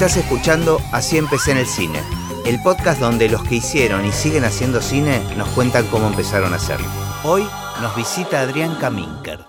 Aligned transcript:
Estás 0.00 0.16
escuchando 0.16 0.78
Así 0.92 1.18
empecé 1.18 1.50
en 1.50 1.58
el 1.58 1.66
cine, 1.66 2.00
el 2.46 2.58
podcast 2.62 3.02
donde 3.02 3.28
los 3.28 3.46
que 3.46 3.56
hicieron 3.56 4.06
y 4.06 4.12
siguen 4.12 4.44
haciendo 4.44 4.80
cine 4.80 5.20
nos 5.36 5.46
cuentan 5.50 5.86
cómo 5.88 6.06
empezaron 6.06 6.54
a 6.54 6.56
hacerlo. 6.56 6.86
Hoy 7.22 7.42
nos 7.82 7.94
visita 7.94 8.40
Adrián 8.40 8.76
Kaminker. 8.76 9.40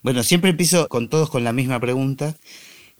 Bueno, 0.00 0.22
siempre 0.22 0.50
empiezo 0.50 0.88
con 0.88 1.08
todos 1.08 1.28
con 1.28 1.42
la 1.42 1.52
misma 1.52 1.80
pregunta, 1.80 2.36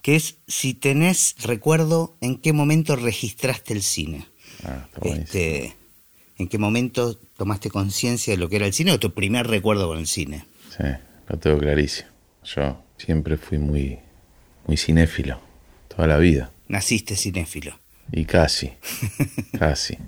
que 0.03 0.17
es 0.17 0.39
si 0.49 0.75
tenés 0.75 1.37
recuerdo 1.45 2.17
en 2.21 2.39
qué 2.39 2.53
momento 2.53 2.97
registraste 2.97 3.73
el 3.73 3.85
cine. 3.85 4.27
Ah. 4.65 4.89
Este, 5.03 5.77
¿En 6.39 6.49
qué 6.49 6.59
momento 6.59 7.17
tomaste 7.37 7.71
conciencia 7.71 8.33
de 8.33 8.37
lo 8.37 8.49
que 8.49 8.57
era 8.57 8.67
el 8.67 8.73
cine 8.73 8.91
o 8.91 8.99
tu 8.99 9.15
primer 9.15 9.47
recuerdo 9.47 9.87
con 9.87 9.99
el 9.99 10.09
cine? 10.09 10.45
Sí, 10.77 10.83
lo 11.29 11.39
tengo 11.39 11.57
clarísimo. 11.59 12.09
Yo 12.43 12.83
siempre 12.97 13.37
fui 13.37 13.59
muy, 13.59 14.01
muy 14.67 14.77
cinéfilo, 14.77 15.41
toda 15.99 16.07
la 16.07 16.19
vida. 16.19 16.53
Naciste 16.69 17.17
cinéfilo. 17.17 17.73
Y 18.13 18.25
casi, 18.25 18.71
casi. 19.59 19.99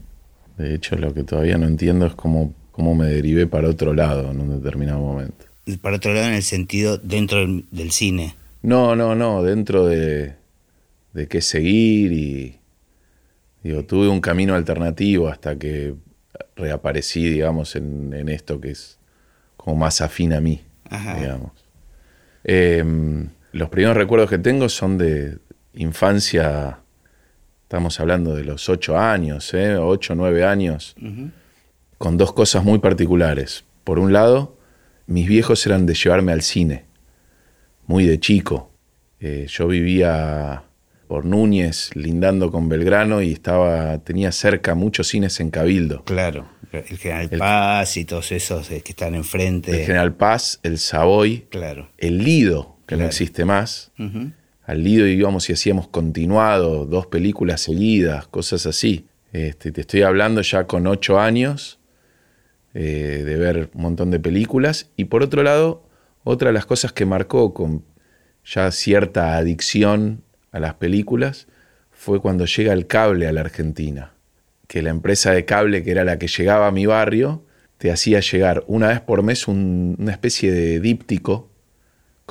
De 0.56 0.72
hecho, 0.72 0.94
lo 0.94 1.12
que 1.12 1.24
todavía 1.24 1.58
no 1.58 1.66
entiendo 1.66 2.06
es 2.06 2.14
cómo, 2.14 2.54
cómo 2.70 2.94
me 2.94 3.06
derivé 3.06 3.48
para 3.48 3.68
otro 3.68 3.92
lado 3.92 4.30
en 4.30 4.38
un 4.40 4.62
determinado 4.62 5.00
momento. 5.00 5.46
Y 5.66 5.78
Para 5.78 5.96
otro 5.96 6.14
lado, 6.14 6.28
en 6.28 6.34
el 6.34 6.44
sentido 6.44 6.96
dentro 6.96 7.40
del, 7.40 7.64
del 7.72 7.90
cine. 7.90 8.36
No, 8.62 8.94
no, 8.94 9.16
no, 9.16 9.42
dentro 9.42 9.84
de, 9.86 10.34
de 11.12 11.26
qué 11.26 11.40
seguir 11.40 12.12
y... 12.12 12.56
Digo, 13.64 13.84
tuve 13.84 14.08
un 14.08 14.20
camino 14.20 14.54
alternativo 14.54 15.26
hasta 15.28 15.58
que 15.58 15.94
reaparecí, 16.54 17.28
digamos, 17.28 17.74
en, 17.74 18.14
en 18.14 18.28
esto 18.28 18.60
que 18.60 18.70
es 18.70 18.98
como 19.56 19.76
más 19.76 20.00
afín 20.00 20.32
a 20.34 20.40
mí, 20.40 20.62
Ajá. 20.88 21.18
digamos. 21.18 21.50
Eh, 22.44 22.84
los 23.52 23.68
primeros 23.68 23.96
recuerdos 23.96 24.30
que 24.30 24.38
tengo 24.38 24.68
son 24.68 24.96
de 24.96 25.38
infancia, 25.74 26.78
estamos 27.62 28.00
hablando 28.00 28.34
de 28.34 28.44
los 28.44 28.68
ocho 28.68 28.98
años, 28.98 29.52
¿eh? 29.54 29.76
ocho, 29.76 30.14
nueve 30.14 30.44
años, 30.44 30.94
con 31.98 32.16
dos 32.16 32.32
cosas 32.32 32.64
muy 32.64 32.78
particulares. 32.78 33.64
Por 33.84 33.98
un 33.98 34.12
lado, 34.12 34.56
mis 35.06 35.28
viejos 35.28 35.64
eran 35.66 35.86
de 35.86 35.94
llevarme 35.94 36.32
al 36.32 36.42
cine, 36.42 36.84
muy 37.86 38.04
de 38.04 38.18
chico. 38.20 38.70
Eh, 39.20 39.46
yo 39.48 39.66
vivía 39.68 40.62
por 41.06 41.24
Núñez, 41.24 41.90
lindando 41.94 42.50
con 42.52 42.68
Belgrano, 42.68 43.20
y 43.20 43.32
estaba, 43.32 43.98
tenía 43.98 44.30
cerca 44.32 44.74
muchos 44.74 45.08
cines 45.08 45.40
en 45.40 45.50
Cabildo. 45.50 46.04
Claro. 46.04 46.48
El 46.72 46.84
General 46.98 47.28
El- 47.32 47.38
Paz 47.40 47.96
y 47.96 48.04
todos 48.04 48.30
esos 48.30 48.70
eh, 48.70 48.80
que 48.82 48.92
están 48.92 49.16
enfrente. 49.16 49.72
El 49.80 49.86
General 49.86 50.14
Paz, 50.14 50.60
el 50.62 50.78
Savoy, 50.78 51.46
Claro. 51.50 51.90
el 51.98 52.18
Lido, 52.18 52.76
que 52.86 52.96
no 52.96 53.04
existe 53.04 53.44
más. 53.44 53.90
Al 54.70 54.84
Lido 54.84 55.04
íbamos 55.08 55.50
y 55.50 55.52
hacíamos 55.54 55.88
continuado, 55.88 56.86
dos 56.86 57.08
películas 57.08 57.60
seguidas, 57.60 58.28
cosas 58.28 58.66
así. 58.66 59.06
Este, 59.32 59.72
te 59.72 59.80
estoy 59.80 60.02
hablando 60.02 60.42
ya 60.42 60.68
con 60.68 60.86
ocho 60.86 61.18
años 61.18 61.80
eh, 62.74 63.24
de 63.26 63.36
ver 63.36 63.70
un 63.74 63.82
montón 63.82 64.12
de 64.12 64.20
películas. 64.20 64.88
Y 64.94 65.06
por 65.06 65.24
otro 65.24 65.42
lado, 65.42 65.82
otra 66.22 66.50
de 66.50 66.52
las 66.52 66.66
cosas 66.66 66.92
que 66.92 67.04
marcó 67.04 67.52
con 67.52 67.82
ya 68.44 68.70
cierta 68.70 69.36
adicción 69.36 70.22
a 70.52 70.60
las 70.60 70.74
películas 70.74 71.48
fue 71.90 72.20
cuando 72.20 72.44
llega 72.44 72.72
el 72.72 72.86
cable 72.86 73.26
a 73.26 73.32
la 73.32 73.40
Argentina. 73.40 74.12
Que 74.68 74.82
la 74.82 74.90
empresa 74.90 75.32
de 75.32 75.44
cable, 75.46 75.82
que 75.82 75.90
era 75.90 76.04
la 76.04 76.16
que 76.20 76.28
llegaba 76.28 76.68
a 76.68 76.70
mi 76.70 76.86
barrio, 76.86 77.44
te 77.78 77.90
hacía 77.90 78.20
llegar 78.20 78.62
una 78.68 78.86
vez 78.86 79.00
por 79.00 79.24
mes 79.24 79.48
un- 79.48 79.96
una 79.98 80.12
especie 80.12 80.52
de 80.52 80.78
díptico 80.78 81.49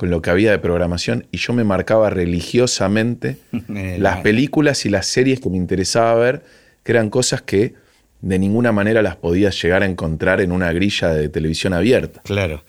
con 0.00 0.08
lo 0.08 0.22
que 0.22 0.30
había 0.30 0.50
de 0.50 0.58
programación 0.58 1.26
y 1.30 1.36
yo 1.36 1.52
me 1.52 1.62
marcaba 1.62 2.08
religiosamente 2.08 3.36
las 3.68 3.98
la- 3.98 4.22
películas 4.22 4.86
y 4.86 4.88
las 4.88 5.06
series 5.06 5.40
que 5.40 5.50
me 5.50 5.58
interesaba 5.58 6.14
ver, 6.14 6.42
que 6.82 6.92
eran 6.92 7.10
cosas 7.10 7.42
que 7.42 7.74
de 8.22 8.38
ninguna 8.38 8.72
manera 8.72 9.02
las 9.02 9.16
podías 9.16 9.60
llegar 9.62 9.82
a 9.82 9.86
encontrar 9.86 10.40
en 10.40 10.52
una 10.52 10.72
grilla 10.72 11.08
de 11.12 11.28
televisión 11.28 11.74
abierta. 11.74 12.22
Claro. 12.24 12.64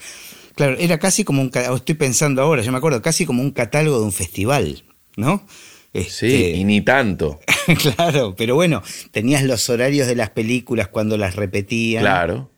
Claro, 0.56 0.76
era 0.78 1.00
casi 1.00 1.24
como 1.24 1.42
un. 1.42 1.50
ca- 1.50 1.74
Estoy 1.74 1.96
pensando 1.96 2.42
ahora, 2.42 2.62
yo 2.64 2.72
me 2.74 2.78
acuerdo, 2.80 3.02
casi 3.02 3.26
como 3.26 3.42
un 3.42 3.52
catálogo 3.52 4.00
de 4.00 4.04
un 4.06 4.12
festival, 4.12 4.84
¿no? 5.16 5.46
Sí, 5.94 6.00
Este, 6.02 6.50
y 6.52 6.66
ni 6.66 6.82
tanto. 6.82 7.40
claro, 7.96 8.36
pero 8.38 8.56
bueno, 8.56 8.84
tenías 9.12 9.44
los 9.44 9.70
horarios 9.70 10.06
de 10.08 10.16
las 10.16 10.32
películas 10.32 10.90
cuando 10.90 11.18
las 11.18 11.38
repetían. 11.38 12.04
Claro. 12.04 12.51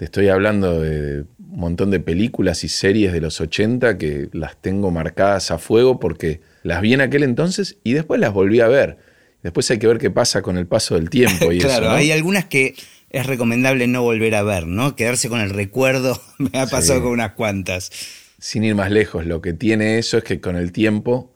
Te 0.00 0.06
estoy 0.06 0.28
hablando 0.28 0.80
de 0.80 1.24
un 1.50 1.60
montón 1.60 1.90
de 1.90 2.00
películas 2.00 2.64
y 2.64 2.68
series 2.70 3.12
de 3.12 3.20
los 3.20 3.38
80 3.38 3.98
que 3.98 4.30
las 4.32 4.56
tengo 4.58 4.90
marcadas 4.90 5.50
a 5.50 5.58
fuego 5.58 6.00
porque 6.00 6.40
las 6.62 6.80
vi 6.80 6.94
en 6.94 7.02
aquel 7.02 7.22
entonces 7.22 7.76
y 7.84 7.92
después 7.92 8.18
las 8.18 8.32
volví 8.32 8.60
a 8.60 8.66
ver. 8.68 8.96
Después 9.42 9.70
hay 9.70 9.78
que 9.78 9.86
ver 9.86 9.98
qué 9.98 10.10
pasa 10.10 10.40
con 10.40 10.56
el 10.56 10.66
paso 10.66 10.94
del 10.94 11.10
tiempo 11.10 11.52
y 11.52 11.58
claro, 11.60 11.84
eso. 11.84 11.90
¿no? 11.92 11.96
hay 11.98 12.12
algunas 12.12 12.46
que 12.46 12.76
es 13.10 13.26
recomendable 13.26 13.88
no 13.88 14.00
volver 14.02 14.36
a 14.36 14.42
ver, 14.42 14.66
¿no? 14.66 14.96
Quedarse 14.96 15.28
con 15.28 15.42
el 15.42 15.50
recuerdo. 15.50 16.18
Me 16.38 16.58
ha 16.58 16.66
pasado 16.66 17.00
Sí. 17.00 17.02
con 17.02 17.12
unas 17.12 17.32
cuantas. 17.32 17.90
sin 18.38 18.64
ir 18.64 18.74
más 18.74 18.90
lejos, 18.90 19.26
lo 19.26 19.42
que 19.42 19.52
tiene 19.52 19.98
eso 19.98 20.16
es 20.16 20.24
que 20.24 20.40
con 20.40 20.56
el 20.56 20.72
tiempo, 20.72 21.30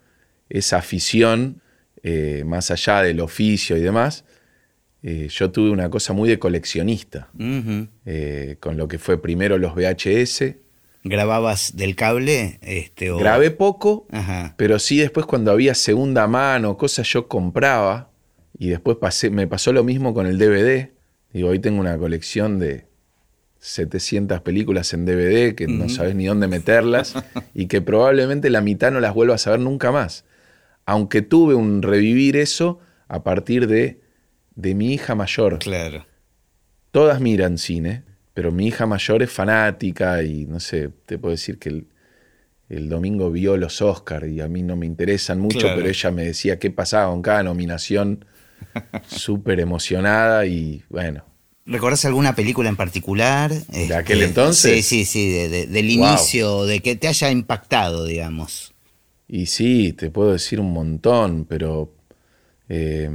esa 0.48 0.78
afición, 0.78 1.60
eh, 2.02 2.44
más 2.46 2.70
allá 2.70 3.02
del 3.02 3.20
oficio 3.20 3.76
y 3.76 3.80
demás, 3.82 4.24
eh, 5.06 5.28
yo 5.28 5.50
tuve 5.50 5.68
una 5.68 5.90
cosa 5.90 6.14
muy 6.14 6.30
de 6.30 6.38
coleccionista, 6.38 7.28
eh, 8.06 8.56
con 8.58 8.78
lo 8.78 8.88
que 8.88 8.98
fue 8.98 9.20
primero 9.20 9.58
los 9.58 9.74
VHS. 9.74 10.54
¿Grababas 11.02 11.76
del 11.76 11.94
cable? 11.94 12.58
Este, 12.62 13.10
o... 13.10 13.18
Grabé 13.18 13.50
poco, 13.50 14.06
Ajá. 14.10 14.54
pero 14.56 14.78
sí 14.78 14.96
después 14.96 15.26
cuando 15.26 15.52
había 15.52 15.74
segunda 15.74 16.26
mano, 16.26 16.78
cosas 16.78 17.06
yo 17.06 17.28
compraba, 17.28 18.12
y 18.58 18.68
después 18.68 18.96
pasé, 18.96 19.28
me 19.28 19.46
pasó 19.46 19.74
lo 19.74 19.84
mismo 19.84 20.14
con 20.14 20.26
el 20.26 20.38
DVD. 20.38 20.92
Digo, 21.34 21.50
hoy 21.50 21.58
tengo 21.58 21.80
una 21.80 21.98
colección 21.98 22.58
de 22.58 22.86
700 23.58 24.40
películas 24.40 24.94
en 24.94 25.04
DVD 25.04 25.54
que 25.54 25.66
no 25.66 25.90
sabes 25.90 26.14
ni 26.14 26.24
dónde 26.24 26.48
meterlas 26.48 27.14
y 27.54 27.66
que 27.66 27.82
probablemente 27.82 28.48
la 28.48 28.62
mitad 28.62 28.90
no 28.90 29.00
las 29.00 29.12
vuelvas 29.12 29.46
a 29.46 29.50
ver 29.50 29.60
nunca 29.60 29.92
más. 29.92 30.24
Aunque 30.86 31.20
tuve 31.20 31.54
un 31.54 31.82
revivir 31.82 32.36
eso 32.38 32.78
a 33.08 33.22
partir 33.22 33.66
de, 33.66 34.03
de 34.56 34.74
mi 34.74 34.92
hija 34.94 35.14
mayor. 35.14 35.58
Claro. 35.58 36.06
Todas 36.90 37.20
miran 37.20 37.58
cine, 37.58 38.02
pero 38.34 38.52
mi 38.52 38.68
hija 38.68 38.86
mayor 38.86 39.22
es 39.22 39.30
fanática 39.30 40.22
y 40.22 40.46
no 40.46 40.60
sé, 40.60 40.90
te 41.06 41.18
puedo 41.18 41.32
decir 41.32 41.58
que 41.58 41.68
el, 41.70 41.86
el 42.68 42.88
domingo 42.88 43.30
vio 43.30 43.56
los 43.56 43.82
Oscars 43.82 44.28
y 44.28 44.40
a 44.40 44.48
mí 44.48 44.62
no 44.62 44.76
me 44.76 44.86
interesan 44.86 45.40
mucho, 45.40 45.58
Claro. 45.60 45.76
pero 45.76 45.88
ella 45.88 46.10
me 46.10 46.24
decía 46.24 46.58
qué 46.58 46.70
pasaba 46.70 47.10
con 47.10 47.22
cada 47.22 47.42
nominación, 47.42 48.24
súper 49.08 49.60
emocionada 49.60 50.46
y 50.46 50.82
bueno, 50.88 51.24
¿Recordás 51.66 52.04
alguna 52.04 52.34
película 52.34 52.68
en 52.68 52.76
particular? 52.76 53.50
Este, 53.50 53.94
aquel 53.94 54.20
entonces? 54.22 54.84
Sí, 54.86 55.04
sí, 55.04 55.04
sí, 55.06 55.30
de- 55.32 55.48
de- 55.48 55.66
del 55.66 55.86
Wow. 55.96 56.08
inicio, 56.08 56.64
de 56.66 56.80
que 56.80 56.94
te 56.94 57.08
haya 57.08 57.30
impactado, 57.30 58.04
digamos. 58.04 58.74
Y 59.26 59.46
sí, 59.46 59.94
te 59.94 60.10
puedo 60.10 60.32
decir 60.32 60.60
un 60.60 60.74
montón, 60.74 61.46
pero 61.46 61.90
eh, 62.68 63.10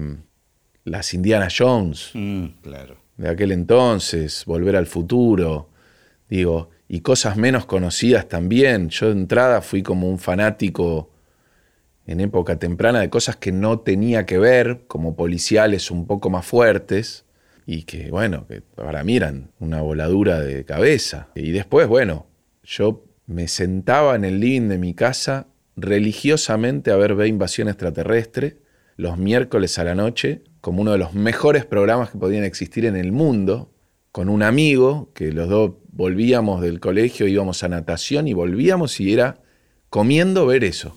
las 0.89 1.13
Indiana 1.13 1.47
Jones 1.55 2.11
Mm, 2.13 2.45
claro. 2.61 2.97
de 3.17 3.29
aquel 3.29 3.51
entonces, 3.51 4.43
Volver 4.45 4.75
al 4.75 4.87
Futuro, 4.87 5.69
digo, 6.29 6.69
y 6.87 7.01
cosas 7.01 7.37
menos 7.37 7.65
conocidas 7.65 8.27
también. 8.27 8.89
Yo 8.89 9.07
de 9.07 9.13
entrada 9.13 9.61
fui 9.61 9.83
como 9.83 10.09
un 10.09 10.19
fanático 10.19 11.11
en 12.07 12.19
época 12.19 12.57
temprana 12.57 13.01
de 13.01 13.09
cosas 13.09 13.35
que 13.35 13.51
no 13.51 13.79
tenía 13.79 14.25
que 14.25 14.39
ver, 14.39 14.81
como 14.87 15.15
policiales 15.15 15.91
un 15.91 16.07
poco 16.07 16.31
más 16.31 16.45
fuertes, 16.45 17.25
y 17.67 17.83
que, 17.83 18.09
bueno, 18.09 18.47
que 18.47 18.61
para 18.61 19.03
mí 19.03 19.17
eran 19.17 19.51
una 19.59 19.81
voladura 19.81 20.39
de 20.39 20.65
cabeza. 20.65 21.27
Y 21.35 21.51
después, 21.51 21.87
bueno, 21.87 22.25
yo 22.63 23.05
me 23.27 23.47
sentaba 23.47 24.15
en 24.15 24.25
el 24.25 24.39
living 24.39 24.69
de 24.69 24.79
mi 24.79 24.95
casa 24.95 25.45
religiosamente 25.75 26.89
a 26.89 26.95
ver 26.95 27.13
Ve 27.13 27.27
Invasión 27.27 27.67
Extraterrestre 27.67 28.57
los 28.99 29.17
miércoles 29.17 29.79
a 29.79 29.85
la 29.85 29.95
noche 29.95 30.41
como 30.61 30.81
uno 30.81 30.91
de 30.91 30.97
los 30.97 31.13
mejores 31.13 31.63
programas 31.65 32.09
que 32.09 32.17
podían 32.17 32.43
existir 32.43 32.85
en 32.85 32.97
el 32.97 33.13
mundo, 33.13 33.71
con 34.11 34.27
un 34.27 34.43
amigo 34.43 35.09
que 35.15 35.31
los 35.31 35.47
dos 35.47 35.71
volvíamos 35.93 36.61
del 36.61 36.81
colegio, 36.81 37.25
íbamos 37.27 37.63
a 37.63 37.69
natación 37.69 38.27
y 38.27 38.33
volvíamos 38.33 38.99
y 38.99 39.13
era 39.13 39.39
comiendo 39.89 40.45
ver 40.45 40.65
eso. 40.65 40.93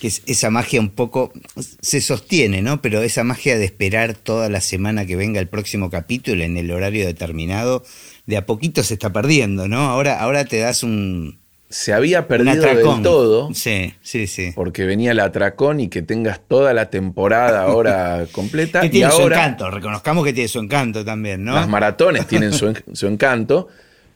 Que 0.00 0.06
es- 0.08 0.22
esa 0.26 0.50
magia 0.50 0.78
un 0.78 0.90
poco 0.90 1.32
se 1.80 2.00
sostiene, 2.00 2.62
¿no? 2.62 2.80
Pero 2.80 3.02
esa 3.02 3.24
magia 3.24 3.58
de 3.58 3.64
esperar 3.64 4.14
toda 4.14 4.48
la 4.48 4.60
semana 4.60 5.04
que 5.06 5.16
venga 5.16 5.40
el 5.40 5.48
próximo 5.48 5.90
capítulo 5.90 6.44
en 6.44 6.56
el 6.56 6.70
horario 6.70 7.06
determinado, 7.06 7.82
de 8.26 8.36
a 8.36 8.46
poquito 8.46 8.84
se 8.84 8.94
está 8.94 9.12
perdiendo, 9.12 9.66
¿no? 9.66 9.80
Ahora, 9.88 10.20
ahora 10.20 10.44
te 10.44 10.58
das 10.58 10.82
un, 10.84 11.38
Se 11.68 11.92
había 11.92 12.28
perdido 12.28 12.62
del 12.62 13.02
todo 13.02 13.52
Sí, 13.52 13.94
sí, 14.00 14.26
sí. 14.26 14.52
porque 14.54 14.84
venía 14.86 15.10
el 15.10 15.20
atracón 15.20 15.80
y 15.80 15.88
que 15.88 16.00
tengas 16.02 16.40
toda 16.46 16.72
la 16.74 16.90
temporada 16.90 17.62
ahora 17.62 18.24
completa 18.32 18.80
Que 18.82 18.86
y 18.86 18.90
tiene 18.90 19.10
su 19.10 19.22
ahora 19.22 19.36
encanto, 19.38 19.70
reconozcamos 19.70 20.24
que 20.24 20.32
tiene 20.32 20.48
su 20.48 20.60
encanto 20.60 21.04
también, 21.04 21.44
¿no? 21.44 21.54
las 21.54 21.68
maratones 21.68 22.26
tienen 22.28 22.52
su, 22.52 22.68
en- 22.68 22.84
su 22.94 23.06
encanto, 23.08 23.66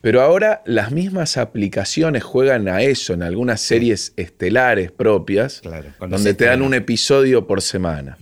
Pero 0.00 0.22
ahora 0.22 0.62
las 0.64 0.92
mismas 0.92 1.36
aplicaciones 1.36 2.22
juegan 2.22 2.68
a 2.68 2.82
eso 2.82 3.12
en 3.14 3.22
algunas 3.22 3.60
series 3.60 4.12
estelares 4.16 4.92
propias, 4.92 5.60
Claro, 5.60 5.88
donde 6.08 6.32
te 6.34 6.44
dan 6.46 6.62
un 6.62 6.72
episodio 6.74 7.46
por 7.46 7.60
semana. 7.62 8.16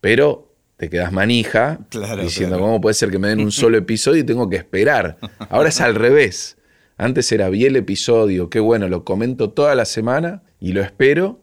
Pero 0.00 0.50
te 0.76 0.90
quedas 0.90 1.12
manija 1.12 1.78
Claro, 1.88 2.22
diciendo, 2.22 2.56
claro. 2.56 2.64
¿cómo 2.66 2.80
puede 2.80 2.94
ser 2.94 3.10
que 3.10 3.18
me 3.18 3.28
den 3.28 3.40
un 3.40 3.52
solo 3.52 3.78
episodio 3.78 4.22
y 4.22 4.24
tengo 4.24 4.48
que 4.50 4.56
esperar? 4.56 5.18
Ahora 5.50 5.68
es 5.68 5.80
al 5.80 5.94
revés. 5.94 6.56
Antes 6.96 7.30
era 7.32 7.48
vi 7.48 7.64
el 7.66 7.76
episodio, 7.76 8.48
qué 8.50 8.60
bueno, 8.60 8.88
lo 8.88 9.04
comento 9.04 9.50
toda 9.50 9.74
la 9.74 9.84
semana 9.84 10.42
y 10.60 10.72
lo 10.72 10.82
espero. 10.82 11.40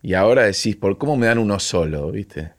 Y 0.00 0.14
ahora 0.14 0.44
decís, 0.44 0.76
¿por 0.76 0.98
cómo 0.98 1.16
me 1.16 1.26
dan 1.26 1.38
uno 1.38 1.58
solo? 1.58 2.10
¿Viste? 2.10 2.52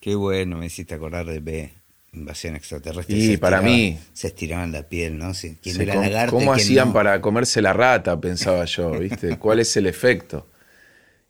Qué 0.00 0.14
bueno, 0.14 0.56
me 0.56 0.66
hiciste 0.66 0.94
acordar 0.94 1.26
de 1.26 1.40
B, 1.40 1.72
Invasión 2.12 2.56
Extraterrestre. 2.56 3.16
Y 3.16 3.26
Se 3.32 3.38
para 3.38 3.60
mí- 3.60 3.98
Se 4.12 4.28
estiraban 4.28 4.72
la 4.72 4.88
piel, 4.88 5.18
¿no? 5.18 5.34
Sí, 5.34 5.58
¿Quién 5.62 5.80
era 5.80 5.94
¿cómo, 5.94 6.04
lagarto 6.04 6.36
y 6.36 6.38
cómo 6.38 6.52
quién 6.52 6.64
hacían 6.64 6.88
no? 6.88 6.94
para 6.94 7.20
comerse 7.20 7.62
la 7.62 7.72
rata? 7.72 8.20
Pensaba 8.20 8.64
yo, 8.64 8.90
¿viste? 8.98 9.38
¿Cuál 9.38 9.60
es 9.60 9.76
el 9.76 9.86
efecto? 9.86 10.46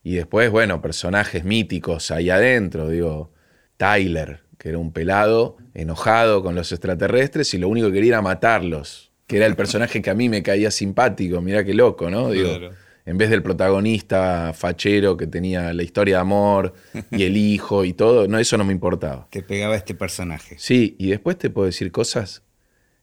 Y 0.03 0.15
después, 0.15 0.51
bueno, 0.51 0.81
personajes 0.81 1.45
míticos 1.45 2.11
ahí 2.11 2.31
adentro, 2.31 2.89
digo, 2.89 3.33
Tyler, 3.77 4.41
que 4.57 4.71
era 4.71 4.79
un 4.79 4.93
pelado 4.93 5.57
enojado 5.75 6.43
con 6.43 6.55
los 6.55 6.73
extraterrestres 6.73 7.53
y 7.55 7.59
lo 7.59 7.69
único 7.69 7.89
que 7.89 7.95
quería 7.95 8.11
era 8.15 8.23
matarlos, 8.23 9.08
que 9.29 9.37
era 9.37 9.47
el 9.47 9.55
personaje 9.55 10.03
que 10.03 10.11
a 10.11 10.15
mí 10.15 10.29
me 10.29 10.43
caía 10.43 10.73
simpático, 10.73 11.41
mirá 11.41 11.63
qué 11.65 11.75
loco, 11.75 12.11
¿no? 12.11 12.31
Digo, 12.31 12.49
Claro. 12.59 12.75
en 13.07 13.17
vez 13.19 13.31
del 13.31 13.43
protagonista 13.43 14.53
fachero 14.55 15.17
que 15.17 15.27
tenía 15.29 15.73
la 15.73 15.83
historia 15.85 16.17
de 16.17 16.21
amor 16.23 16.75
y 17.13 17.23
el 17.23 17.37
hijo 17.37 17.85
y 17.85 17.93
todo, 17.93 18.27
no, 18.27 18.39
eso 18.41 18.59
no 18.59 18.65
me 18.65 18.73
importaba. 18.73 19.29
Te 19.31 19.43
pegaba 19.43 19.77
este 19.77 19.95
personaje. 19.95 20.57
Sí, 20.59 20.97
y 20.99 21.11
después 21.11 21.39
te 21.39 21.51
puedo 21.51 21.67
decir 21.67 21.93
cosas 21.93 22.43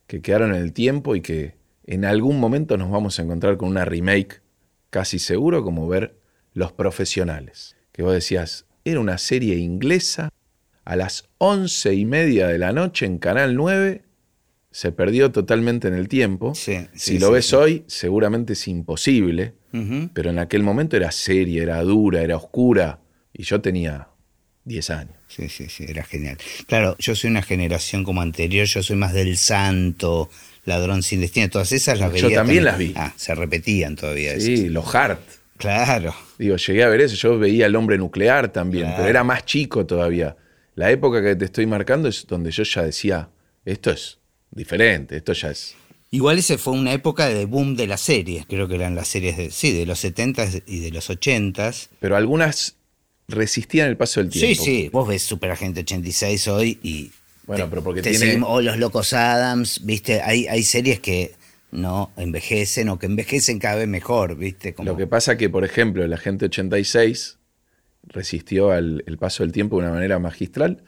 que 0.07 0.21
quedaron 0.21 0.53
en 0.53 0.61
el 0.61 0.73
tiempo 0.73 1.15
y 1.15 1.21
que 1.21 1.55
en 1.85 2.03
algún 2.05 2.39
momento 2.39 2.75
nos 2.77 2.89
vamos 2.91 3.17
a 3.19 3.21
encontrar 3.23 3.57
con 3.57 3.69
una 3.69 3.85
remake 3.85 4.41
casi 4.89 5.19
seguro, 5.19 5.63
como 5.63 5.87
ver 5.87 6.15
Los 6.53 6.71
Profesionales. 6.71 7.75
Que 7.91 8.01
vos 8.03 8.13
decías, 8.13 8.65
era 8.83 8.99
una 8.99 9.17
serie 9.17 9.55
inglesa, 9.57 10.29
a 10.85 10.95
las 10.95 11.27
once 11.39 11.93
y 11.93 12.05
media 12.05 12.47
de 12.47 12.57
la 12.59 12.71
noche 12.71 13.05
en 13.05 13.17
Canal 13.17 13.55
9, 13.55 14.03
se 14.75 14.91
perdió 14.91 15.31
totalmente 15.31 15.87
en 15.87 15.93
el 15.93 16.09
tiempo. 16.09 16.53
Sí, 16.53 16.85
si 16.95 17.17
lo 17.17 17.27
sí, 17.27 17.33
ves 17.33 17.53
hoy, 17.53 17.85
seguramente 17.87 18.51
es 18.53 18.67
imposible, 18.67 19.53
pero 20.13 20.31
en 20.31 20.37
aquel 20.37 20.63
momento 20.63 20.97
era 20.97 21.11
seria, 21.11 21.63
era 21.63 21.81
dura, 21.81 22.21
era 22.21 22.35
oscura, 22.35 22.99
y 23.31 23.43
yo 23.43 23.61
tenía 23.61 24.09
10 24.65 24.89
años. 24.89 25.15
Sí, 25.29 25.47
sí, 25.47 25.69
sí, 25.69 25.85
era 25.87 26.03
genial. 26.03 26.37
Claro, 26.67 26.97
yo 26.99 27.15
soy 27.15 27.29
una 27.29 27.41
generación 27.41 28.03
como 28.03 28.21
anterior, 28.21 28.65
yo 28.67 28.83
soy 28.83 28.97
más 28.97 29.13
del 29.13 29.37
Santo, 29.37 30.29
Ladrón 30.65 31.03
sin 31.03 31.21
destino, 31.21 31.49
todas 31.49 31.71
esas 31.71 31.97
las 32.01 32.13
Yo 32.13 32.27
veía 32.27 32.39
también 32.39 32.65
las 32.65 32.77
vi. 32.77 32.91
Ah, 32.97 33.13
se 33.15 33.33
repetían 33.33 33.95
todavía. 33.95 34.37
Sí, 34.41 34.55
esas. 34.55 34.67
los 34.71 34.93
Hart. 34.93 35.21
Claro. 35.55 36.13
Digo, 36.37 36.57
llegué 36.57 36.83
a 36.83 36.89
ver 36.89 36.99
eso, 36.99 37.15
yo 37.15 37.39
veía 37.39 37.67
el 37.67 37.77
hombre 37.77 37.97
nuclear 37.97 38.49
también, 38.51 38.87
Claro. 38.87 38.97
pero 38.97 39.09
era 39.09 39.23
más 39.23 39.45
chico 39.45 39.85
todavía. 39.85 40.35
La 40.75 40.91
época 40.91 41.23
que 41.23 41.37
te 41.37 41.45
estoy 41.45 41.65
marcando 41.65 42.09
es 42.09 42.27
donde 42.27 42.51
yo 42.51 42.63
ya 42.63 42.81
decía, 42.83 43.29
esto 43.63 43.91
es 43.91 44.19
diferente, 44.51 45.17
esto 45.17 45.33
ya 45.33 45.51
es... 45.51 45.75
Igual 46.11 46.37
ese 46.37 46.57
fue 46.57 46.73
una 46.73 46.93
época 46.93 47.27
de 47.27 47.45
boom 47.45 47.75
de 47.75 47.87
las 47.87 47.99
series, 48.01 48.45
creo 48.45 48.67
que 48.67 48.75
eran 48.75 48.95
las 48.95 49.07
series 49.09 49.35
de, 49.37 49.51
sí, 49.51 49.73
de 49.73 49.85
los 49.85 50.03
70s 50.03 50.63
y 50.65 50.79
de 50.79 50.91
los 50.91 51.09
80s. 51.09 51.89
Pero 51.99 52.15
algunas 52.15 52.75
resistían 53.27 53.89
el 53.89 53.97
paso 53.97 54.21
del 54.21 54.31
Sí, 54.31 54.39
tiempo. 54.39 54.63
sí, 54.63 54.89
vos 54.93 55.07
ves 55.07 55.23
Superagente 55.23 55.81
86 55.81 56.47
hoy 56.47 56.79
y... 56.83 57.11
Bueno, 57.47 57.65
te- 57.65 57.69
pero 57.69 57.83
porque 57.83 58.01
te 58.01 58.11
tiene- 58.11 58.25
seguimos- 58.25 58.49
o 58.49 58.61
Los 58.61 58.77
Locos 58.77 59.13
Adams, 59.13 59.81
viste, 59.83 60.21
hay, 60.21 60.47
hay 60.47 60.63
series 60.63 60.99
que 60.99 61.33
no 61.71 62.11
envejecen 62.15 62.87
o 62.89 62.97
que 62.97 63.07
envejecen 63.07 63.59
cada 63.59 63.75
vez 63.75 63.87
mejor, 63.87 64.37
viste. 64.37 64.73
Como... 64.73 64.89
Lo 64.91 64.95
que 64.97 65.07
pasa 65.07 65.35
que, 65.37 65.49
por 65.49 65.65
ejemplo, 65.65 66.07
la 66.07 66.17
gente 66.17 66.45
86 66.45 67.37
resistió 68.03 68.71
al 68.71 69.03
el 69.07 69.17
paso 69.17 69.43
del 69.43 69.51
tiempo 69.51 69.75
de 69.77 69.83
una 69.85 69.93
manera 69.93 70.17
magistral 70.19 70.83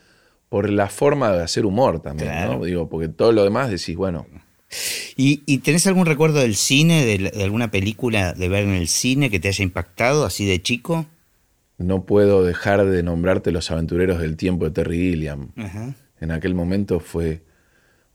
por 0.49 0.69
la 0.69 0.87
forma 0.87 1.31
de 1.31 1.43
hacer 1.43 1.65
humor 1.65 2.01
también, 2.01 2.29
Claro. 2.29 2.59
¿no? 2.59 2.65
Digo, 2.65 2.89
porque 2.89 3.07
todo 3.09 3.31
lo 3.31 3.43
demás 3.43 3.69
decís, 3.69 3.95
bueno, 3.95 4.25
¿Y, 5.15 5.43
y 5.45 5.59
tenés 5.59 5.87
algún 5.87 6.05
recuerdo 6.05 6.39
del 6.39 6.55
cine, 6.55 7.05
de, 7.05 7.43
alguna 7.43 7.71
película 7.71 8.33
de 8.33 8.49
ver 8.49 8.63
en 8.65 8.73
el 8.73 8.89
cine 8.89 9.29
que 9.29 9.39
te 9.39 9.47
haya 9.47 9.63
impactado 9.63 10.25
así 10.25 10.45
de 10.45 10.61
chico? 10.61 11.05
no 11.77 12.05
puedo 12.05 12.43
dejar 12.43 12.85
de 12.87 13.03
nombrarte 13.03 13.51
Los 13.51 13.69
Aventureros 13.69 14.19
del 14.19 14.35
Tiempo 14.35 14.65
de 14.65 14.71
Terry 14.71 14.97
Gilliam. 14.97 15.51
Ajá. 15.57 15.93
en 16.19 16.31
aquel 16.31 16.55
momento 16.55 16.99
fue 16.99 17.43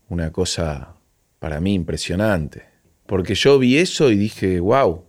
una 0.09 0.31
cosa 0.31 0.95
para 1.39 1.61
mí 1.61 1.73
impresionante. 1.73 2.63
Porque 3.05 3.35
yo 3.35 3.57
vi 3.59 3.77
eso 3.77 4.11
y 4.11 4.17
dije, 4.17 4.59
wow, 4.59 5.05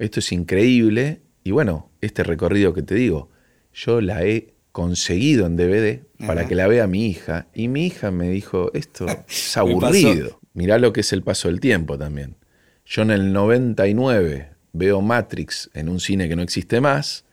esto 0.00 0.18
es 0.20 0.32
increíble. 0.32 1.20
Y 1.44 1.52
bueno, 1.52 1.90
este 2.00 2.24
recorrido 2.24 2.74
que 2.74 2.82
te 2.82 2.96
digo, 2.96 3.30
yo 3.72 4.00
la 4.00 4.24
he 4.24 4.53
conseguido 4.74 5.46
en 5.46 5.56
DVD 5.56 6.02
para 6.26 6.46
que 6.46 6.54
la 6.54 6.66
vea 6.66 6.86
mi 6.86 7.06
hija. 7.06 7.46
Y 7.54 7.68
mi 7.68 7.86
hija 7.86 8.10
me 8.10 8.28
dijo, 8.28 8.70
esto 8.74 9.06
es 9.28 9.56
aburrido. 9.56 10.40
Mirá 10.52 10.78
lo 10.78 10.92
que 10.92 11.00
es 11.00 11.12
el 11.12 11.22
paso 11.22 11.48
del 11.48 11.60
tiempo 11.60 11.96
también. 11.96 12.36
Yo 12.84 13.02
en 13.02 13.10
el 13.10 13.32
99 13.32 14.50
veo 14.72 15.00
Matrix 15.00 15.70
en 15.74 15.88
un 15.88 16.00
cine 16.00 16.28
que 16.28 16.36
no 16.36 16.42
existe 16.42 16.80
más, 16.80 17.24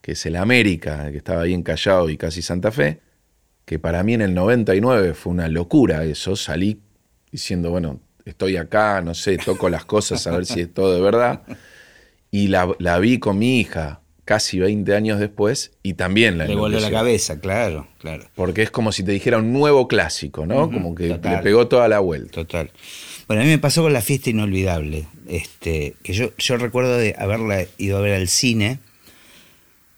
que 0.00 0.12
es 0.12 0.26
el 0.26 0.36
América, 0.36 1.10
que 1.10 1.16
estaba 1.16 1.44
bien 1.44 1.62
callado 1.62 2.10
y 2.10 2.16
casi 2.16 2.42
Santa 2.42 2.70
Fe 2.70 3.00
que 3.70 3.78
para 3.78 4.02
mí 4.02 4.14
en 4.14 4.22
el 4.22 4.34
99 4.34 5.14
fue 5.14 5.32
una 5.32 5.46
locura 5.46 6.02
eso, 6.02 6.34
salí 6.34 6.80
diciendo, 7.30 7.70
bueno, 7.70 8.00
estoy 8.24 8.56
acá, 8.56 9.00
no 9.00 9.14
sé, 9.14 9.38
toco 9.38 9.68
las 9.68 9.84
cosas 9.84 10.26
a 10.26 10.32
ver 10.32 10.44
si 10.44 10.62
es 10.62 10.74
todo 10.74 10.92
de 10.92 11.00
verdad, 11.00 11.42
y 12.32 12.48
la, 12.48 12.74
la 12.80 12.98
vi 12.98 13.20
con 13.20 13.38
mi 13.38 13.60
hija 13.60 13.99
casi 14.30 14.60
20 14.60 14.94
años 14.94 15.18
después 15.18 15.72
y 15.82 15.94
también 15.94 16.38
la 16.38 16.44
Le 16.46 16.54
voló 16.54 16.78
la 16.78 16.92
cabeza, 16.92 17.40
claro, 17.40 17.88
claro. 17.98 18.28
Porque 18.36 18.62
es 18.62 18.70
como 18.70 18.92
si 18.92 19.02
te 19.02 19.10
dijera 19.10 19.38
un 19.38 19.52
nuevo 19.52 19.88
clásico, 19.88 20.46
¿no? 20.46 20.70
Como 20.70 20.94
que 20.94 21.08
total. 21.08 21.38
le 21.38 21.42
pegó 21.42 21.66
toda 21.66 21.88
la 21.88 21.98
vuelta. 21.98 22.30
Total. 22.30 22.70
Bueno, 23.26 23.42
a 23.42 23.44
mí 23.44 23.50
me 23.50 23.58
pasó 23.58 23.82
con 23.82 23.92
la 23.92 24.00
fiesta 24.00 24.30
inolvidable, 24.30 25.08
este, 25.26 25.96
que 26.04 26.12
yo, 26.12 26.32
yo 26.38 26.56
recuerdo 26.58 26.96
de 26.96 27.16
haberla 27.18 27.66
ido 27.76 27.98
a 27.98 28.02
ver 28.02 28.14
al 28.14 28.28
cine 28.28 28.78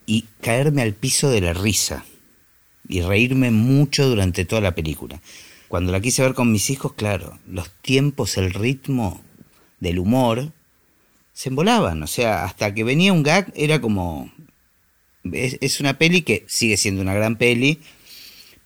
y 0.06 0.25
caerme 0.40 0.81
al 0.81 0.94
piso 0.94 1.29
de 1.29 1.43
la 1.43 1.52
risa 1.52 2.06
y 2.88 3.02
reírme 3.02 3.50
mucho 3.50 4.08
durante 4.08 4.46
toda 4.46 4.62
la 4.62 4.75
película. 4.75 5.20
Cuando 5.69 5.93
la 5.93 6.00
quise 6.00 6.23
ver 6.23 6.32
con 6.32 6.50
mis 6.50 6.70
hijos, 6.70 6.94
claro, 6.94 7.38
los 7.46 7.69
tiempos, 7.82 8.38
el 8.38 8.55
ritmo 8.55 9.20
del 9.79 9.99
humor 9.99 10.52
se 11.32 11.49
embolaban, 11.49 12.02
o 12.02 12.06
sea, 12.06 12.44
hasta 12.44 12.74
que 12.74 12.84
venía 12.84 13.12
un 13.12 13.22
gag 13.22 13.53
era 13.55 13.81
como 13.81 14.31
es, 15.32 15.58
es 15.60 15.81
una 15.81 15.98
peli 15.98 16.22
que 16.22 16.44
sigue 16.46 16.77
siendo 16.77 17.03
una 17.03 17.15
gran 17.15 17.36
peli, 17.36 17.79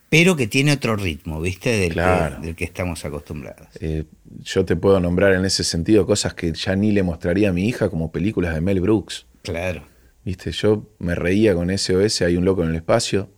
pero 0.08 0.36
que 0.36 0.46
tiene 0.46 0.72
otro 0.72 0.96
ritmo, 0.96 1.40
¿viste? 1.40 1.70
Del, 1.70 1.92
Claro. 1.92 2.40
que, 2.40 2.46
del 2.46 2.56
que 2.56 2.64
estamos 2.64 3.04
acostumbrados. 3.04 3.68
Eh, 3.80 4.04
yo 4.42 4.64
te 4.64 4.76
puedo 4.76 5.00
nombrar 5.00 5.34
en 5.34 5.44
ese 5.44 5.64
sentido 5.64 6.06
cosas 6.06 6.34
que 6.34 6.52
ya 6.52 6.76
ni 6.76 6.92
le 6.92 7.02
mostraría 7.02 7.50
a 7.50 7.52
mi 7.52 7.68
hija 7.68 7.88
como 7.90 8.12
películas 8.12 8.54
de 8.54 8.60
Mel 8.60 8.80
Brooks. 8.80 9.26
Claro. 9.42 9.84
Viste, 10.24 10.50
yo 10.52 10.88
me 10.98 11.14
reía 11.14 11.54
con 11.54 11.76
SOS, 11.76 12.22
hay 12.22 12.36
un 12.36 12.44
loco 12.44 12.64
en 12.64 12.70
el 12.70 12.76
espacio, 12.76 13.28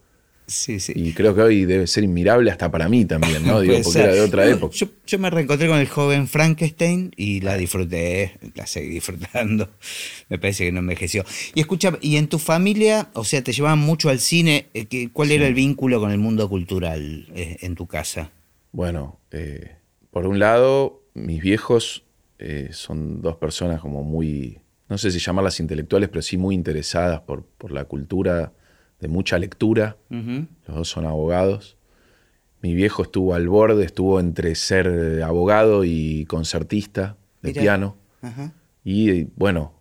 Sí, 0.51 0.81
sí. 0.81 0.95
y 0.97 1.13
creo 1.13 1.35
que 1.35 1.43
hoy 1.43 1.67
debe 1.67 1.87
ser 1.87 2.05
inmirable 2.05 2.51
hasta 2.51 2.71
para 2.71 2.89
mí 2.89 3.05
también, 3.05 3.47
¿no? 3.47 3.61
Digo, 3.63 3.75
porque 3.75 3.91
ser. 3.91 4.05
era 4.07 4.15
de 4.15 4.21
otra 4.23 4.45
No, 4.47 4.51
época. 4.53 4.75
Yo, 4.75 4.87
yo 5.07 5.19
me 5.19 5.29
reencontré 5.29 5.69
con 5.69 5.79
el 5.79 5.87
joven 5.89 6.27
Frankenstein 6.27 7.13
y 7.17 7.41
la 7.43 7.57
disfruté, 7.59 8.39
la 8.55 8.67
seguí 8.67 8.89
disfrutando. 8.89 9.69
Me 10.31 10.39
parece 10.39 10.65
que 10.65 10.73
no 10.73 10.81
envejeció. 10.81 11.25
Y 11.55 11.61
escucha, 11.61 11.99
¿y 12.01 12.17
en 12.17 12.29
tu 12.29 12.39
familia, 12.39 13.11
o 13.13 13.25
sea, 13.25 13.45
te 13.45 13.53
llevaban 13.53 13.79
mucho 13.79 14.09
al 14.09 14.21
cine? 14.21 14.67
Eh, 14.75 14.87
¿qué- 14.87 15.11
¿Cuál 15.13 15.31
era 15.33 15.47
el 15.47 15.55
vínculo 15.55 16.01
con 16.01 16.11
el 16.11 16.19
mundo 16.19 16.49
cultural 16.49 17.29
eh, 17.35 17.59
en 17.61 17.75
tu 17.75 17.87
casa? 17.87 18.31
Bueno, 18.73 19.21
eh, 19.33 19.77
por 20.11 20.27
un 20.27 20.39
lado, 20.39 21.03
mis 21.15 21.43
viejos 21.43 22.05
eh, 22.39 22.71
son 22.73 23.21
dos 23.21 23.37
personas 23.37 23.81
como 23.83 24.03
muy, 24.03 24.61
no 24.89 24.97
sé 24.97 25.11
si 25.11 25.19
llamarlas 25.19 25.61
intelectuales, 25.61 26.09
pero 26.09 26.23
sí 26.23 26.37
muy 26.39 26.55
interesadas 26.55 27.21
por, 27.21 27.45
por 27.45 27.71
la 27.73 27.85
cultura, 27.85 28.53
de 29.01 29.09
mucha 29.09 29.39
lectura. 29.39 29.97
Los 30.11 30.77
dos 30.77 30.89
son 30.89 31.07
abogados. 31.07 31.77
Mi 32.63 32.75
viejo 32.75 33.03
estuvo 33.03 33.35
al 33.35 33.49
borde, 33.49 33.85
estuvo 33.85 34.19
entre 34.21 34.55
ser 34.55 35.23
abogado 35.23 35.85
y 35.85 36.25
concertista 36.27 37.17
de 37.43 37.51
Mirá. 37.51 37.63
piano. 37.63 37.97
Y 38.85 39.25
bueno, 39.37 39.73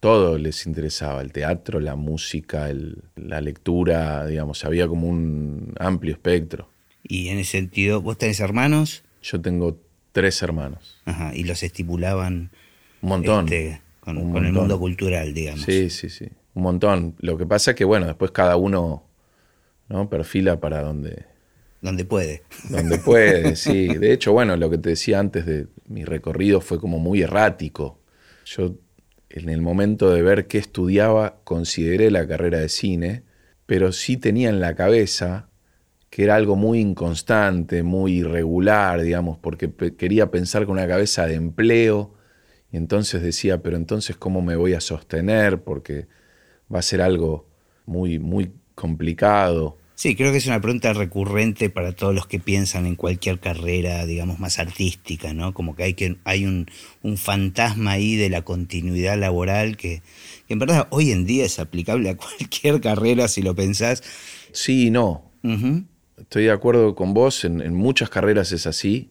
todo 0.00 0.36
les 0.36 0.66
interesaba, 0.66 1.22
el 1.22 1.32
teatro, 1.32 1.80
la 1.80 1.94
música, 1.96 2.68
el- 2.68 3.02
la 3.16 3.40
lectura, 3.40 4.26
digamos, 4.26 4.64
había 4.64 4.86
como 4.88 5.08
un 5.08 5.74
amplio 5.78 6.12
espectro. 6.12 6.68
Y 7.04 7.28
en 7.28 7.38
ese 7.38 7.52
sentido, 7.52 8.02
¿vos 8.02 8.18
tenés 8.18 8.40
hermanos? 8.40 9.04
Yo 9.22 9.40
tengo 9.40 9.78
tres 10.12 10.42
hermanos, 10.42 11.00
Ajá. 11.06 11.34
Y 11.34 11.44
los 11.44 11.62
estimulaban 11.62 12.50
un 13.00 13.08
montón. 13.08 13.44
este, 13.46 13.80
con, 14.00 14.18
un 14.18 14.32
con 14.32 14.44
el 14.44 14.52
mundo 14.52 14.78
cultural, 14.78 15.32
digamos. 15.32 15.62
Sí, 15.64 15.88
sí, 15.88 16.10
sí, 16.10 16.26
un 16.54 16.62
montón. 16.62 17.16
Lo 17.20 17.36
que 17.38 17.46
pasa 17.46 17.72
es 17.72 17.76
que, 17.76 17.84
bueno, 17.84 18.06
después 18.06 18.30
cada 18.30 18.56
uno 18.56 19.04
¿no? 19.88 20.08
perfila 20.08 20.60
para 20.60 20.82
donde, 20.82 21.26
Donde 21.80 22.04
puede. 22.04 22.42
Donde 22.70 22.98
puede, 22.98 23.56
sí. 23.56 23.88
De 23.88 24.12
hecho, 24.12 24.32
bueno, 24.32 24.56
lo 24.56 24.70
que 24.70 24.78
te 24.78 24.90
decía 24.90 25.18
antes 25.18 25.46
de 25.46 25.66
mi 25.86 26.04
recorrido 26.04 26.60
fue 26.60 26.80
como 26.80 26.98
muy 26.98 27.22
errático. 27.22 27.98
Yo, 28.44 28.74
en 29.30 29.48
el 29.48 29.62
momento 29.62 30.10
de 30.10 30.22
ver 30.22 30.46
qué 30.46 30.58
estudiaba, 30.58 31.40
consideré 31.44 32.10
la 32.10 32.26
carrera 32.26 32.58
de 32.58 32.68
cine, 32.68 33.22
pero 33.66 33.92
sí 33.92 34.16
tenía 34.16 34.48
en 34.48 34.60
la 34.60 34.74
cabeza 34.74 35.48
que 36.10 36.24
era 36.24 36.36
algo 36.36 36.56
muy 36.56 36.78
inconstante, 36.78 37.82
muy 37.82 38.18
irregular, 38.18 39.00
digamos, 39.00 39.38
porque 39.38 39.72
quería 39.96 40.30
pensar 40.30 40.66
con 40.66 40.72
una 40.74 40.86
cabeza 40.86 41.26
de 41.26 41.36
empleo, 41.36 42.12
y 42.70 42.76
entonces 42.76 43.22
decía, 43.22 43.62
pero 43.62 43.78
entonces 43.78 44.16
cómo 44.16 44.42
me 44.42 44.56
voy 44.56 44.74
a 44.74 44.80
sostener, 44.80 45.62
porque 45.62 46.08
va 46.72 46.78
a 46.78 46.82
ser 46.82 47.02
algo 47.02 47.46
muy, 47.86 48.18
muy 48.18 48.52
complicado. 48.74 49.76
Sí, 49.94 50.16
creo 50.16 50.32
que 50.32 50.38
es 50.38 50.46
una 50.46 50.60
pregunta 50.60 50.92
recurrente 50.94 51.70
para 51.70 51.92
todos 51.92 52.14
los 52.14 52.26
que 52.26 52.40
piensan 52.40 52.86
en 52.86 52.96
cualquier 52.96 53.38
carrera, 53.38 54.04
digamos, 54.06 54.40
más 54.40 54.58
artística, 54.58 55.32
¿no? 55.32 55.54
Como 55.54 55.76
que 55.76 55.84
hay, 55.84 55.94
que, 55.94 56.16
hay 56.24 56.44
un, 56.44 56.66
fantasma 57.16 57.92
ahí 57.92 58.16
de 58.16 58.30
la 58.30 58.42
continuidad 58.42 59.18
laboral 59.18 59.76
que, 59.76 60.02
en 60.48 60.58
verdad 60.58 60.88
hoy 60.90 61.12
en 61.12 61.24
día 61.26 61.44
es 61.44 61.58
aplicable 61.58 62.10
a 62.10 62.16
cualquier 62.16 62.80
carrera 62.80 63.28
si 63.28 63.42
lo 63.42 63.54
pensás. 63.54 64.02
Sí 64.52 64.86
y 64.86 64.90
no 64.90 65.30
estoy 66.22 66.44
de 66.44 66.50
acuerdo 66.52 66.94
con 66.94 67.14
vos, 67.14 67.44
en, 67.44 67.74
muchas 67.74 68.08
carreras 68.08 68.52
es 68.52 68.66
así, 68.66 69.10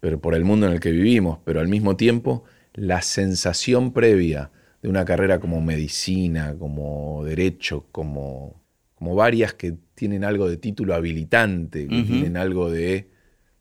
pero 0.00 0.20
por 0.20 0.34
el 0.34 0.44
mundo 0.44 0.66
en 0.66 0.72
el 0.72 0.80
que 0.80 0.90
vivimos, 0.90 1.38
pero 1.44 1.60
al 1.60 1.68
mismo 1.68 1.96
tiempo 1.96 2.44
la 2.74 3.02
sensación 3.02 3.92
previa 3.92 4.50
de 4.82 4.88
una 4.88 5.04
carrera 5.04 5.38
como 5.38 5.60
medicina, 5.60 6.56
como 6.58 7.24
derecho, 7.24 7.86
como, 7.92 8.60
como 8.96 9.14
varias 9.14 9.54
que 9.54 9.74
tienen 9.94 10.24
algo 10.24 10.48
de 10.48 10.56
título 10.56 10.94
habilitante, 10.94 11.86
que 11.86 12.02
tienen 12.02 12.36
algo 12.36 12.68
de, 12.68 13.08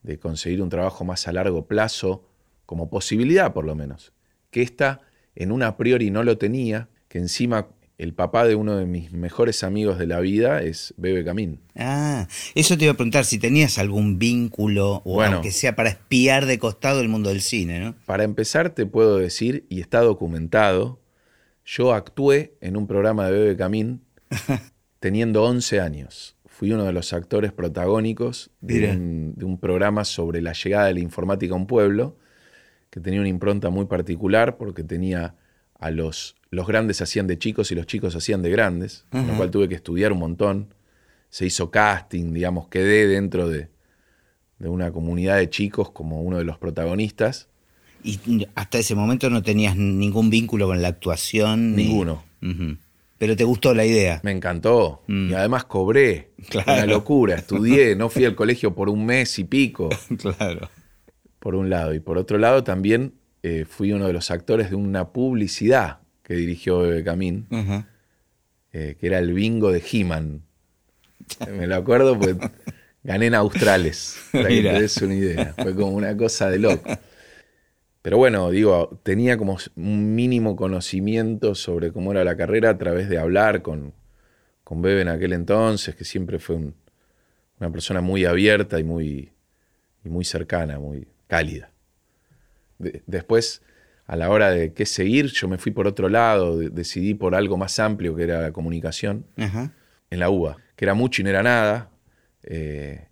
de, 0.02 0.18
conseguir 0.18 0.62
un 0.62 0.70
trabajo 0.70 1.06
más 1.06 1.28
a 1.28 1.32
largo 1.32 1.68
plazo, 1.68 2.28
como 2.66 2.90
posibilidad 2.90 3.54
por 3.54 3.66
lo 3.66 3.76
menos, 3.76 4.14
que 4.50 4.64
esta 4.64 5.02
en 5.36 5.52
un 5.52 5.62
a 5.64 5.78
priori 5.78 6.10
no 6.10 6.24
lo 6.24 6.38
tenía, 6.38 6.90
que 7.08 7.20
encima 7.20 7.68
el 8.02 8.16
papá 8.16 8.48
de 8.48 8.56
uno 8.56 8.78
de 8.78 8.88
mis 8.88 9.12
mejores 9.12 9.64
amigos 9.64 10.00
de 10.00 10.08
la 10.08 10.20
vida 10.22 10.64
es 10.64 10.96
Bebe 10.98 11.24
Camín. 11.24 11.60
Ah, 11.76 12.28
eso 12.56 12.76
te 12.76 12.86
iba 12.86 12.94
a 12.94 12.98
preguntar, 12.98 13.26
si 13.26 13.38
tenías 13.38 13.78
algún 13.78 14.18
vínculo 14.18 15.04
o 15.06 15.14
bueno, 15.14 15.36
aunque 15.36 15.52
sea 15.52 15.76
para 15.76 15.90
espiar 15.90 16.48
de 16.48 16.58
costado 16.58 17.00
el 17.02 17.10
mundo 17.10 17.30
del 17.30 17.42
cine, 17.42 17.80
¿no? 17.80 17.94
Para 18.08 18.24
empezar 18.24 18.72
te 18.72 18.88
puedo 18.88 19.18
decir, 19.18 19.66
y 19.70 19.82
está 19.82 20.00
documentado, 20.00 21.01
yo 21.66 21.94
actué 21.94 22.56
en 22.62 22.78
un 22.78 22.88
programa 22.88 23.28
de 23.28 23.32
Bebe 23.32 23.58
Camín 23.58 24.02
teniendo 25.00 25.44
11 25.44 25.80
años. 25.80 26.36
Fui 26.46 26.72
uno 26.72 26.86
de 26.86 26.94
los 26.94 27.14
actores 27.14 27.52
protagónicos 27.52 28.52
de 28.62 28.92
un, 28.92 29.34
de 29.36 29.46
un 29.46 29.60
programa 29.60 30.06
sobre 30.06 30.42
la 30.42 30.54
llegada 30.54 30.88
de 30.88 30.94
la 30.94 31.00
informática 31.00 31.54
a 31.54 31.58
un 31.58 31.68
pueblo, 31.68 32.18
que 32.90 33.00
tenía 33.00 33.20
una 33.20 33.30
impronta 33.30 33.70
muy 33.70 33.86
particular 33.86 34.58
porque 34.58 34.84
tenía 34.84 35.36
a 35.80 35.90
los 35.90 36.36
los 36.52 36.68
grandes 36.68 37.02
hacían 37.02 37.28
de 37.28 37.40
chicos 37.40 37.72
y 37.72 37.76
los 37.76 37.88
chicos 37.88 38.16
hacían 38.16 38.42
de 38.42 38.50
grandes, 38.50 39.06
con 39.10 39.26
lo 39.26 39.36
cual 39.36 39.50
tuve 39.52 39.70
que 39.70 39.76
estudiar 39.76 40.12
un 40.12 40.20
montón. 40.20 40.74
Se 41.30 41.46
hizo 41.46 41.72
casting, 41.72 42.34
digamos, 42.34 42.68
quedé 42.68 43.08
dentro 43.08 43.48
de, 43.48 43.70
una 44.60 44.92
comunidad 44.92 45.38
de 45.38 45.50
chicos 45.50 45.90
como 45.90 46.22
uno 46.22 46.38
de 46.38 46.44
los 46.44 46.58
protagonistas. 46.58 47.48
Y 48.04 48.48
hasta 48.56 48.80
ese 48.80 48.96
momento 48.96 49.30
no 49.30 49.44
tenías 49.44 49.76
ningún 49.76 50.30
vínculo 50.30 50.68
con 50.68 50.82
la 50.82 50.88
actuación. 50.88 51.76
Ninguno. 51.76 52.24
Pero 53.18 53.36
te 53.36 53.44
gustó 53.44 53.76
la 53.76 53.86
idea. 53.86 54.20
Me 54.24 54.32
encantó. 54.32 55.04
Mm. 55.08 55.30
Y 55.30 55.34
además 55.36 55.66
cobré. 55.66 56.32
Una 56.66 56.86
locura. 56.88 57.36
Estudié, 57.36 57.96
no 57.96 58.10
fui 58.10 58.26
al 58.26 58.36
colegio 58.36 58.74
por 58.74 58.90
un 58.90 59.06
mes 59.06 59.38
y 59.38 59.44
pico. 59.44 59.90
claro. 60.18 60.70
Por 61.40 61.56
un 61.56 61.70
lado. 61.70 61.94
Y 61.94 62.00
por 62.00 62.18
otro 62.18 62.38
lado, 62.40 62.64
también 62.64 63.14
eh, 63.44 63.66
fui 63.70 63.92
uno 63.92 64.08
de 64.08 64.14
los 64.14 64.32
actores 64.32 64.70
de 64.70 64.76
una 64.76 65.10
publicidad 65.10 66.00
que 66.24 66.34
dirigió 66.36 66.80
Bebe 66.80 67.04
Camín, 67.04 67.48
eh, 68.72 68.96
que 69.00 69.08
era 69.08 69.20
el 69.20 69.34
bingo 69.34 69.72
de 69.72 69.84
He-Man. 69.92 70.42
Me 71.52 71.68
lo 71.68 71.76
acuerdo, 71.76 72.18
pues 72.18 72.36
gané 73.04 73.28
en 73.28 73.36
Australes, 73.36 74.18
para 74.32 74.48
que 74.50 74.62
te 74.62 74.82
des 74.82 74.98
una 74.98 75.16
idea. 75.16 75.54
Fue 75.62 75.76
como 75.76 75.92
una 75.92 76.16
cosa 76.16 76.50
de 76.50 76.60
loco. 76.60 76.90
Pero 78.02 78.18
bueno, 78.18 78.50
digo, 78.50 79.00
tenía 79.04 79.38
como 79.38 79.58
un 79.76 80.16
mínimo 80.16 80.56
conocimiento 80.56 81.54
sobre 81.54 81.92
cómo 81.92 82.12
era 82.12 82.24
la 82.24 82.36
carrera 82.36 82.72
a 82.72 82.78
través 82.78 83.10
de 83.10 83.20
hablar 83.20 83.62
con, 83.62 83.94
con 84.64 84.82
Bebe 84.82 85.02
en 85.02 85.10
aquel 85.10 85.34
entonces, 85.34 85.96
que 85.96 86.04
siempre 86.04 86.40
fue 86.40 86.56
una 87.60 87.72
persona 87.72 88.02
muy 88.02 88.26
abierta 88.26 88.80
y 88.80 88.84
muy, 88.84 89.34
y 90.04 90.10
muy 90.10 90.26
cercana, 90.26 90.80
muy 90.80 91.08
cálida. 91.28 91.72
después 92.80 93.62
a 94.08 94.16
la 94.16 94.30
hora 94.30 94.50
de 94.50 94.74
qué 94.74 94.86
seguir, 94.86 95.28
yo 95.28 95.48
me 95.48 95.58
fui 95.58 95.72
por 95.72 95.88
otro 95.88 96.10
lado, 96.10 96.58
decidí 96.58 97.14
por 97.14 97.36
algo 97.36 97.56
más 97.56 97.80
amplio 97.80 98.16
que 98.16 98.24
era 98.24 98.42
la 98.42 98.52
comunicación 98.52 99.26
en 99.38 100.20
la 100.20 100.30
UBA, 100.30 100.58
que 100.76 100.86
era 100.86 100.96
mucho 100.96 101.22
y 101.22 101.24
no 101.24 101.30
era 101.30 101.44
nada. 101.44 101.92
Eh, 102.44 103.08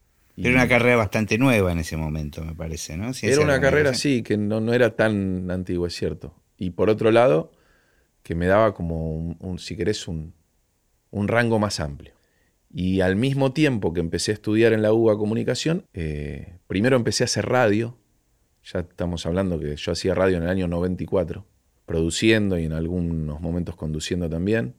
era 0.47 0.55
una 0.55 0.67
carrera 0.67 0.95
bastante 0.95 1.37
nueva 1.37 1.71
en 1.71 1.79
ese 1.79 1.97
momento, 1.97 2.43
me 2.43 2.55
parece, 2.55 2.95
¿no? 2.95 3.11
era 3.21 3.41
una 3.41 3.59
carrera, 3.59 3.93
sí, 3.93 4.23
que 4.23 4.37
no, 4.37 4.73
era 4.73 4.95
tan 4.95 5.49
antigua, 5.51 5.87
es 5.87 5.95
cierto. 5.95 6.33
Y 6.57 6.71
por 6.71 6.89
otro 6.89 7.11
lado, 7.11 7.51
que 8.23 8.35
me 8.35 8.47
daba 8.47 8.73
como, 8.73 9.35
un, 9.39 9.59
si 9.59 9.75
querés, 9.75 10.07
un, 10.07 10.33
rango 11.11 11.59
más 11.59 11.79
amplio. 11.79 12.13
Y 12.71 13.01
al 13.01 13.15
mismo 13.15 13.51
tiempo 13.51 13.93
que 13.93 13.99
empecé 13.99 14.31
a 14.31 14.35
estudiar 14.35 14.73
en 14.73 14.81
la 14.81 14.93
UBA 14.93 15.17
comunicación, 15.17 15.85
eh, 15.93 16.57
primero 16.67 16.95
empecé 16.95 17.23
a 17.23 17.25
hacer 17.25 17.47
radio, 17.47 17.97
ya 18.63 18.81
estamos 18.81 19.25
hablando 19.25 19.59
que 19.59 19.75
yo 19.75 19.91
hacía 19.91 20.13
radio 20.13 20.37
en 20.37 20.43
el 20.43 20.49
año 20.49 20.67
94, 20.67 21.45
produciendo 21.85 22.59
y 22.59 22.65
en 22.65 22.73
algunos 22.73 23.41
momentos 23.41 23.75
conduciendo 23.75 24.29
también. 24.29 24.75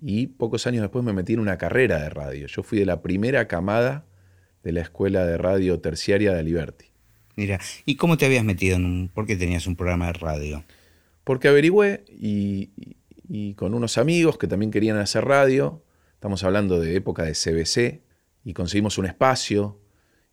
Y 0.00 0.28
pocos 0.28 0.66
años 0.66 0.82
después 0.82 1.04
me 1.04 1.12
metí 1.12 1.34
en 1.34 1.40
una 1.40 1.58
carrera 1.58 1.98
de 2.00 2.08
radio. 2.08 2.46
Yo 2.46 2.62
fui 2.62 2.78
de 2.78 2.86
la 2.86 3.02
primera 3.02 3.48
camada 3.48 4.06
de 4.62 4.72
la 4.72 4.80
escuela 4.80 5.24
de 5.26 5.38
radio 5.38 5.80
terciaria 5.80 6.32
de 6.32 6.42
Liberty. 6.42 6.86
Mira, 7.36 7.60
¿y 7.86 7.96
cómo 7.96 8.16
te 8.16 8.26
habías 8.26 8.44
metido 8.44 8.76
en 8.76 8.84
un, 8.84 9.08
por 9.08 9.26
qué 9.26 9.36
tenías 9.36 9.66
un 9.66 9.76
programa 9.76 10.06
de 10.08 10.12
radio? 10.14 10.64
Porque 11.24 11.48
averigüé 11.48 12.04
y, 12.08 12.70
y, 13.28 13.54
con 13.54 13.74
unos 13.74 13.98
amigos 13.98 14.36
que 14.36 14.46
también 14.46 14.70
querían 14.70 14.98
hacer 14.98 15.24
radio, 15.24 15.82
estamos 16.14 16.42
hablando 16.44 16.80
de 16.80 16.96
época 16.96 17.22
de 17.22 17.32
CBC, 17.32 18.02
y 18.44 18.52
conseguimos 18.52 18.98
un 18.98 19.06
espacio 19.06 19.78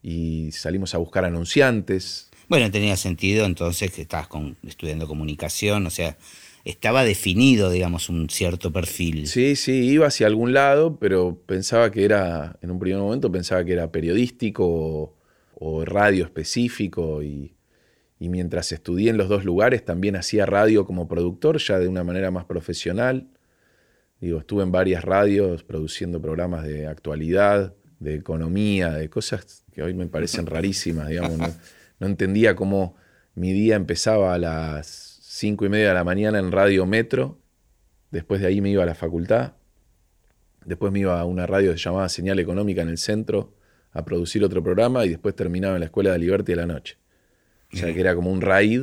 y 0.01 0.51
salimos 0.51 0.95
a 0.95 0.97
buscar 0.97 1.25
anunciantes, 1.25 2.29
bueno, 2.47 2.71
tenía 2.71 2.95
sentido 2.95 3.45
entonces 3.45 3.91
que 3.91 4.03
estabas 4.03 4.29
estudiando 4.63 5.07
comunicación, 5.07 5.85
o 5.85 5.89
sea, 5.89 6.17
estaba 6.69 7.05
definido, 7.05 7.69
digamos, 7.69 8.09
un 8.09 8.29
cierto 8.29 8.73
perfil. 8.73 9.27
Sí, 9.27 9.55
sí, 9.55 9.89
iba 9.89 10.07
hacia 10.07 10.27
algún 10.27 10.53
lado, 10.53 10.97
pero 10.99 11.41
pensaba 11.45 11.91
que 11.91 12.03
era, 12.03 12.57
en 12.61 12.71
un 12.71 12.79
primer 12.79 12.99
momento 12.99 13.31
pensaba 13.31 13.63
que 13.63 13.71
era 13.71 13.89
periodístico 13.89 15.15
o, 15.55 15.85
radio 15.85 16.25
específico 16.25 17.23
y, 17.23 17.53
mientras 18.19 18.71
estudié 18.73 19.11
en 19.11 19.17
los 19.17 19.29
dos 19.29 19.45
lugares 19.45 19.85
también 19.85 20.17
hacía 20.17 20.45
radio 20.45 20.85
como 20.85 21.07
productor, 21.07 21.57
ya 21.57 21.79
de 21.79 21.87
una 21.87 22.03
manera 22.03 22.31
más 22.31 22.43
profesional. 22.45 23.27
Digo, 24.19 24.39
estuve 24.39 24.63
en 24.63 24.71
varias 24.71 25.05
radios 25.05 25.63
produciendo 25.63 26.21
programas 26.21 26.65
de 26.65 26.87
actualidad, 26.87 27.75
de 27.99 28.15
economía, 28.15 28.91
de 28.91 29.09
cosas 29.09 29.63
que 29.71 29.83
hoy 29.83 29.93
me 29.93 30.07
parecen 30.07 30.47
rarísimas, 30.47 31.07
digamos. 31.07 31.39
no 31.99 32.07
entendía 32.07 32.55
cómo 32.55 32.95
mi 33.35 33.53
día 33.53 33.75
empezaba 33.75 34.33
a 34.33 34.37
las 34.37 35.06
cinco 35.37 35.65
y 35.65 35.69
media 35.69 35.89
de 35.89 35.93
la 35.93 36.03
mañana 36.03 36.39
en 36.39 36.51
Radio 36.51 36.87
Metro, 36.87 37.37
después 38.09 38.41
de 38.41 38.47
ahí 38.47 38.59
me 38.59 38.71
iba 38.71 38.81
a 38.81 38.87
la 38.87 38.95
facultad, 38.95 39.53
después 40.65 40.91
me 40.91 40.99
iba 41.01 41.19
a 41.19 41.25
una 41.25 41.45
radio 41.45 41.71
que 41.73 41.77
se 41.77 41.83
llamaba 41.83 42.09
Señal 42.09 42.39
Económica 42.39 42.81
en 42.81 42.89
el 42.89 42.97
centro 42.97 43.53
a 43.91 44.03
producir 44.03 44.43
otro 44.43 44.63
programa 44.63 45.05
y 45.05 45.09
después 45.09 45.35
terminaba 45.35 45.75
en 45.75 45.81
la 45.81 45.85
Escuela 45.85 46.11
de 46.11 46.17
Liberty 46.17 46.53
de 46.53 46.55
la 46.55 46.65
noche. 46.65 46.97
O 47.71 47.77
sea 47.77 47.93
que 47.93 47.99
era 47.99 48.15
como 48.15 48.31
un 48.31 48.41
raid 48.41 48.81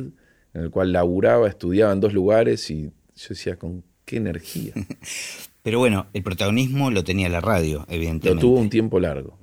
en 0.53 0.61
el 0.61 0.69
cual 0.69 0.93
laburaba, 0.93 1.49
estudiaba 1.49 1.91
en 1.91 1.99
dos 1.99 2.13
lugares 2.13 2.71
y 2.71 2.85
yo 3.15 3.27
decía, 3.27 3.57
con 3.57 3.83
qué 4.05 4.15
energía. 4.15 4.71
Pero 5.61 5.79
bueno, 5.79 6.07
el 6.13 6.23
protagonismo 6.23 6.89
lo 6.89 7.03
tenía 7.03 7.27
la 7.27 7.41
radio, 7.41 7.85
evidentemente. 7.89 8.33
Lo 8.33 8.39
tuvo 8.39 8.59
un 8.61 8.69
tiempo 8.69 9.01
largo. 9.01 9.37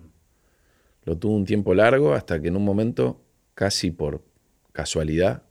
Lo 1.04 1.18
tuvo 1.18 1.36
un 1.36 1.44
tiempo 1.44 1.74
largo 1.74 2.14
hasta 2.14 2.40
que 2.40 2.48
en 2.48 2.56
un 2.56 2.64
momento 2.64 3.20
casi 3.54 3.90
por 3.90 4.24
casualidad, 4.72 5.42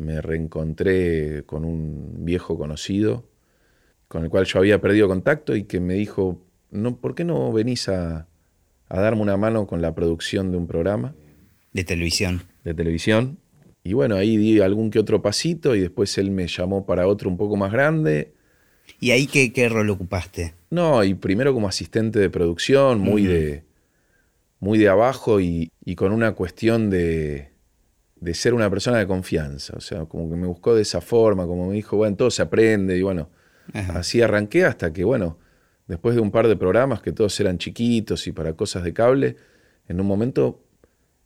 me 0.00 0.20
reencontré 0.20 1.44
con 1.44 1.64
un 1.64 2.24
viejo 2.24 2.58
conocido 2.58 3.30
con 4.10 4.24
el 4.24 4.28
cual 4.28 4.44
yo 4.44 4.58
había 4.58 4.80
perdido 4.80 5.06
contacto 5.06 5.54
y 5.54 5.62
que 5.62 5.78
me 5.78 5.94
dijo, 5.94 6.42
no, 6.72 6.96
¿por 6.96 7.14
qué 7.14 7.24
no 7.24 7.52
venís 7.52 7.88
a, 7.88 8.26
darme 8.88 9.22
una 9.22 9.36
mano 9.36 9.68
con 9.68 9.80
la 9.80 9.94
producción 9.94 10.50
de 10.50 10.56
un 10.56 10.66
programa? 10.66 11.14
De 11.72 11.84
televisión. 11.84 12.42
De 12.64 12.74
televisión. 12.74 13.38
Y 13.84 13.92
bueno, 13.92 14.16
ahí 14.16 14.36
di 14.36 14.60
algún 14.60 14.90
que 14.90 14.98
otro 14.98 15.22
pasito 15.22 15.76
y 15.76 15.80
después 15.80 16.18
él 16.18 16.32
me 16.32 16.48
llamó 16.48 16.86
para 16.86 17.06
otro 17.06 17.30
un 17.30 17.36
poco 17.36 17.56
más 17.56 17.70
grande. 17.70 18.32
¿Y 18.98 19.12
ahí 19.12 19.28
qué, 19.28 19.52
qué 19.52 19.68
rol 19.68 19.88
ocupaste? 19.90 20.54
No, 20.70 21.04
y 21.04 21.14
primero 21.14 21.54
como 21.54 21.68
asistente 21.68 22.18
de 22.18 22.30
producción, 22.30 22.98
muy 22.98 23.26
de 23.26 23.62
muy 24.58 24.76
de 24.76 24.88
abajo 24.88 25.40
y, 25.40 25.70
y 25.84 25.94
con 25.94 26.10
una 26.10 26.32
cuestión 26.32 26.90
de, 26.90 27.49
de 28.20 28.34
ser 28.34 28.54
una 28.54 28.68
persona 28.70 28.98
de 28.98 29.06
confianza. 29.06 29.74
O 29.76 29.80
sea, 29.80 30.04
como 30.04 30.28
que 30.30 30.36
me 30.36 30.46
buscó 30.46 30.74
de 30.74 30.82
esa 30.82 31.00
forma, 31.00 31.46
como 31.46 31.68
me 31.68 31.74
dijo, 31.74 31.96
bueno, 31.96 32.16
todo 32.16 32.30
se 32.30 32.42
aprende 32.42 32.96
y 32.96 33.02
bueno, 33.02 33.30
Ajá. 33.72 33.98
así 33.98 34.20
arranqué 34.20 34.64
hasta 34.64 34.92
que, 34.92 35.04
bueno, 35.04 35.38
después 35.88 36.14
de 36.14 36.20
un 36.20 36.30
par 36.30 36.46
de 36.46 36.56
programas 36.56 37.00
que 37.00 37.12
todos 37.12 37.38
eran 37.40 37.58
chiquitos 37.58 38.26
y 38.26 38.32
para 38.32 38.52
cosas 38.52 38.84
de 38.84 38.92
cable, 38.92 39.36
en 39.88 40.00
un 40.00 40.06
momento, 40.06 40.62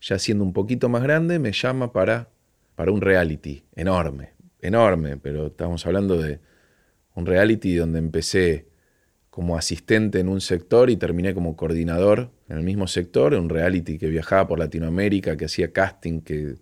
ya 0.00 0.18
siendo 0.18 0.44
un 0.44 0.52
poquito 0.52 0.88
más 0.88 1.02
grande, 1.02 1.38
me 1.38 1.52
llama 1.52 1.92
para, 1.92 2.30
para 2.76 2.92
un 2.92 3.00
reality 3.00 3.64
enorme, 3.74 4.30
enorme, 4.60 5.16
pero 5.16 5.48
estamos 5.48 5.84
hablando 5.86 6.16
de 6.16 6.38
un 7.14 7.26
reality 7.26 7.74
donde 7.74 7.98
empecé 7.98 8.68
como 9.30 9.58
asistente 9.58 10.20
en 10.20 10.28
un 10.28 10.40
sector 10.40 10.90
y 10.90 10.96
terminé 10.96 11.34
como 11.34 11.56
coordinador 11.56 12.30
en 12.48 12.56
el 12.56 12.62
mismo 12.62 12.86
sector, 12.86 13.34
un 13.34 13.48
reality 13.48 13.98
que 13.98 14.06
viajaba 14.06 14.46
por 14.46 14.60
Latinoamérica, 14.60 15.36
que 15.36 15.46
hacía 15.46 15.72
casting, 15.72 16.20
que, 16.20 16.54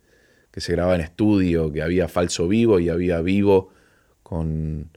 que 0.53 0.61
se 0.61 0.73
grababa 0.73 0.95
en 0.95 1.01
estudio, 1.01 1.73
que 1.73 1.83
había 1.83 2.07
falso 2.07 2.47
vivo 2.47 2.79
y 2.79 2.89
había 2.89 3.21
vivo 3.21 3.71
con 4.23 4.91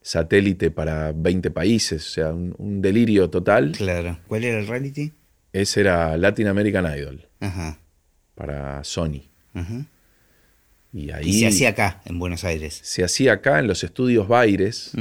satélite 0.00 0.70
para 0.72 1.12
20 1.12 1.50
países, 1.52 2.04
o 2.08 2.10
sea, 2.10 2.32
un, 2.32 2.54
un 2.58 2.82
delirio 2.82 3.30
total. 3.30 3.72
Claro. 3.76 4.18
¿Cuál 4.26 4.42
era 4.44 4.58
el 4.58 4.66
reality? 4.66 5.12
Ese 5.52 5.80
era 5.82 6.16
Latin 6.16 6.48
American 6.48 6.86
Idol 6.98 7.28
Ajá. 7.40 7.78
para 8.34 8.82
Sony. 8.84 9.22
ajá. 9.54 9.86
Y 10.94 11.10
ahí 11.10 11.28
Y 11.30 11.40
se 11.40 11.46
hacía 11.46 11.68
acá, 11.70 12.02
en 12.04 12.18
Buenos 12.18 12.44
Aires. 12.44 12.78
se 12.82 13.02
hacía 13.02 13.32
acá 13.34 13.58
en 13.60 13.66
los 13.66 13.82
estudios 13.82 14.28
Baires, 14.28 14.92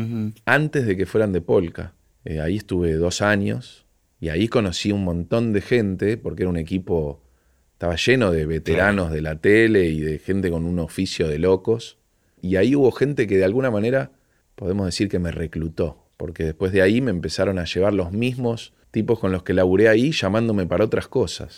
antes 0.45 0.85
de 0.85 0.95
que 0.95 1.05
fueran 1.05 1.33
de 1.33 1.41
Polka. 1.41 1.93
Eh, 2.23 2.39
ahí 2.39 2.55
estuve 2.55 2.93
dos 2.93 3.21
años 3.21 3.85
y 4.21 4.29
ahí 4.29 4.47
conocí 4.47 4.93
un 4.93 5.03
montón 5.03 5.51
de 5.51 5.59
gente, 5.59 6.15
porque 6.15 6.43
era 6.43 6.49
un 6.49 6.55
equipo, 6.55 7.21
estaba 7.81 7.95
lleno 7.95 8.29
de 8.31 8.45
veteranos 8.45 9.11
de 9.11 9.23
la 9.23 9.37
tele 9.37 9.85
y 9.85 10.01
de 10.01 10.19
gente 10.19 10.51
con 10.51 10.65
un 10.65 10.77
oficio 10.77 11.27
de 11.27 11.39
locos. 11.39 11.97
Y 12.39 12.57
ahí 12.57 12.75
hubo 12.75 12.91
gente 12.91 13.25
que 13.25 13.37
de 13.37 13.43
alguna 13.43 13.71
manera, 13.71 14.11
podemos 14.53 14.85
decir 14.85 15.09
que 15.09 15.17
me 15.17 15.31
reclutó, 15.31 16.05
porque 16.15 16.43
después 16.43 16.71
de 16.73 16.83
ahí 16.83 17.01
me 17.01 17.09
empezaron 17.09 17.57
a 17.57 17.65
llevar 17.65 17.95
los 17.95 18.11
mismos 18.11 18.73
tipos 18.91 19.17
con 19.17 19.31
los 19.31 19.41
que 19.41 19.55
laburé 19.55 19.89
ahí, 19.89 20.11
llamándome 20.11 20.67
para 20.67 20.85
otras 20.85 21.07
cosas. 21.07 21.57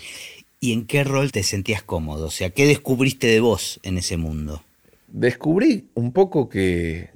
¿Y 0.61 0.71
en 0.71 0.85
qué 0.85 1.03
rol 1.03 1.33
te 1.33 1.43
sentías 1.43 1.83
cómodo? 1.83 2.27
O 2.27 2.31
sea, 2.31 2.51
¿qué 2.51 2.65
descubriste 2.67 3.27
de 3.27 3.41
vos 3.41 3.81
en 3.83 3.97
ese 3.97 4.15
mundo? 4.15 4.63
descubrí 5.09 5.89
un 5.93 6.13
poco 6.13 6.47
que, 6.47 7.09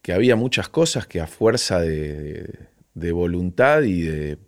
que 0.00 0.12
había 0.12 0.36
muchas 0.36 0.68
cosas 0.68 1.08
que 1.08 1.20
a 1.20 1.26
fuerza 1.26 1.80
de, 1.80 2.68
de 2.94 3.10
voluntad 3.10 3.82
y 3.82 4.02
de 4.02 4.38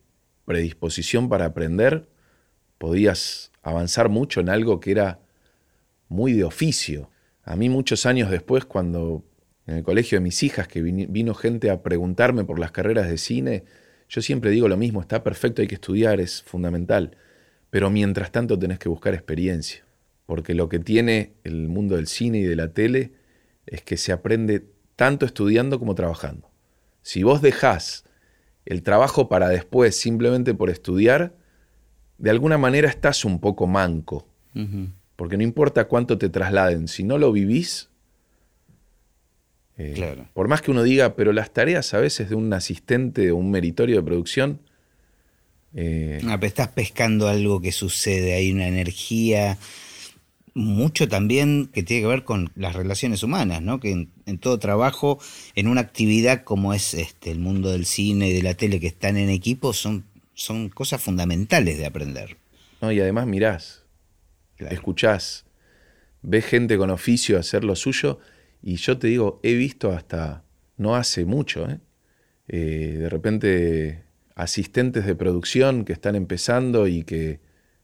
predisposición 0.45 1.29
para 1.29 1.47
aprender, 1.47 2.07
podías 2.79 3.50
avanzar 3.63 4.09
mucho 4.09 4.41
en 4.41 4.49
algo 4.49 4.81
que 4.81 4.93
era 4.93 5.21
muy 6.09 6.33
de 6.33 6.45
oficio. 6.45 7.11
A 7.43 7.57
mí 7.57 7.69
muchos 7.69 8.07
años 8.07 8.31
después, 8.31 8.65
cuando 8.65 9.25
en 9.67 9.77
el 9.77 9.83
colegio 9.83 10.19
de 10.19 10.25
mis 10.25 10.43
hijas, 10.43 10.67
que 10.69 10.83
vino 10.83 11.35
gente 11.35 11.71
a 11.71 11.83
preguntarme 11.83 12.45
por 12.45 12.59
las 12.59 12.73
carreras 12.73 13.09
de 13.09 13.19
cine, 13.19 13.65
yo 14.09 14.23
siempre 14.23 14.51
digo 14.51 14.69
lo 14.69 14.77
mismo, 14.77 15.01
está 15.01 15.23
perfecto, 15.23 15.63
hay 15.63 15.69
que 15.69 15.77
estudiar, 15.77 16.21
es 16.21 16.43
fundamental, 16.43 17.17
pero 17.71 17.91
mientras 17.91 18.33
tanto 18.33 18.59
tenés 18.59 18.81
que 18.81 18.89
buscar 18.89 19.15
experiencia, 19.15 19.85
porque 20.27 20.55
lo 20.55 20.69
que 20.69 20.81
tiene 20.81 21.35
el 21.45 21.69
mundo 21.69 21.97
del 21.97 22.09
cine 22.09 22.39
y 22.39 22.43
de 22.43 22.57
la 22.57 22.73
tele 22.73 23.13
es 23.67 23.83
que 23.83 23.97
se 23.97 24.11
aprende 24.11 24.67
tanto 24.97 25.27
estudiando 25.27 25.79
como 25.79 25.95
trabajando. 25.95 26.51
Si 27.03 27.23
vos 27.23 27.41
dejás 27.41 28.05
el 28.67 28.83
trabajo 28.83 29.29
para 29.29 29.49
después 29.49 29.97
simplemente 29.97 30.55
por 30.55 30.71
estudiar, 30.71 31.35
de 32.21 32.31
alguna 32.31 32.57
manera 32.59 32.89
estás 32.89 33.25
un 33.25 33.41
poco 33.41 33.67
manco, 33.67 34.27
porque 35.17 35.37
no 35.37 35.43
importa 35.43 35.87
cuánto 35.89 36.17
te 36.19 36.29
trasladen, 36.29 36.87
si 36.87 37.03
no 37.03 37.19
lo 37.19 37.33
vivís, 37.33 37.89
eh, 39.79 39.93
Claro. 39.95 40.29
por 40.35 40.49
más 40.49 40.61
que 40.63 40.71
uno 40.71 40.83
diga, 40.83 41.17
pero 41.17 41.33
las 41.33 41.53
tareas 41.53 41.95
a 41.95 41.99
veces 41.99 42.29
de 42.29 42.35
un 42.35 42.53
asistente 42.53 43.31
o 43.31 43.37
un 43.37 43.51
meritorio 43.51 43.97
de 43.97 44.03
producción, 44.03 44.61
eh, 45.75 46.21
Ah, 46.27 46.37
pero 46.39 46.49
estás 46.49 46.69
pescando 46.69 47.29
algo 47.29 47.61
que 47.61 47.73
sucede, 47.73 48.35
hay 48.35 48.51
una 48.53 48.67
energía, 48.69 49.57
mucho 50.53 51.09
también 51.09 51.71
que 51.73 51.83
tiene 51.85 52.03
que 52.03 52.09
ver 52.09 52.25
con 52.25 52.51
las 52.57 52.75
relaciones 52.75 53.23
humanas, 53.23 53.63
¿no? 53.63 53.79
Que 53.79 53.93
en, 53.93 54.11
en 54.27 54.39
todo 54.39 54.59
trabajo, 54.59 55.19
en 55.55 55.69
una 55.69 55.81
actividad 55.81 56.43
como 56.43 56.75
es 56.75 56.93
este, 56.95 57.31
el 57.31 57.39
mundo 57.39 57.71
del 57.71 57.87
cine 57.87 58.29
y 58.29 58.33
de 58.33 58.43
la 58.43 58.55
tele 58.55 58.81
que 58.81 58.89
están 58.89 59.17
en 59.17 59.31
equipo, 59.31 59.73
son, 59.73 60.05
son 60.41 60.71
cosas 60.71 61.03
fundamentales 61.03 61.77
de 61.77 61.85
aprender. 61.87 62.37
¿no? 62.81 62.91
y 62.91 62.99
además 63.01 63.27
mirás, 63.27 63.85
Claro. 64.57 64.75
escuchás, 64.75 65.45
ves 66.23 66.47
gente 66.47 66.79
con 66.79 66.89
oficio 66.91 67.39
hacer 67.39 67.63
lo 67.63 67.77
suyo, 67.77 68.19
y 68.63 68.77
yo 68.77 68.97
te 68.99 69.09
digo, 69.09 69.39
he 69.43 69.55
visto 69.55 69.93
hasta 69.93 70.45
no 70.79 70.97
hace 70.97 71.25
mucho, 71.27 71.69
¿eh? 71.69 71.79
Eh, 72.49 72.97
de 72.99 73.09
repente 73.11 74.03
asistentes 74.35 75.05
de 75.05 75.15
producción 75.15 75.85
que 75.85 75.93
están 75.93 76.17
empezando 76.17 76.89
y 76.89 77.05
que, 77.05 77.41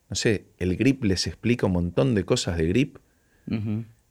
no 0.08 0.16
sé, 0.16 0.46
el 0.58 0.76
grip 0.76 1.04
les 1.04 1.26
explica 1.26 1.66
un 1.66 1.72
montón 1.72 2.14
de 2.14 2.24
cosas 2.24 2.56
de 2.56 2.66
grip 2.66 2.96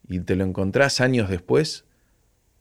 y 0.07 0.19
te 0.19 0.35
lo 0.35 0.43
encontrás 0.43 1.01
años 1.01 1.29
después 1.29 1.83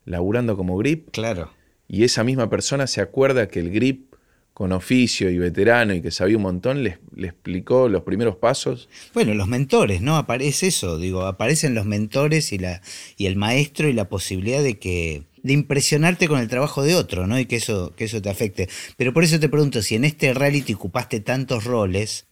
laburando 0.06 0.56
como 0.56 0.76
grip 0.78 1.10
Claro. 1.10 1.50
y 1.88 2.04
esa 2.04 2.24
misma 2.24 2.48
persona 2.50 2.86
se 2.86 3.00
acuerda 3.02 3.48
que 3.48 3.60
el 3.60 3.70
grip 3.70 4.13
con 4.54 4.70
oficio 4.70 5.30
y 5.30 5.38
veterano 5.38 5.94
y 5.94 6.00
que 6.00 6.12
sabía 6.12 6.36
un 6.36 6.44
montón 6.44 6.84
le, 6.84 6.98
le 7.16 7.26
explicó 7.26 7.88
los 7.88 8.02
primeros 8.02 8.36
pasos. 8.36 8.88
Bueno, 9.12 9.34
los 9.34 9.48
mentores, 9.48 10.00
¿no? 10.00 10.16
Aparece 10.16 10.68
eso, 10.68 10.96
digo, 10.96 11.26
aparecen 11.26 11.74
los 11.74 11.86
mentores 11.86 12.52
y 12.52 12.58
la 12.58 12.80
y 13.16 13.26
el 13.26 13.34
maestro 13.34 13.88
y 13.88 13.92
la 13.92 14.08
posibilidad 14.08 14.62
de 14.62 14.78
que 14.78 15.24
de 15.42 15.52
impresionarte 15.52 16.28
con 16.28 16.38
el 16.38 16.48
trabajo 16.48 16.84
de 16.84 16.94
otro, 16.94 17.26
¿no? 17.26 17.38
Y 17.38 17.46
que 17.46 17.56
eso 17.56 17.94
que 17.96 18.04
eso 18.04 18.22
te 18.22 18.30
afecte. 18.30 18.68
Pero 18.96 19.12
por 19.12 19.24
eso 19.24 19.40
te 19.40 19.48
pregunto 19.48 19.82
si 19.82 19.96
en 19.96 20.04
este 20.04 20.32
reality 20.32 20.74
ocupaste 20.74 21.18
tantos 21.18 21.64
roles, 21.64 22.26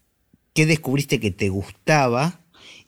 ¿qué 0.54 0.64
descubriste 0.64 1.18
que 1.18 1.32
te 1.32 1.48
gustaba 1.48 2.40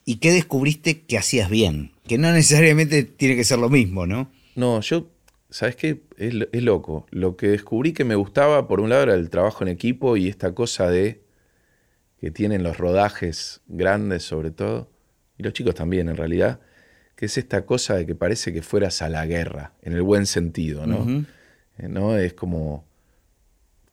y 0.04 0.16
qué 0.16 0.30
descubriste 0.30 1.02
que 1.02 1.18
hacías 1.18 1.50
bien? 1.50 1.90
Que 2.06 2.18
no 2.18 2.30
necesariamente 2.30 3.02
tiene 3.02 3.34
que 3.34 3.44
ser 3.44 3.58
lo 3.58 3.68
mismo, 3.68 4.06
¿no? 4.06 4.30
No, 4.54 4.80
yo, 4.80 5.08
¿sabes 5.54 5.76
qué? 5.76 6.02
Es, 6.16 6.34
lo- 6.34 6.46
es 6.50 6.62
loco. 6.64 7.06
Lo 7.10 7.36
que 7.36 7.46
descubrí 7.48 7.92
que 7.92 8.04
me 8.04 8.16
gustaba, 8.16 8.66
por 8.66 8.80
un 8.80 8.90
lado, 8.90 9.04
era 9.04 9.14
el 9.14 9.30
trabajo 9.30 9.62
en 9.62 9.68
equipo 9.68 10.16
y 10.16 10.28
esta 10.28 10.52
cosa 10.52 10.90
de 10.90 11.22
que 12.20 12.30
tienen 12.32 12.62
los 12.64 12.76
rodajes 12.78 13.60
grandes 13.68 14.24
sobre 14.24 14.50
todo, 14.50 14.90
y 15.38 15.42
los 15.44 15.52
chicos 15.52 15.74
también 15.74 16.08
en 16.08 16.16
realidad, 16.16 16.58
que 17.16 17.26
es 17.26 17.38
esta 17.38 17.64
cosa 17.66 17.94
de 17.94 18.04
que 18.06 18.14
parece 18.16 18.52
que 18.52 18.62
fueras 18.62 19.00
a 19.02 19.08
la 19.08 19.26
guerra, 19.26 19.72
en 19.82 19.92
el 19.92 20.02
buen 20.02 20.26
sentido, 20.26 20.86
¿no? 20.86 21.06
Eh, 21.78 21.88
¿no? 21.88 22.16
Es 22.16 22.34
como 22.34 22.84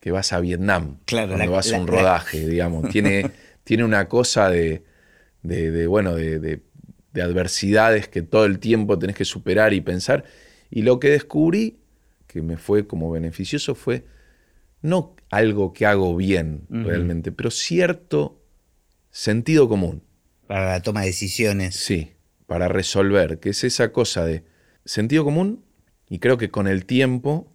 que 0.00 0.10
vas 0.10 0.32
a 0.32 0.40
Vietnam 0.40 0.98
Claro, 1.04 1.28
cuando 1.28 1.46
la- 1.46 1.56
vas 1.56 1.72
a 1.72 1.76
un 1.78 1.86
la- 1.86 1.92
rodaje, 1.92 2.46
digamos. 2.48 2.88
Tiene, 2.88 3.30
tiene 3.64 3.84
una 3.84 4.08
cosa 4.08 4.48
de, 4.50 4.82
de- 5.42 5.70
de, 5.70 5.86
bueno, 5.86 6.14
de, 6.14 6.40
de- 6.40 6.60
de 7.12 7.22
adversidades 7.22 8.08
que 8.08 8.22
todo 8.22 8.46
el 8.46 8.58
tiempo 8.58 8.98
tenés 8.98 9.14
que 9.14 9.24
superar 9.24 9.72
y 9.74 9.80
pensar. 9.80 10.24
Y 10.74 10.82
lo 10.82 10.98
que 10.98 11.10
descubrí, 11.10 11.76
que 12.26 12.40
me 12.40 12.56
fue 12.56 12.86
como 12.86 13.10
beneficioso, 13.10 13.74
fue 13.74 14.06
no 14.80 15.14
algo 15.30 15.74
que 15.74 15.84
hago 15.84 16.16
bien 16.16 16.62
realmente, 16.70 17.30
pero 17.30 17.50
cierto 17.50 18.40
sentido 19.10 19.68
común. 19.68 20.02
Para 20.46 20.70
la 20.70 20.80
toma 20.80 21.02
de 21.02 21.08
decisiones. 21.08 21.76
Sí, 21.76 22.12
para 22.46 22.68
resolver, 22.68 23.38
que 23.38 23.50
es 23.50 23.64
esa 23.64 23.92
cosa 23.92 24.24
de 24.24 24.44
sentido 24.86 25.24
común 25.24 25.62
y 26.08 26.20
creo 26.20 26.38
que 26.38 26.50
con 26.50 26.66
el 26.66 26.86
tiempo 26.86 27.52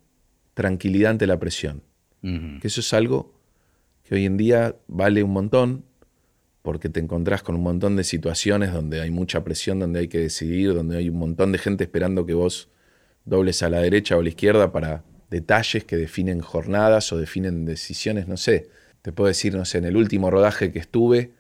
tranquilidad 0.54 1.12
ante 1.12 1.26
la 1.26 1.40
presión. 1.40 1.84
Que 2.22 2.68
eso 2.68 2.82
es 2.82 2.94
algo 2.94 3.34
que 4.04 4.16
hoy 4.16 4.26
en 4.26 4.38
día 4.38 4.76
vale 4.88 5.24
un 5.24 5.32
montón 5.32 5.86
porque 6.62 6.90
te 6.90 7.00
encontrás 7.00 7.42
con 7.42 7.56
un 7.56 7.64
montón 7.64 7.96
de 7.96 8.04
situaciones 8.04 8.74
donde 8.74 9.02
hay 9.02 9.10
mucha 9.10 9.44
presión, 9.44 9.80
donde 9.80 10.02
hay 10.02 10.08
que 10.08 10.20
decidir, 10.20 10.74
donde 10.74 10.98
hay 10.98 11.10
un 11.10 11.18
montón 11.18 11.52
de 11.52 11.58
gente 11.58 11.86
esperando 11.86 12.26
que 12.26 12.34
vos 12.34 12.70
dobles 13.28 13.62
a 13.62 13.70
la 13.70 13.80
derecha 13.80 14.16
o 14.16 14.22
a 14.22 14.24
la 14.24 14.30
izquierda 14.30 14.72
para 14.72 15.04
detalles 15.30 15.84
que 15.84 15.98
definen 15.98 16.40
jornadas 16.40 17.12
o 17.12 17.18
definen 17.18 17.66
decisiones, 17.66 18.28
no 18.28 18.38
sé. 18.38 18.70
Te 19.02 19.12
puedo 19.12 19.28
decir, 19.28 19.54
no 19.54 19.66
sé, 19.66 19.78
en 19.78 19.86
el 19.86 19.98
último 19.98 20.32
rodaje 20.32 20.72
que 20.72 20.80
estuve, 20.80 21.32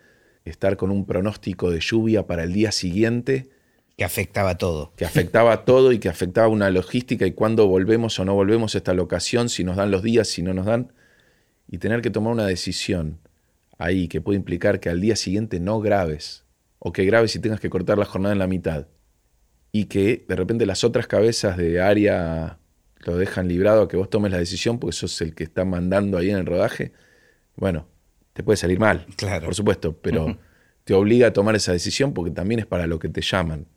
estar 0.46 0.78
con 0.78 0.92
un 0.92 1.06
pronóstico 1.06 1.72
de 1.72 1.80
lluvia 1.80 2.28
para 2.28 2.44
el 2.44 2.54
día 2.54 2.72
siguiente 2.72 3.50
Que 3.98 4.04
afectaba 4.04 4.58
todo. 4.58 4.94
que 4.96 5.06
afectaba 5.06 5.66
todo 5.66 5.92
y 5.92 6.00
que 6.00 6.10
afectaba 6.10 6.48
una 6.48 6.70
logística 6.70 7.26
y 7.26 7.32
cuándo 7.32 7.68
volvemos 7.68 8.20
o 8.20 8.26
no 8.26 8.34
volvemos 8.36 8.76
a 8.76 8.78
esta 8.78 8.94
locación, 8.94 9.50
si 9.50 9.64
nos 9.64 9.78
dan 9.78 9.92
los 9.92 10.04
días, 10.04 10.28
si 10.28 10.44
no 10.44 10.54
nos 10.54 10.66
dan, 10.66 10.94
y 11.70 11.80
tener 11.80 12.02
que 12.02 12.10
tomar 12.10 12.34
una 12.34 12.46
decisión 12.46 13.20
ahí 13.78 14.08
que 14.08 14.22
puede 14.22 14.38
implicar 14.38 14.80
que 14.80 14.90
al 14.90 15.02
día 15.02 15.16
siguiente 15.16 15.60
no 15.60 15.80
grabes, 15.80 16.44
o 16.80 16.92
que 16.92 17.06
grabes 17.06 17.36
y 17.36 17.40
tengas 17.40 17.60
que 17.60 17.70
cortar 17.70 17.98
la 17.98 18.06
jornada 18.06 18.34
en 18.34 18.40
la 18.40 18.48
mitad, 18.48 18.88
y 19.80 19.86
que 19.86 20.26
de 20.28 20.36
repente 20.36 20.66
las 20.66 20.84
otras 20.84 21.06
cabezas 21.08 21.56
de 21.58 21.80
área 21.82 22.58
lo 23.06 23.16
dejan 23.18 23.48
librado 23.48 23.84
a 23.84 23.88
que 23.88 23.96
vos 23.96 24.10
tomes 24.10 24.32
la 24.32 24.40
decisión 24.40 24.80
porque 24.80 24.96
sos 24.96 25.22
el 25.22 25.36
que 25.36 25.44
está 25.44 25.66
mandando 25.66 26.18
ahí 26.18 26.30
en 26.32 26.38
el 26.38 26.46
rodaje, 26.48 26.92
bueno, 27.56 27.88
te 28.34 28.42
puede 28.44 28.58
salir 28.58 28.80
mal, 28.80 29.06
Claro. 29.16 29.46
por 29.46 29.54
supuesto, 29.56 29.96
pero 30.02 30.38
te 30.84 30.94
obliga 30.94 31.28
a 31.28 31.34
tomar 31.34 31.56
esa 31.56 31.74
decisión 31.74 32.14
porque 32.14 32.32
también 32.32 32.60
es 32.60 32.66
para 32.66 32.88
lo 32.88 32.98
que 32.98 33.10
te 33.10 33.22
llaman. 33.22 33.68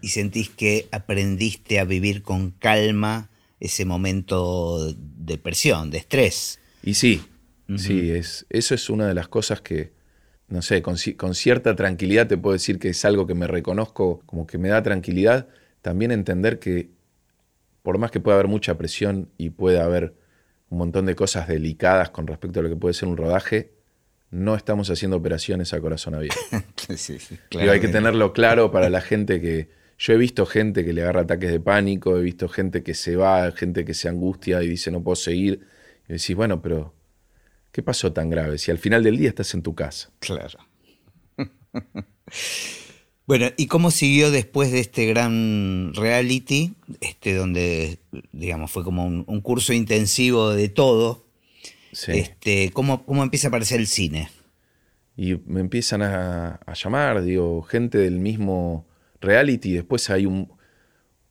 ¿Y 0.00 0.08
sentís 0.08 0.50
que 0.50 0.88
aprendiste 0.90 1.78
a 1.78 1.84
vivir 1.84 2.22
con 2.22 2.50
calma 2.50 3.30
ese 3.60 3.84
momento 3.84 4.92
de 4.96 5.38
presión, 5.38 5.90
de 5.90 5.98
estrés? 5.98 6.58
Y 6.82 6.94
sí, 6.94 7.22
sí, 7.76 8.10
es, 8.10 8.44
eso 8.50 8.74
es 8.74 8.90
una 8.90 9.06
de 9.06 9.14
las 9.14 9.28
cosas 9.28 9.60
que, 9.60 9.92
no 10.54 10.62
sé, 10.62 10.82
con, 10.82 10.94
con 11.16 11.34
cierta 11.34 11.74
tranquilidad 11.74 12.28
te 12.28 12.38
puedo 12.38 12.52
decir 12.52 12.78
que 12.78 12.90
es 12.90 13.04
algo 13.04 13.26
que 13.26 13.34
me 13.34 13.48
reconozco, 13.48 14.22
como 14.24 14.46
que 14.46 14.56
me 14.56 14.68
da 14.68 14.82
tranquilidad, 14.84 15.48
también 15.82 16.12
entender 16.12 16.60
que 16.60 16.90
por 17.82 17.98
más 17.98 18.12
que 18.12 18.20
pueda 18.20 18.36
haber 18.36 18.46
mucha 18.46 18.78
presión 18.78 19.28
y 19.36 19.50
pueda 19.50 19.84
haber 19.84 20.14
un 20.70 20.78
montón 20.78 21.06
de 21.06 21.16
cosas 21.16 21.48
delicadas 21.48 22.10
con 22.10 22.28
respecto 22.28 22.60
a 22.60 22.62
lo 22.62 22.68
que 22.68 22.76
puede 22.76 22.94
ser 22.94 23.08
un 23.08 23.16
rodaje, 23.16 23.72
no 24.30 24.54
estamos 24.54 24.90
haciendo 24.90 25.16
operaciones 25.16 25.74
a 25.74 25.80
corazón 25.80 26.14
abierto. 26.14 26.38
sí, 26.96 27.18
hay 27.58 27.80
que 27.80 27.88
tenerlo 27.88 28.32
claro 28.32 28.70
para 28.70 28.88
la 28.88 29.00
gente 29.00 29.40
que... 29.40 29.68
Yo 29.96 30.12
he 30.12 30.16
visto 30.16 30.46
gente 30.46 30.84
que 30.84 30.92
le 30.92 31.02
agarra 31.02 31.22
ataques 31.22 31.50
de 31.50 31.60
pánico, 31.60 32.16
he 32.16 32.22
visto 32.22 32.48
gente 32.48 32.82
que 32.82 32.94
se 32.94 33.16
va, 33.16 33.50
gente 33.52 33.84
que 33.84 33.94
se 33.94 34.08
angustia 34.08 34.62
y 34.62 34.68
dice 34.68 34.90
no 34.90 35.02
puedo 35.02 35.14
seguir. 35.16 35.66
Y 36.08 36.14
decís, 36.14 36.34
bueno, 36.34 36.60
pero 36.62 36.93
¿qué 37.74 37.82
pasó 37.82 38.12
tan 38.12 38.30
grave? 38.30 38.56
Si 38.58 38.70
al 38.70 38.78
final 38.78 39.02
del 39.02 39.16
día 39.16 39.28
estás 39.28 39.52
en 39.52 39.62
tu 39.62 39.74
casa. 39.74 40.12
Claro. 40.20 40.60
bueno, 43.26 43.48
¿y 43.56 43.66
cómo 43.66 43.90
siguió 43.90 44.30
después 44.30 44.70
de 44.70 44.78
este 44.78 45.06
gran 45.06 45.92
reality? 45.92 46.74
Este, 47.00 47.34
donde, 47.34 47.98
digamos, 48.30 48.70
fue 48.70 48.84
como 48.84 49.04
un, 49.04 49.24
un 49.26 49.40
curso 49.40 49.72
intensivo 49.72 50.50
de 50.50 50.68
todo. 50.68 51.26
Sí. 51.90 52.12
Este, 52.12 52.70
¿cómo, 52.72 53.04
¿Cómo 53.04 53.24
empieza 53.24 53.48
a 53.48 53.50
aparecer 53.50 53.80
el 53.80 53.88
cine? 53.88 54.30
Y 55.16 55.34
me 55.44 55.58
empiezan 55.58 56.02
a, 56.02 56.60
a 56.64 56.74
llamar, 56.74 57.24
digo, 57.24 57.60
gente 57.62 57.98
del 57.98 58.20
mismo 58.20 58.86
reality. 59.20 59.72
Después 59.72 60.10
hay 60.10 60.26
un... 60.26 60.52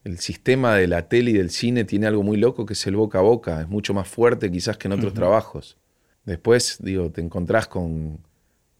El 0.03 0.19
sistema 0.19 0.75
de 0.75 0.87
la 0.87 1.07
tele 1.07 1.31
y 1.31 1.35
del 1.35 1.51
cine 1.51 1.85
tiene 1.85 2.07
algo 2.07 2.21
muy 2.21 2.35
loco 2.35 2.65
que 2.65 2.73
es 2.73 2.85
el 2.85 2.97
boca 2.97 3.19
a 3.19 3.21
boca. 3.21 3.61
Es 3.61 3.69
mucho 3.69 3.93
más 3.93 4.09
fuerte 4.09 4.51
quizás 4.51 4.75
que 4.75 4.89
en 4.89 4.91
otros 4.91 5.13
trabajos. 5.13 5.77
Después, 6.25 6.77
digo, 6.81 7.11
te 7.11 7.21
encontrás 7.21 7.67
con, 7.67 8.19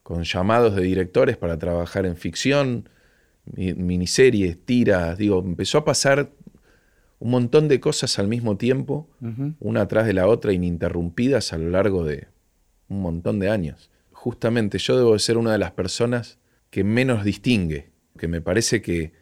con 0.02 0.24
llamados 0.24 0.76
de 0.76 0.84
directores 0.84 1.38
para 1.38 1.58
trabajar 1.58 2.06
en 2.06 2.16
ficción, 2.16 2.90
mi- 3.46 3.74
miniseries, 3.74 4.58
tiras. 4.66 5.18
Digo, 5.18 5.40
empezó 5.40 5.80
a 5.80 5.86
pasar 5.86 6.32
un 7.20 7.32
montón 7.32 7.68
de 7.68 7.80
cosas 7.80 8.20
al 8.20 8.28
mismo 8.28 8.58
tiempo, 8.58 9.10
una 9.60 9.82
atrás 9.82 10.06
de 10.06 10.14
la 10.14 10.28
otra, 10.28 10.54
ininterrumpidas 10.54 11.54
a 11.54 11.58
lo 11.58 11.70
largo 11.70 12.04
de 12.04 12.28
un 12.90 13.02
montón 13.02 13.40
de 13.40 13.50
años. 13.50 13.90
Justamente 14.12 14.78
yo 14.78 14.98
debo 14.98 15.14
de 15.14 15.20
ser 15.20 15.38
una 15.38 15.52
de 15.52 15.58
las 15.58 15.72
personas 15.72 16.38
que 16.70 16.84
menos 16.84 17.24
distingue, 17.24 17.92
que 18.18 18.28
me 18.28 18.42
parece 18.42 18.82
que, 18.82 19.14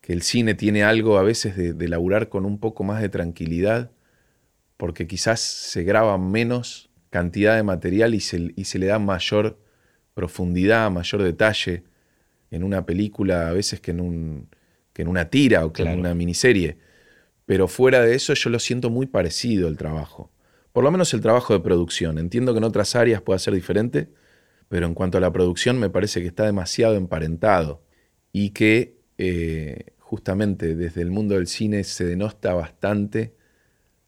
que 0.00 0.12
el 0.12 0.22
cine 0.22 0.54
tiene 0.54 0.84
algo 0.84 1.18
a 1.18 1.22
veces 1.22 1.56
de, 1.56 1.72
de 1.72 1.88
laburar 1.88 2.28
con 2.28 2.44
un 2.44 2.58
poco 2.58 2.84
más 2.84 3.00
de 3.02 3.08
tranquilidad, 3.08 3.90
porque 4.76 5.06
quizás 5.06 5.40
se 5.40 5.82
graba 5.84 6.18
menos 6.18 6.85
cantidad 7.10 7.56
de 7.56 7.62
material 7.62 8.14
y 8.14 8.20
se, 8.20 8.52
y 8.56 8.64
se 8.64 8.78
le 8.78 8.86
da 8.86 8.98
mayor 8.98 9.58
profundidad, 10.14 10.90
mayor 10.90 11.22
detalle 11.22 11.84
en 12.50 12.62
una 12.62 12.86
película 12.86 13.48
a 13.48 13.52
veces 13.52 13.80
que 13.80 13.90
en, 13.90 14.00
un, 14.00 14.48
que 14.92 15.02
en 15.02 15.08
una 15.08 15.28
tira 15.28 15.64
o 15.66 15.72
que 15.72 15.82
Claro. 15.82 15.94
en 15.94 16.00
una 16.00 16.14
miniserie. 16.14 16.78
Pero 17.44 17.68
fuera 17.68 18.00
de 18.02 18.14
eso 18.14 18.34
yo 18.34 18.50
lo 18.50 18.58
siento 18.58 18.90
muy 18.90 19.06
parecido 19.06 19.68
el 19.68 19.76
trabajo. 19.76 20.30
Por 20.72 20.84
lo 20.84 20.90
menos 20.90 21.14
el 21.14 21.20
trabajo 21.20 21.52
de 21.54 21.60
producción. 21.60 22.18
Entiendo 22.18 22.52
que 22.52 22.58
en 22.58 22.64
otras 22.64 22.96
áreas 22.96 23.22
pueda 23.22 23.38
ser 23.38 23.54
diferente, 23.54 24.08
pero 24.68 24.86
en 24.86 24.94
cuanto 24.94 25.18
a 25.18 25.20
la 25.20 25.32
producción 25.32 25.78
me 25.78 25.90
parece 25.90 26.20
que 26.20 26.26
está 26.26 26.44
demasiado 26.44 26.96
emparentado 26.96 27.82
y 28.32 28.50
que 28.50 28.96
eh, 29.18 29.92
justamente 29.98 30.74
desde 30.74 31.02
el 31.02 31.10
mundo 31.10 31.34
del 31.36 31.46
cine 31.46 31.84
se 31.84 32.04
denota 32.04 32.52
bastante 32.54 33.34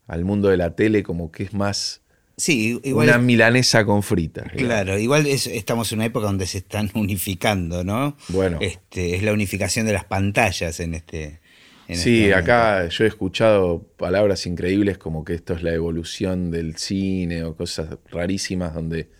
al 0.06 0.24
mundo 0.24 0.48
de 0.48 0.56
la 0.56 0.74
tele 0.74 1.02
como 1.02 1.30
que 1.30 1.44
es 1.44 1.54
más 1.54 2.02
Sí, 2.38 2.81
igual. 2.85 3.09
una 3.09 3.18
milanesa 3.18 3.85
con 3.85 4.03
fritas. 4.03 4.44
digamos. 4.53 4.64
Claro, 4.66 4.98
igual 4.98 5.27
es- 5.27 5.46
estamos 5.48 5.92
en 5.92 5.98
una 5.98 6.07
época 6.07 6.27
donde 6.27 6.46
se 6.46 6.59
están 6.59 6.90
unificando, 6.94 7.85
¿no? 7.85 8.16
Bueno. 8.29 8.59
Este, 8.62 9.16
es 9.16 9.22
la 9.22 9.33
unificación 9.33 9.85
de 9.87 9.92
las 9.92 10.05
pantallas 10.05 10.79
en 10.81 10.94
este. 10.94 11.40
en 11.88 11.96
Sí, 11.96 12.22
este 12.24 12.35
acá 12.35 12.87
yo 12.88 13.05
he 13.05 13.09
escuchado 13.09 13.83
palabras 13.96 14.46
increíbles 14.46 14.98
como 14.98 15.24
que 15.24 15.35
esto 15.35 15.53
es 15.55 15.62
la 15.62 15.72
evolución 15.74 16.51
del 16.51 16.77
cine 16.77 17.42
o 17.44 17.55
cosas 17.57 17.98
rarísimas 18.11 18.72
donde... 18.72 19.11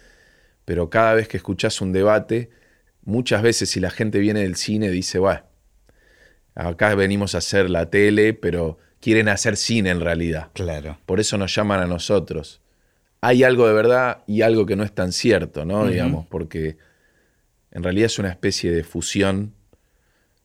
Pero 0.64 0.88
cada 0.90 1.14
vez 1.14 1.28
que 1.28 1.38
escuchás 1.38 1.81
un 1.81 1.92
debate, 1.92 2.50
muchas 3.04 3.42
veces 3.42 3.68
si 3.70 3.81
la 3.81 3.90
gente 3.90 4.18
viene 4.18 4.40
del 4.40 4.54
cine 4.54 4.90
dice, 4.90 5.18
bueno, 5.18 5.42
acá 6.54 6.94
venimos 6.94 7.35
a 7.35 7.38
hacer 7.38 7.70
la 7.70 7.88
tele, 7.90 8.35
pero 8.35 8.78
quieren 9.00 9.28
hacer 9.28 9.57
cine 9.57 9.90
en 9.90 10.00
realidad. 10.00 10.50
Claro. 10.52 10.98
Por 11.07 11.20
eso 11.20 11.38
nos 11.38 11.54
llaman 11.54 11.81
a 11.81 11.87
nosotros. 11.87 12.61
Hay 13.20 13.42
algo 13.42 13.66
de 13.66 13.72
verdad 13.72 14.22
y 14.26 14.42
algo 14.42 14.66
que 14.66 14.76
no 14.76 14.85
es 14.85 14.92
tan 14.92 15.12
cierto, 15.12 15.64
¿no? 15.64 15.87
Digamos, 15.87 16.26
porque 16.26 16.76
en 17.70 17.83
realidad 17.83 18.07
es 18.07 18.18
una 18.18 18.31
especie 18.31 18.70
de 18.70 18.85
fusión 18.85 19.54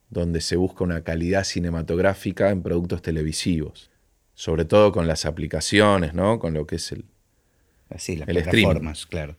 donde 0.09 0.41
se 0.41 0.55
busca 0.55 0.83
una 0.83 1.03
calidad 1.03 1.43
cinematográfica 1.43 2.49
en 2.49 2.61
productos 2.61 3.01
televisivos. 3.01 3.89
Sobre 4.35 4.65
todo 4.65 4.91
con 4.91 5.07
las 5.07 5.25
aplicaciones, 5.25 6.13
¿no? 6.13 6.39
Con 6.39 6.53
lo 6.53 6.65
que 6.65 6.77
es 6.77 6.91
el. 6.91 7.05
Así, 7.89 8.15
las 8.15 8.27
El 8.27 8.41
plataformas, 8.41 9.05
claro. 9.05 9.35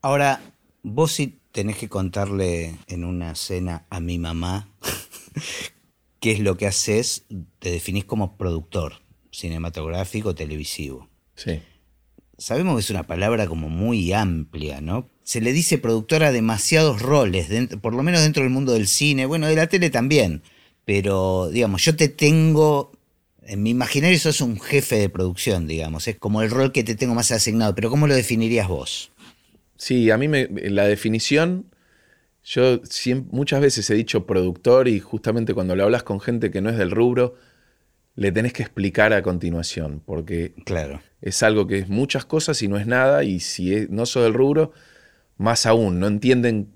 Ahora, 0.00 0.40
vos 0.82 1.12
si 1.12 1.40
tenés 1.50 1.76
que 1.76 1.88
contarle 1.88 2.76
en 2.86 3.04
una 3.04 3.34
cena 3.34 3.86
a 3.90 4.00
mi 4.00 4.18
mamá 4.18 4.68
qué 6.20 6.32
es 6.32 6.40
lo 6.40 6.56
que 6.56 6.66
haces, 6.66 7.24
te 7.58 7.70
definís 7.70 8.04
como 8.04 8.36
productor 8.36 9.02
cinematográfico 9.32 10.34
televisivo. 10.34 11.08
Sí. 11.34 11.60
Sabemos 12.38 12.74
que 12.74 12.80
es 12.80 12.90
una 12.90 13.06
palabra 13.06 13.46
como 13.46 13.68
muy 13.68 14.12
amplia, 14.12 14.80
¿no? 14.80 15.08
Se 15.22 15.40
le 15.40 15.52
dice 15.52 15.78
productor 15.78 16.24
a 16.24 16.32
demasiados 16.32 17.00
roles, 17.00 17.48
por 17.80 17.94
lo 17.94 18.02
menos 18.02 18.22
dentro 18.22 18.42
del 18.42 18.50
mundo 18.52 18.72
del 18.72 18.88
cine, 18.88 19.26
bueno, 19.26 19.46
de 19.46 19.54
la 19.54 19.68
tele 19.68 19.90
también. 19.90 20.42
Pero, 20.84 21.48
digamos, 21.50 21.84
yo 21.84 21.94
te 21.94 22.08
tengo, 22.08 22.90
en 23.44 23.62
mi 23.62 23.70
imaginario 23.70 24.18
sos 24.18 24.40
un 24.40 24.58
jefe 24.58 24.96
de 24.96 25.08
producción, 25.08 25.68
digamos, 25.68 26.08
es 26.08 26.18
como 26.18 26.42
el 26.42 26.50
rol 26.50 26.72
que 26.72 26.82
te 26.82 26.96
tengo 26.96 27.14
más 27.14 27.30
asignado, 27.30 27.74
pero 27.74 27.90
¿cómo 27.90 28.08
lo 28.08 28.14
definirías 28.14 28.66
vos? 28.66 29.12
Sí, 29.76 30.10
a 30.10 30.18
mí 30.18 30.26
me, 30.26 30.48
la 30.48 30.86
definición, 30.86 31.66
yo 32.44 32.82
siem- 32.82 33.26
muchas 33.30 33.60
veces 33.60 33.88
he 33.90 33.94
dicho 33.94 34.26
productor 34.26 34.88
y 34.88 34.98
justamente 35.00 35.54
cuando 35.54 35.76
lo 35.76 35.84
hablas 35.84 36.02
con 36.02 36.20
gente 36.20 36.50
que 36.50 36.60
no 36.60 36.70
es 36.70 36.78
del 36.78 36.90
rubro, 36.90 37.36
le 38.14 38.32
tenés 38.32 38.52
que 38.52 38.62
explicar 38.62 39.12
a 39.12 39.22
continuación, 39.22 40.02
porque 40.04 40.54
Claro. 40.64 41.00
es 41.20 41.42
algo 41.42 41.66
que 41.66 41.78
es 41.78 41.88
muchas 41.88 42.24
cosas 42.24 42.62
y 42.62 42.68
no 42.68 42.76
es 42.78 42.86
nada, 42.86 43.24
y 43.24 43.40
si 43.40 43.74
es- 43.74 43.90
no 43.90 44.06
sos 44.06 44.24
del 44.24 44.34
rubro, 44.34 44.72
más 45.38 45.66
aún, 45.66 45.98
no 46.00 46.06
entienden 46.06 46.68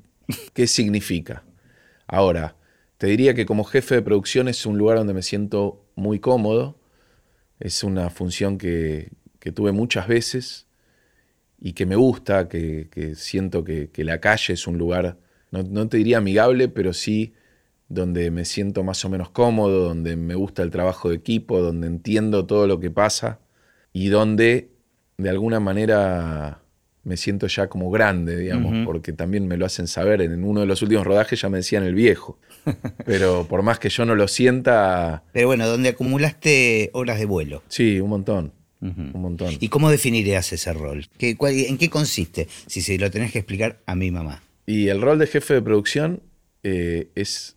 qué 0.54 0.66
significa. 0.66 1.44
Ahora, 2.06 2.56
te 2.98 3.08
diría 3.08 3.34
que 3.34 3.46
como 3.46 3.64
jefe 3.64 3.96
de 3.96 4.02
producción 4.02 4.48
es 4.48 4.64
un 4.66 4.78
lugar 4.78 4.98
donde 4.98 5.14
me 5.14 5.22
siento 5.22 5.84
muy 5.94 6.18
cómodo, 6.20 6.78
es 7.60 7.84
una 7.84 8.10
función 8.10 8.58
que, 8.58 9.10
que 9.40 9.52
tuve 9.52 9.72
muchas 9.72 10.08
veces 10.08 10.66
y 11.60 11.72
que 11.72 11.86
me 11.86 11.96
gusta, 11.96 12.48
que, 12.48 12.88
que 12.90 13.14
siento 13.14 13.64
que, 13.64 13.90
que 13.90 14.04
la 14.04 14.20
calle 14.20 14.54
es 14.54 14.66
un 14.66 14.78
lugar, 14.78 15.18
no, 15.50 15.62
no 15.62 15.88
te 15.88 15.96
diría 15.98 16.18
amigable, 16.18 16.68
pero 16.68 16.92
sí 16.92 17.34
donde 17.88 18.30
me 18.30 18.44
siento 18.44 18.82
más 18.84 19.04
o 19.04 19.08
menos 19.08 19.30
cómodo, 19.30 19.84
donde 19.84 20.16
me 20.16 20.34
gusta 20.34 20.62
el 20.62 20.70
trabajo 20.70 21.08
de 21.10 21.16
equipo, 21.16 21.60
donde 21.60 21.86
entiendo 21.86 22.44
todo 22.46 22.66
lo 22.66 22.80
que 22.80 22.90
pasa 22.90 23.38
y 23.92 24.08
donde 24.08 24.70
de 25.18 25.30
alguna 25.30 25.60
manera 25.60 26.60
me 27.04 27.16
siento 27.16 27.46
ya 27.46 27.68
como 27.68 27.88
grande, 27.90 28.36
digamos, 28.36 28.84
porque 28.84 29.12
también 29.12 29.46
me 29.46 29.56
lo 29.56 29.64
hacen 29.64 29.86
saber. 29.86 30.20
En 30.20 30.42
uno 30.42 30.60
de 30.60 30.66
los 30.66 30.82
últimos 30.82 31.06
rodajes 31.06 31.40
ya 31.40 31.48
me 31.48 31.58
decían 31.58 31.84
el 31.84 31.94
viejo. 31.94 32.38
Pero 33.06 33.46
por 33.48 33.62
más 33.62 33.78
que 33.78 33.88
yo 33.88 34.04
no 34.04 34.16
lo 34.16 34.26
sienta, 34.26 35.22
Pero 35.32 35.46
bueno, 35.46 35.68
donde 35.68 35.90
acumulaste 35.90 36.90
horas 36.94 37.18
de 37.20 37.24
vuelo. 37.26 37.62
sí, 37.68 38.00
un 38.00 38.10
montón. 38.10 38.52
Un 38.80 39.12
montón. 39.20 39.54
¿Y 39.58 39.68
cómo 39.68 39.90
definirías 39.90 40.52
ese 40.52 40.72
rol? 40.72 41.06
¿Qué, 41.18 41.36
cuál- 41.36 41.54
¿En 41.54 41.78
qué 41.78 41.88
consiste? 41.90 42.46
Si 42.66 42.82
se 42.82 42.98
lo 42.98 43.10
tenés 43.10 43.32
que 43.32 43.38
explicar 43.38 43.78
a 43.86 43.94
mi 43.96 44.10
mamá. 44.10 44.42
Y 44.66 44.88
el 44.88 45.00
rol 45.00 45.18
de 45.18 45.26
jefe 45.26 45.54
de 45.54 45.62
producción 45.62 46.20
eh, 46.62 47.08
es 47.14 47.56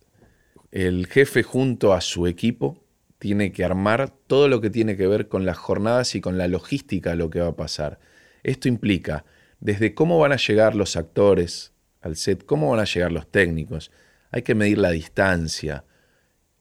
el 0.70 1.06
jefe 1.06 1.42
junto 1.42 1.92
a 1.92 2.00
su 2.00 2.26
equipo 2.26 2.84
tiene 3.18 3.52
que 3.52 3.64
armar 3.64 4.10
todo 4.10 4.48
lo 4.48 4.60
que 4.60 4.70
tiene 4.70 4.96
que 4.96 5.06
ver 5.06 5.28
con 5.28 5.44
las 5.44 5.58
jornadas 5.58 6.14
y 6.14 6.20
con 6.20 6.38
la 6.38 6.48
logística 6.48 7.10
de 7.10 7.16
lo 7.16 7.28
que 7.28 7.40
va 7.40 7.48
a 7.48 7.56
pasar. 7.56 7.98
Esto 8.42 8.68
implica 8.68 9.24
desde 9.60 9.94
cómo 9.94 10.18
van 10.18 10.32
a 10.32 10.36
llegar 10.36 10.74
los 10.74 10.96
actores 10.96 11.72
al 12.00 12.16
set, 12.16 12.44
cómo 12.46 12.70
van 12.70 12.80
a 12.80 12.84
llegar 12.84 13.12
los 13.12 13.30
técnicos. 13.30 13.90
Hay 14.30 14.42
que 14.42 14.54
medir 14.54 14.78
la 14.78 14.90
distancia, 14.90 15.84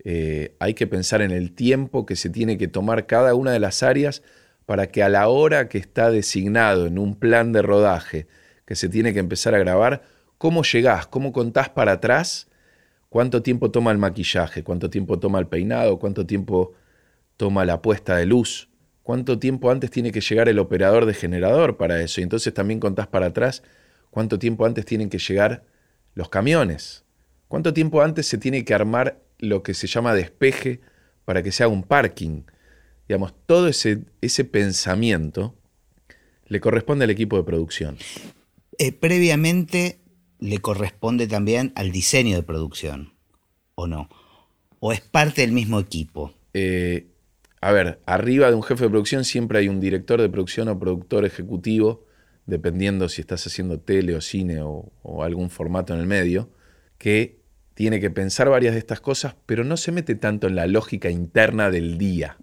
eh, 0.03 0.55
hay 0.59 0.73
que 0.73 0.87
pensar 0.87 1.21
en 1.21 1.31
el 1.31 1.53
tiempo 1.53 2.05
que 2.05 2.15
se 2.15 2.29
tiene 2.29 2.57
que 2.57 2.67
tomar 2.67 3.05
cada 3.05 3.35
una 3.35 3.51
de 3.51 3.59
las 3.59 3.83
áreas 3.83 4.21
para 4.65 4.87
que 4.87 5.01
a 5.01 5.09
la 5.09 5.29
hora 5.29 5.69
que 5.69 5.77
está 5.77 6.11
designado 6.11 6.87
en 6.87 6.99
un 6.99 7.15
plan 7.15 7.53
de 7.53 7.61
rodaje, 7.61 8.27
que 8.65 8.75
se 8.75 8.89
tiene 8.89 9.13
que 9.13 9.19
empezar 9.19 9.55
a 9.55 9.59
grabar, 9.59 10.03
¿cómo 10.37 10.63
llegás? 10.63 11.07
¿Cómo 11.07 11.31
contás 11.31 11.69
para 11.69 11.93
atrás? 11.93 12.48
¿Cuánto 13.09 13.41
tiempo 13.41 13.71
toma 13.71 13.91
el 13.91 13.97
maquillaje? 13.97 14.63
¿Cuánto 14.63 14.89
tiempo 14.89 15.19
toma 15.19 15.39
el 15.39 15.47
peinado? 15.47 15.97
¿Cuánto 15.97 16.25
tiempo 16.25 16.73
toma 17.37 17.65
la 17.65 17.81
puesta 17.81 18.15
de 18.17 18.27
luz? 18.27 18.69
¿Cuánto 19.01 19.39
tiempo 19.39 19.71
antes 19.71 19.89
tiene 19.89 20.11
que 20.11 20.21
llegar 20.21 20.47
el 20.47 20.59
operador 20.59 21.07
de 21.07 21.15
generador 21.15 21.77
para 21.77 21.99
eso? 22.01 22.21
Y 22.21 22.23
entonces 22.23 22.53
también 22.53 22.79
contás 22.79 23.07
para 23.07 23.27
atrás 23.27 23.63
cuánto 24.11 24.37
tiempo 24.37 24.65
antes 24.67 24.85
tienen 24.85 25.09
que 25.09 25.17
llegar 25.17 25.63
los 26.13 26.29
camiones. 26.29 27.03
¿Cuánto 27.47 27.73
tiempo 27.73 28.03
antes 28.03 28.27
se 28.27 28.37
tiene 28.37 28.63
que 28.63 28.75
armar 28.75 29.19
lo 29.39 29.63
que 29.63 29.73
se 29.73 29.87
llama 29.87 30.13
despeje 30.13 30.81
para 31.25 31.41
que 31.41 31.51
sea 31.51 31.67
un 31.67 31.81
parking? 31.81 32.43
Digamos, 33.07 33.33
todo 33.47 33.67
ese, 33.67 34.03
ese 34.21 34.45
pensamiento 34.45 35.55
le 36.45 36.59
corresponde 36.59 37.05
al 37.05 37.09
equipo 37.09 37.37
de 37.37 37.43
producción. 37.43 37.97
Eh, 38.77 38.91
previamente 38.91 39.99
le 40.39 40.59
corresponde 40.59 41.27
también 41.27 41.71
al 41.75 41.91
diseño 41.91 42.35
de 42.35 42.43
producción, 42.43 43.13
¿o 43.75 43.87
no? 43.87 44.09
¿O 44.79 44.93
es 44.93 45.01
parte 45.01 45.41
del 45.41 45.51
mismo 45.51 45.79
equipo? 45.79 46.33
Eh, 46.53 47.07
a 47.61 47.71
ver, 47.71 47.99
arriba 48.05 48.49
de 48.49 48.55
un 48.55 48.63
jefe 48.63 48.85
de 48.85 48.89
producción 48.89 49.25
siempre 49.25 49.59
hay 49.59 49.67
un 49.67 49.79
director 49.79 50.21
de 50.21 50.29
producción 50.29 50.69
o 50.69 50.79
productor 50.79 51.25
ejecutivo, 51.25 52.05
dependiendo 52.45 53.09
si 53.09 53.21
estás 53.21 53.45
haciendo 53.45 53.79
tele 53.79 54.15
o 54.15 54.21
cine 54.21 54.61
o, 54.61 54.91
algún 55.23 55.49
formato 55.49 55.93
en 55.93 55.99
el 55.99 56.07
medio, 56.07 56.49
que 56.97 57.39
tiene 57.73 57.99
que 57.99 58.09
pensar 58.09 58.49
varias 58.49 58.73
de 58.73 58.79
estas 58.79 59.01
cosas, 59.01 59.35
pero 59.45 59.63
no 59.63 59.77
se 59.77 59.91
mete 59.91 60.15
tanto 60.15 60.47
en 60.47 60.55
la 60.55 60.67
lógica 60.67 61.09
interna 61.09 61.69
del 61.69 61.97
día. 61.97 62.37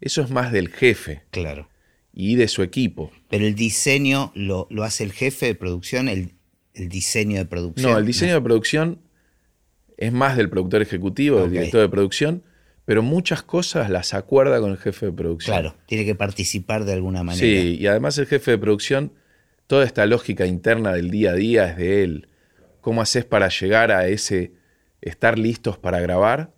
Eso 0.00 0.22
es 0.22 0.30
más 0.30 0.52
del 0.52 0.68
jefe. 0.68 1.22
Claro. 1.30 1.68
Y 2.12 2.36
de 2.36 2.48
su 2.48 2.62
equipo. 2.62 3.12
Pero 3.28 3.46
el 3.46 3.54
diseño 3.54 4.32
lo, 4.34 4.66
hace 4.82 5.04
el 5.04 5.12
jefe 5.12 5.46
de 5.46 5.54
producción, 5.54 6.08
el, 6.08 6.32
diseño 6.74 7.38
de 7.38 7.44
producción. 7.44 7.92
No, 7.92 7.98
el 7.98 8.06
diseño 8.06 8.34
de 8.34 8.40
producción 8.40 9.00
es 9.96 10.12
más 10.12 10.36
del 10.36 10.48
productor 10.48 10.82
ejecutivo, 10.82 11.40
del 11.40 11.50
director 11.50 11.80
de 11.80 11.88
producción, 11.88 12.42
pero 12.84 13.02
muchas 13.02 13.42
cosas 13.42 13.90
las 13.90 14.14
acuerda 14.14 14.60
con 14.60 14.70
el 14.72 14.78
jefe 14.78 15.06
de 15.06 15.12
producción. 15.12 15.54
Claro, 15.54 15.76
tiene 15.86 16.04
que 16.04 16.14
participar 16.14 16.84
de 16.84 16.94
alguna 16.94 17.22
manera. 17.22 17.46
Sí, 17.46 17.76
y 17.78 17.86
además 17.86 18.16
el 18.18 18.26
jefe 18.26 18.52
de 18.52 18.58
producción, 18.58 19.12
toda 19.66 19.84
esta 19.84 20.06
lógica 20.06 20.46
interna 20.46 20.92
del 20.92 21.10
día 21.10 21.32
a 21.32 21.34
día 21.34 21.70
es 21.70 21.76
de 21.76 22.02
él. 22.02 22.28
¿Cómo 22.80 23.02
haces 23.02 23.24
para 23.24 23.48
llegar 23.48 23.92
a 23.92 24.08
ese 24.08 24.52
estar 25.02 25.38
listos 25.38 25.76
para 25.76 26.00
grabar? 26.00 26.52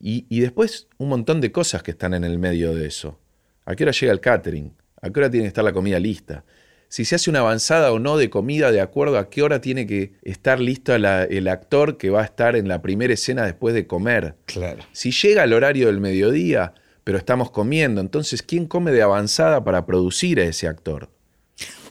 Y, 0.00 0.26
y 0.28 0.40
después 0.40 0.88
un 0.98 1.08
montón 1.08 1.40
de 1.40 1.52
cosas 1.52 1.84
que 1.84 1.92
están 1.92 2.14
en 2.14 2.24
el 2.24 2.38
medio 2.38 2.74
de 2.74 2.86
eso. 2.86 3.20
¿A 3.64 3.76
qué 3.76 3.84
hora 3.84 3.92
llega 3.92 4.12
el 4.12 4.20
catering? 4.20 4.72
¿A 5.00 5.10
qué 5.10 5.20
hora 5.20 5.30
tiene 5.30 5.44
que 5.44 5.48
estar 5.48 5.62
la 5.62 5.72
comida 5.72 6.00
lista? 6.00 6.44
Si 6.92 7.06
se 7.06 7.14
hace 7.14 7.30
una 7.30 7.38
avanzada 7.38 7.90
o 7.90 7.98
no 7.98 8.18
de 8.18 8.28
comida 8.28 8.70
de 8.70 8.82
acuerdo 8.82 9.16
a 9.16 9.30
qué 9.30 9.40
hora 9.40 9.62
tiene 9.62 9.86
que 9.86 10.12
estar 10.24 10.60
listo 10.60 10.94
el 10.94 11.48
actor 11.48 11.96
que 11.96 12.10
va 12.10 12.20
a 12.20 12.24
estar 12.26 12.54
en 12.54 12.68
la 12.68 12.82
primera 12.82 13.14
escena 13.14 13.46
después 13.46 13.74
de 13.74 13.86
comer. 13.86 14.36
Claro. 14.44 14.84
Si 14.92 15.10
llega 15.10 15.42
el 15.42 15.54
horario 15.54 15.86
del 15.86 16.00
mediodía, 16.00 16.74
pero 17.02 17.16
estamos 17.16 17.50
comiendo, 17.50 18.02
entonces 18.02 18.42
¿quién 18.42 18.66
come 18.66 18.90
de 18.90 19.00
avanzada 19.00 19.64
para 19.64 19.86
producir 19.86 20.38
a 20.38 20.44
ese 20.44 20.68
actor? 20.68 21.08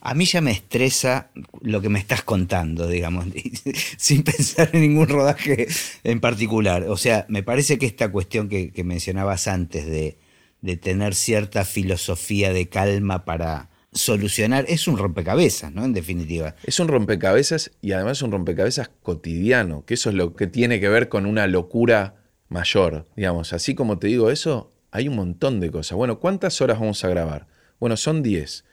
A 0.01 0.13
mí 0.13 0.25
ya 0.25 0.39
me 0.39 0.51
estresa 0.51 1.31
lo 1.61 1.81
que 1.81 1.89
me 1.89 1.97
estás 1.97 2.21
contando, 2.21 2.85
digamos, 2.85 3.25
sin 3.97 4.21
pensar 4.21 4.69
en 4.71 4.81
ningún 4.81 5.07
rodaje 5.07 5.67
en 6.03 6.19
particular. 6.19 6.83
O 6.83 6.95
sea, 6.95 7.25
me 7.27 7.41
parece 7.41 7.79
que 7.79 7.87
esta 7.87 8.11
cuestión 8.11 8.49
que, 8.49 8.71
mencionabas 8.83 9.47
antes 9.47 9.87
de, 9.87 10.19
de 10.61 10.77
tener 10.77 11.15
cierta 11.15 11.65
filosofía 11.65 12.53
de 12.53 12.69
calma 12.69 13.25
para, 13.25 13.70
solucionar. 13.93 14.65
Es 14.67 14.87
un 14.87 14.97
rompecabezas, 14.97 15.73
¿no? 15.73 15.83
En 15.85 15.93
definitiva. 15.93 16.55
Es 16.63 16.79
un 16.79 16.87
rompecabezas 16.87 17.71
y 17.81 17.91
además 17.91 18.21
un 18.21 18.31
rompecabezas 18.31 18.89
cotidiano, 19.01 19.85
que 19.85 19.95
eso 19.95 20.09
es 20.09 20.15
lo 20.15 20.35
que 20.35 20.47
tiene 20.47 20.79
que 20.79 20.89
ver 20.89 21.09
con 21.09 21.25
una 21.25 21.47
locura 21.47 22.15
mayor. 22.47 23.05
Digamos, 23.15 23.53
así 23.53 23.75
como 23.75 23.99
te 23.99 24.07
digo 24.07 24.31
eso, 24.31 24.71
hay 24.91 25.07
un 25.07 25.15
montón 25.15 25.59
de 25.59 25.71
cosas. 25.71 25.97
Bueno, 25.97 26.19
¿cuántas 26.19 26.61
horas 26.61 26.79
vamos 26.79 27.03
a 27.03 27.09
grabar? 27.09 27.47
Bueno, 27.79 27.97
son 27.97 28.23
10, 28.23 28.65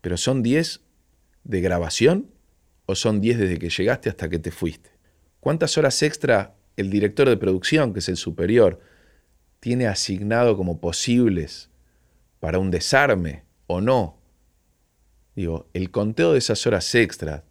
pero 0.00 0.16
¿son 0.16 0.42
10 0.42 0.80
de 1.44 1.60
grabación 1.60 2.30
o 2.86 2.94
son 2.94 3.20
10 3.20 3.38
desde 3.38 3.58
que 3.58 3.70
llegaste 3.70 4.08
hasta 4.08 4.28
que 4.28 4.38
te 4.38 4.50
fuiste? 4.50 4.90
¿Cuántas 5.40 5.76
horas 5.76 6.02
extra 6.02 6.54
el 6.76 6.90
director 6.90 7.28
de 7.28 7.36
producción, 7.36 7.92
que 7.92 7.98
es 7.98 8.08
el 8.08 8.16
superior, 8.16 8.80
tiene 9.60 9.86
asignado 9.86 10.56
como 10.56 10.80
posibles 10.80 11.70
para 12.40 12.58
un 12.58 12.70
desarme 12.70 13.44
o 13.66 13.80
no? 13.80 14.23
Digo, 15.34 15.68
el 15.72 15.90
conteo 15.90 16.32
de 16.32 16.38
esas 16.38 16.66
horas 16.66 16.94
extras, 16.94 17.42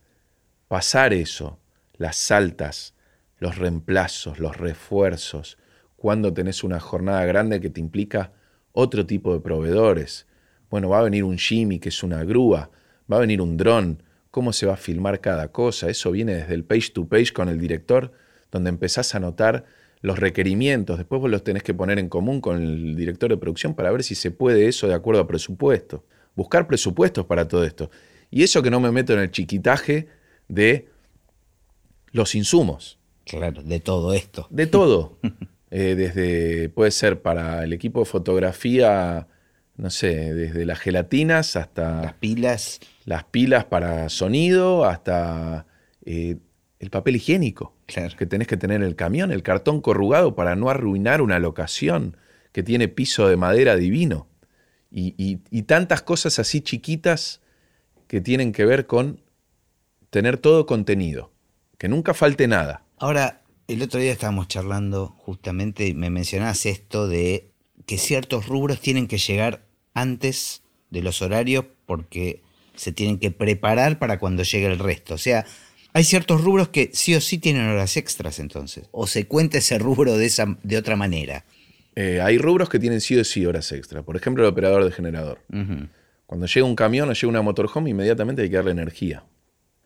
pasar 0.67 1.13
eso, 1.13 1.59
las 1.97 2.15
saltas, 2.15 2.93
los 3.39 3.57
reemplazos, 3.57 4.39
los 4.39 4.55
refuerzos, 4.57 5.57
cuando 5.97 6.33
tenés 6.33 6.63
una 6.63 6.79
jornada 6.79 7.25
grande 7.25 7.59
que 7.59 7.69
te 7.69 7.81
implica 7.81 8.31
otro 8.71 9.05
tipo 9.05 9.33
de 9.33 9.41
proveedores. 9.41 10.27
Bueno, 10.69 10.89
va 10.89 10.99
a 10.99 11.03
venir 11.03 11.23
un 11.23 11.37
Jimmy, 11.37 11.79
que 11.79 11.89
es 11.89 12.03
una 12.03 12.23
grúa, 12.23 12.71
va 13.11 13.17
a 13.17 13.21
venir 13.21 13.41
un 13.41 13.57
dron, 13.57 14.01
cómo 14.31 14.53
se 14.53 14.65
va 14.65 14.73
a 14.73 14.77
filmar 14.77 15.19
cada 15.19 15.49
cosa. 15.51 15.89
Eso 15.89 16.11
viene 16.11 16.35
desde 16.35 16.53
el 16.53 16.63
page 16.63 16.91
to 16.93 17.07
page 17.07 17.33
con 17.33 17.49
el 17.49 17.59
director, 17.59 18.13
donde 18.49 18.69
empezás 18.69 19.13
a 19.13 19.19
notar 19.19 19.65
los 20.01 20.19
requerimientos. 20.19 20.97
Después 20.97 21.21
vos 21.21 21.29
los 21.29 21.43
tenés 21.43 21.63
que 21.63 21.73
poner 21.73 21.99
en 21.99 22.09
común 22.09 22.39
con 22.39 22.61
el 22.61 22.95
director 22.95 23.29
de 23.29 23.37
producción 23.37 23.75
para 23.75 23.91
ver 23.91 24.03
si 24.03 24.15
se 24.15 24.31
puede 24.31 24.67
eso 24.67 24.87
de 24.87 24.93
acuerdo 24.93 25.21
a 25.21 25.27
presupuesto 25.27 26.05
buscar 26.35 26.67
presupuestos 26.67 27.25
para 27.25 27.47
todo 27.47 27.63
esto. 27.63 27.89
Y 28.29 28.43
eso 28.43 28.63
que 28.63 28.71
no 28.71 28.79
me 28.79 28.91
meto 28.91 29.13
en 29.13 29.19
el 29.19 29.31
chiquitaje 29.31 30.07
de 30.47 30.89
los 32.11 32.35
insumos. 32.35 32.99
Claro, 33.25 33.61
de 33.61 33.79
todo 33.79 34.13
esto. 34.13 34.47
De 34.49 34.67
todo. 34.67 35.17
Eh, 35.75 35.95
desde, 35.95 36.69
puede 36.69 36.91
ser 36.91 37.23
para 37.23 37.63
el 37.63 37.73
equipo 37.73 38.01
de 38.01 38.05
fotografía, 38.05 39.27
no 39.75 39.89
sé, 39.89 40.31
desde 40.35 40.67
las 40.67 40.77
gelatinas 40.77 41.55
hasta... 41.55 42.03
Las 42.03 42.13
pilas. 42.13 42.79
Las 43.05 43.23
pilas 43.23 43.65
para 43.65 44.07
sonido, 44.09 44.85
hasta 44.85 45.65
eh, 46.05 46.37
el 46.77 46.89
papel 46.91 47.15
higiénico 47.15 47.73
que 47.87 48.25
tenés 48.27 48.47
que 48.47 48.55
tener 48.55 48.81
en 48.81 48.87
el 48.87 48.95
camión, 48.95 49.31
el 49.31 49.41
cartón 49.41 49.81
corrugado 49.81 50.35
para 50.35 50.55
no 50.55 50.69
arruinar 50.69 51.23
una 51.23 51.39
locación 51.39 52.17
que 52.51 52.61
tiene 52.61 52.87
piso 52.87 53.27
de 53.27 53.35
madera 53.35 53.75
divino 53.75 54.27
y, 54.93 55.61
tantas 55.63 56.01
cosas 56.01 56.39
así 56.39 56.61
chiquitas 56.61 57.41
que 58.07 58.21
tienen 58.21 58.51
que 58.51 58.65
ver 58.65 58.85
con 58.85 59.21
tener 60.09 60.37
todo 60.37 60.65
contenido, 60.65 61.31
que 61.77 61.89
nunca 61.89 62.13
falte 62.13 62.47
nada. 62.47 62.85
Ahora, 62.99 63.41
el 63.67 63.81
otro 63.81 63.99
día 63.99 64.11
estábamos 64.11 64.47
charlando 64.47 65.15
justamente 65.17 65.87
y 65.87 65.93
me 65.93 66.09
mencionás 66.09 66.65
esto 66.65 67.07
de 67.07 67.49
que 67.85 67.97
ciertos 67.97 68.47
rubros 68.47 68.79
tienen 68.79 69.07
que 69.07 69.17
llegar 69.17 69.65
antes 69.93 70.61
de 70.91 71.01
los 71.01 71.21
horarios 71.21 71.65
porque 71.85 72.43
se 72.75 72.91
tienen 72.91 73.19
que 73.19 73.31
preparar 73.31 73.99
para 73.99 74.19
cuando 74.19 74.43
llegue 74.43 74.67
el 74.67 74.79
resto. 74.79 75.15
O 75.15 75.17
sea, 75.17 75.45
hay 75.93 76.03
ciertos 76.03 76.41
rubros 76.41 76.69
que 76.69 76.91
sí 76.93 77.15
o 77.15 77.21
sí 77.21 77.37
tienen 77.37 77.67
horas 77.67 77.97
extras 77.97 78.39
entonces. 78.39 78.87
O 78.91 79.07
se 79.07 79.27
cuenta 79.27 79.57
ese 79.57 79.79
rubro 79.79 80.17
de, 80.17 80.25
esa, 80.25 80.57
de 80.63 80.77
otra 80.77 80.95
manera. 80.95 81.45
Eh, 81.95 82.21
hay 82.21 82.37
rubros 82.37 82.69
que 82.69 82.79
tienen 82.79 83.01
sí 83.01 83.17
o 83.17 83.23
sí 83.23 83.45
horas 83.45 83.71
extra. 83.71 84.03
Por 84.03 84.15
ejemplo, 84.15 84.43
el 84.43 84.49
operador 84.49 84.83
de 84.83 84.91
generador. 84.91 85.39
Cuando 86.25 86.47
llega 86.47 86.65
un 86.65 86.75
camión 86.75 87.09
o 87.09 87.13
llega 87.13 87.27
una 87.27 87.41
motorhome, 87.41 87.89
inmediatamente 87.89 88.41
hay 88.41 88.49
que 88.49 88.55
darle 88.55 88.71
energía. 88.71 89.23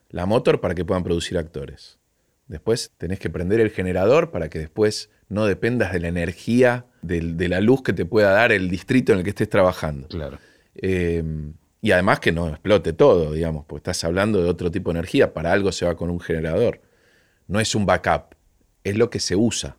La 0.10 0.26
motor 0.26 0.62
para 0.62 0.76
que 0.76 0.86
puedan 0.86 1.04
producir 1.04 1.38
actores. 1.38 2.00
Después 2.48 2.94
tenés 2.98 3.20
que 3.20 3.30
prender 3.30 3.60
el 3.60 3.72
generador 3.72 4.32
para 4.32 4.50
que 4.50 4.60
después 4.60 5.10
no 5.28 5.46
dependas 5.46 5.92
de 5.92 6.00
la 6.00 6.08
energía, 6.08 6.86
de, 7.02 7.50
la 7.50 7.60
luz 7.60 7.84
que 7.84 7.92
te 7.92 8.06
pueda 8.06 8.32
dar 8.32 8.54
el 8.54 8.70
distrito 8.70 9.12
en 9.12 9.20
el 9.20 9.24
que 9.26 9.32
estés 9.32 9.50
trabajando. 9.50 10.08
Claro. 10.08 10.40
Eh, 10.76 11.24
y 11.82 11.92
además 11.92 12.22
que 12.22 12.32
no 12.32 12.48
explote 12.48 12.94
todo, 12.94 13.34
digamos, 13.34 13.66
porque 13.66 13.80
estás 13.80 14.04
hablando 14.06 14.42
de 14.42 14.50
otro 14.50 14.72
tipo 14.72 14.94
de 14.94 15.00
energía. 15.00 15.34
Para 15.34 15.52
algo 15.52 15.74
se 15.74 15.86
va 15.86 15.98
con 15.98 16.10
un 16.10 16.22
generador. 16.22 16.82
No 17.48 17.60
es 17.60 17.76
un 17.76 17.86
backup, 17.86 18.36
es 18.86 18.96
lo 18.96 19.10
que 19.10 19.20
se 19.20 19.36
usa 19.36 19.78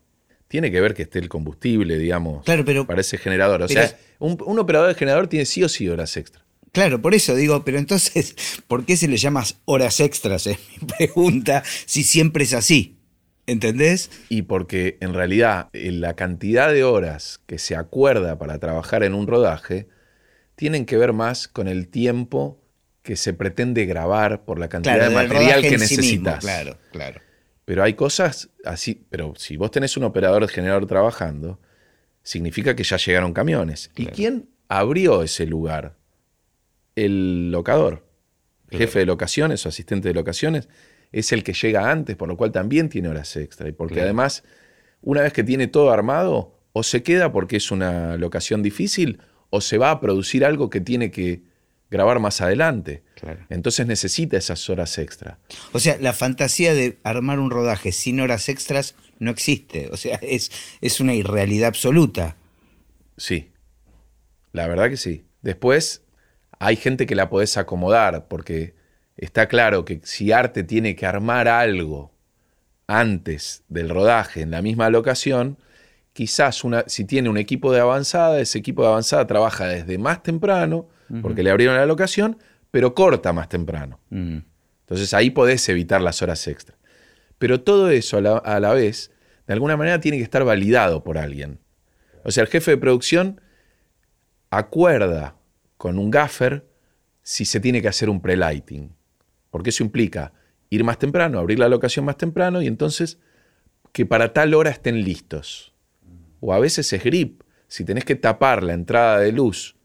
tiene 0.49 0.73
que 0.73 0.81
ver 0.81 0.95
que 0.95 1.03
esté 1.03 1.19
el 1.19 1.29
combustible, 1.29 1.99
digamos, 1.99 2.45
claro, 2.45 2.65
pero, 2.65 2.87
para 2.87 3.03
ese 3.03 3.19
generador. 3.19 3.63
O 3.63 3.69
sea, 3.69 3.97
un, 4.19 4.59
operador 4.59 4.89
de 4.89 4.95
generador 4.95 5.29
tiene 5.29 5.45
sí 5.45 5.63
o 5.63 5.69
sí 5.69 5.89
horas 5.89 6.17
extra. 6.17 6.43
Claro, 6.73 7.01
por 7.01 7.15
eso 7.15 7.35
digo, 7.35 7.65
pero 7.65 7.79
entonces, 7.79 8.35
¿por 8.67 8.85
qué 8.85 8.97
se 8.97 9.09
le 9.09 9.19
llama 9.19 9.45
horas 9.67 10.01
extras? 10.01 10.47
Es 10.47 10.59
mi 10.71 10.87
pregunta, 10.99 11.63
si 11.87 12.03
siempre 12.03 12.45
es 12.45 12.55
así. 12.55 12.97
¿Entendés? 13.47 14.11
Y 14.29 14.43
porque 14.43 14.99
en 15.01 15.15
realidad 15.15 15.71
eh, 15.73 15.91
la 15.91 16.15
cantidad 16.15 16.71
de 16.71 16.85
horas 16.85 17.41
que 17.47 17.59
se 17.59 17.77
acuerda 17.77 18.39
para 18.39 18.59
trabajar 18.59 19.05
en 19.05 19.15
un 19.15 19.27
rodaje 19.27 19.89
tienen 20.55 20.85
que 20.85 20.99
ver 20.99 21.15
más 21.15 21.49
con 21.49 21.67
el 21.67 21.89
tiempo 21.89 22.61
que 23.03 23.17
se 23.17 23.33
pretende 23.33 23.87
grabar 23.87 24.45
por 24.45 24.59
la 24.59 24.69
cantidad 24.69 25.09
de 25.09 25.15
material 25.15 25.63
que 25.63 25.79
necesitas. 25.79 26.41
claro, 26.41 26.77
claro. 26.93 27.23
Pero 27.69 27.83
hay 27.83 27.93
cosas 27.93 28.49
así, 28.65 29.05
pero 29.11 29.35
si 29.37 29.59
vos 29.59 29.71
tenés 29.71 29.95
un 29.99 30.05
operador 30.05 30.41
de 30.41 30.49
generador 30.51 30.87
trabajando, 30.87 31.61
significa 32.23 32.75
que 32.75 32.83
ya 32.83 32.97
llegaron 32.97 33.35
camiones. 33.35 33.91
¿Y 33.95 34.07
quién 34.07 34.49
abrió 34.69 35.23
ese 35.23 35.45
lugar? 35.45 35.99
El 36.97 37.51
locador. 37.51 38.07
jefe 38.71 39.01
de 39.01 39.05
locaciones 39.05 39.67
o 39.67 39.69
asistente 39.69 40.09
de 40.09 40.15
locaciones, 40.15 40.71
es 41.13 41.31
el 41.33 41.45
que 41.45 41.53
llega 41.53 41.91
antes, 41.91 42.17
por 42.17 42.27
lo 42.27 42.39
cual 42.39 42.53
también 42.53 42.89
tiene 42.89 43.11
horas 43.11 43.37
extra. 43.37 43.69
Y 43.69 43.73
porque 43.73 43.97
Claro. 43.97 44.07
además, 44.07 44.45
una 45.03 45.21
vez 45.21 45.35
que 45.35 45.45
tiene 45.45 45.67
todo 45.67 45.91
armado, 45.91 46.55
o 46.73 46.83
se 46.83 47.03
queda 47.03 47.33
porque 47.33 47.59
es 47.59 47.71
una 47.71 48.17
locación 48.17 48.63
difícil, 48.63 49.21
o 49.51 49.61
se 49.61 49.77
va 49.77 49.91
a 49.91 50.01
producir 50.01 50.43
algo 50.43 50.71
que 50.71 50.81
tiene 50.81 51.11
que 51.11 51.43
grabar 51.91 52.21
más 52.21 52.41
adelante. 52.41 53.03
Claro. 53.15 53.41
Entonces 53.51 53.87
necesita 53.87 54.37
esas 54.37 54.69
horas 54.71 54.99
extra. 54.99 55.39
O 55.73 55.79
sea, 55.79 55.97
la 56.01 56.13
fantasía 56.13 56.75
de 56.75 56.99
armar 57.03 57.39
un 57.39 57.51
rodaje 57.51 57.93
sin 57.93 58.21
horas 58.21 58.49
extras 58.49 58.95
no 59.19 59.31
existe. 59.31 59.89
O 59.93 59.97
sea, 59.97 60.19
es, 60.23 60.51
es 60.81 61.01
una 61.01 61.15
irrealidad 61.15 61.69
absoluta. 61.69 62.37
Sí, 63.17 63.51
la 64.53 64.67
verdad 64.67 64.89
que 64.89 64.97
sí. 64.97 65.25
Después 65.43 66.03
hay 66.59 66.77
gente 66.77 67.07
que 67.07 67.15
la 67.15 67.29
podés 67.29 67.57
acomodar, 67.57 68.29
porque 68.29 68.75
está 69.17 69.49
claro 69.49 69.85
que 69.85 70.01
si 70.05 70.33
Arte 70.33 70.65
tiene 70.65 70.97
que 70.97 71.07
armar 71.07 71.49
algo 71.49 72.13
antes 72.87 73.65
del 73.69 73.91
rodaje 73.91 74.41
en 74.41 74.51
la 74.51 74.63
misma 74.63 74.91
locación, 74.91 75.59
quizás 76.13 76.65
una, 76.65 76.85
si 76.87 77.05
tiene 77.05 77.29
un 77.29 77.39
equipo 77.39 77.73
de 77.73 77.81
avanzada, 77.81 78.41
ese 78.41 78.59
equipo 78.59 78.83
de 78.83 78.89
avanzada 78.89 79.27
trabaja 79.27 79.67
desde 79.67 79.99
más 79.99 80.23
temprano, 80.23 80.89
porque 81.23 81.43
le 81.43 81.51
abrieron 81.51 81.77
la 81.77 81.87
locación, 81.87 82.39
pero 82.71 82.95
corta 82.95 83.33
más 83.33 83.49
temprano. 83.49 84.01
Mm. 84.11 84.39
Entonces 84.81 85.15
ahí 85.15 85.31
podés 85.31 85.69
evitar 85.69 86.01
las 86.01 86.23
horas 86.23 86.47
extra. 86.47 86.77
Pero 87.39 87.61
todo 87.61 87.91
eso 87.91 88.19
a 88.19 88.21
la, 88.21 88.37
a 88.39 88.61
la 88.61 88.73
vez, 88.73 89.13
de 89.47 89.53
alguna 89.53 89.77
manera, 89.77 90.01
tiene 90.01 90.19
que 90.19 90.23
estar 90.23 90.45
validado 90.45 91.05
por 91.05 91.19
alguien. 91.19 91.61
O 92.25 92.31
sea, 92.31 92.43
el 92.43 92.49
jefe 92.49 92.73
de 92.73 92.77
producción 92.77 93.41
acuerda 94.51 95.37
con 95.77 95.99
un 95.99 96.11
gaffer 96.11 96.67
si 97.23 97.45
se 97.45 97.61
tiene 97.61 97.81
que 97.81 97.89
hacer 97.89 98.11
un 98.11 98.21
pre-lighting. 98.21 98.95
Porque 99.51 99.71
eso 99.71 99.83
implica 99.83 100.33
ir 100.71 100.85
más 100.85 100.99
temprano, 100.99 101.39
abrir 101.39 101.59
la 101.59 101.69
locación 101.69 102.05
más 102.05 102.17
temprano 102.17 102.61
y 102.61 102.67
entonces 102.67 103.19
que 103.93 104.05
para 104.07 104.33
tal 104.33 104.55
hora 104.55 104.71
estén 104.71 105.03
listos. 105.05 105.75
O 106.41 106.53
a 106.53 106.59
veces 106.59 106.93
es 106.93 107.03
grip. 107.03 107.43
Si 107.67 107.85
tenés 107.85 108.05
que 108.05 108.15
tapar 108.15 108.63
la 108.63 108.75
entrada 108.75 109.19
de 109.21 109.33
luz 109.33 109.78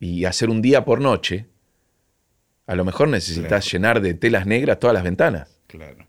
y 0.00 0.24
hacer 0.24 0.50
un 0.50 0.62
día 0.62 0.84
por 0.84 1.00
noche, 1.00 1.46
a 2.66 2.74
lo 2.74 2.84
mejor 2.84 3.08
necesitas 3.08 3.70
llenar 3.70 4.00
de 4.00 4.14
telas 4.14 4.46
negras 4.46 4.80
todas 4.80 4.94
las 4.94 5.04
ventanas. 5.04 5.60
Claro. 5.66 6.06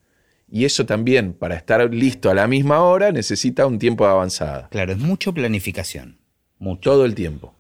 Y 0.49 0.65
eso 0.65 0.85
también, 0.85 1.33
para 1.33 1.55
estar 1.55 1.93
listo 1.93 2.29
a 2.29 2.33
la 2.33 2.47
misma 2.47 2.81
hora, 2.81 3.11
necesita 3.11 3.65
un 3.65 3.79
tiempo 3.79 4.05
de 4.05 4.11
avanzada. 4.11 4.69
Claro, 4.69 4.93
es 4.93 4.97
mucho 4.97 5.33
planificación. 5.33 6.19
Mucho. 6.57 6.91
Todo 6.91 7.05
el 7.05 7.15
tiempo. 7.15 7.55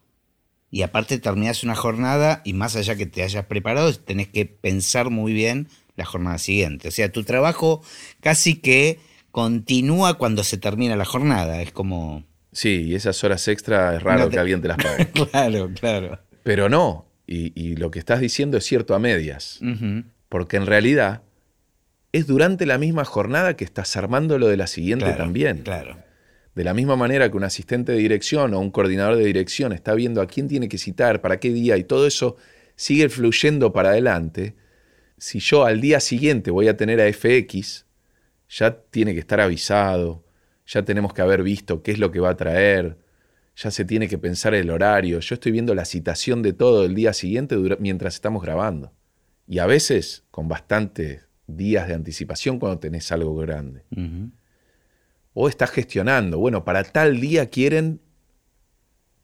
Y 0.69 0.83
aparte 0.83 1.17
terminás 1.19 1.63
una 1.63 1.75
jornada 1.75 2.41
y 2.45 2.53
más 2.53 2.75
allá 2.75 2.95
que 2.95 3.05
te 3.05 3.23
hayas 3.23 3.45
preparado, 3.45 3.93
tenés 3.93 4.29
que 4.29 4.45
pensar 4.45 5.09
muy 5.09 5.33
bien 5.33 5.67
la 5.95 6.05
jornada 6.05 6.37
siguiente. 6.37 6.87
O 6.87 6.91
sea, 6.91 7.11
tu 7.11 7.23
trabajo 7.23 7.81
casi 8.21 8.55
que 8.55 8.99
continúa 9.31 10.17
cuando 10.17 10.43
se 10.43 10.57
termina 10.57 10.95
la 10.95 11.05
jornada. 11.05 11.61
Es 11.61 11.71
como... 11.71 12.23
Sí, 12.51 12.83
y 12.87 12.95
esas 12.95 13.23
horas 13.23 13.47
extra 13.47 13.95
es 13.95 14.03
raro 14.03 14.19
No 14.21 14.25
te- 14.29 14.31
que 14.35 14.39
alguien 14.39 14.61
te 14.61 14.67
las 14.67 14.77
pague. 14.77 15.07
claro, 15.31 15.69
claro. 15.79 16.19
Pero 16.43 16.67
no, 16.69 17.07
y, 17.27 17.53
y 17.61 17.75
lo 17.77 17.91
que 17.91 17.99
estás 17.99 18.19
diciendo 18.19 18.57
es 18.57 18.65
cierto 18.65 18.93
a 18.95 18.99
medias. 18.99 19.59
Porque 20.27 20.57
en 20.57 20.65
realidad 20.65 21.21
es 22.11 22.27
durante 22.27 22.65
la 22.65 22.77
misma 22.77 23.05
jornada 23.05 23.55
que 23.55 23.63
estás 23.63 23.95
armando 23.95 24.37
lo 24.37 24.47
de 24.49 24.57
la 24.57 24.67
siguiente 24.67 25.05
Claro, 25.05 25.17
también. 25.23 25.59
Claro. 25.59 25.97
De 26.55 26.65
la 26.65 26.73
misma 26.73 26.97
manera 26.97 27.31
que 27.31 27.37
un 27.37 27.45
asistente 27.45 27.93
de 27.93 27.99
dirección 27.99 28.53
o 28.53 28.59
un 28.59 28.71
coordinador 28.71 29.15
de 29.15 29.23
dirección 29.25 29.71
está 29.71 29.93
viendo 29.93 30.21
a 30.21 30.27
quién 30.27 30.49
tiene 30.49 30.67
que 30.67 30.77
citar, 30.77 31.21
para 31.21 31.39
qué 31.39 31.49
día 31.53 31.77
y 31.77 31.85
todo 31.85 32.05
eso 32.05 32.35
sigue 32.75 33.07
fluyendo 33.07 33.71
para 33.71 33.89
adelante, 33.91 34.55
si 35.17 35.39
yo 35.39 35.63
al 35.63 35.79
día 35.79 36.01
siguiente 36.01 36.51
voy 36.51 36.67
a 36.67 36.75
tener 36.75 36.99
a 36.99 37.07
FX, 37.13 37.85
ya 38.49 38.75
tiene 38.89 39.13
que 39.13 39.19
estar 39.21 39.39
avisado, 39.39 40.25
ya 40.71 40.83
tenemos 40.83 41.13
que 41.13 41.21
haber 41.21 41.43
visto 41.43 41.83
qué 41.83 41.91
es 41.91 41.99
lo 41.99 42.11
que 42.11 42.21
va 42.21 42.29
a 42.29 42.37
traer, 42.37 42.97
ya 43.57 43.71
se 43.71 43.83
tiene 43.83 44.07
que 44.07 44.17
pensar 44.17 44.53
el 44.53 44.69
horario, 44.69 45.19
yo 45.19 45.33
estoy 45.35 45.51
viendo 45.51 45.75
la 45.75 45.83
citación 45.83 46.41
de 46.41 46.53
todo 46.53 46.85
el 46.85 46.95
día 46.95 47.11
siguiente 47.11 47.57
mientras 47.79 48.15
estamos 48.15 48.41
grabando. 48.41 48.93
Y 49.47 49.59
a 49.59 49.65
veces 49.65 50.23
con 50.31 50.47
bastantes 50.47 51.27
días 51.45 51.89
de 51.89 51.93
anticipación 51.93 52.57
cuando 52.57 52.79
tenés 52.79 53.11
algo 53.11 53.35
grande 53.35 53.83
o 55.33 55.49
estás 55.49 55.71
gestionando, 55.71 56.39
bueno, 56.39 56.63
para 56.63 56.85
tal 56.85 57.19
día 57.19 57.49
quieren, 57.49 57.99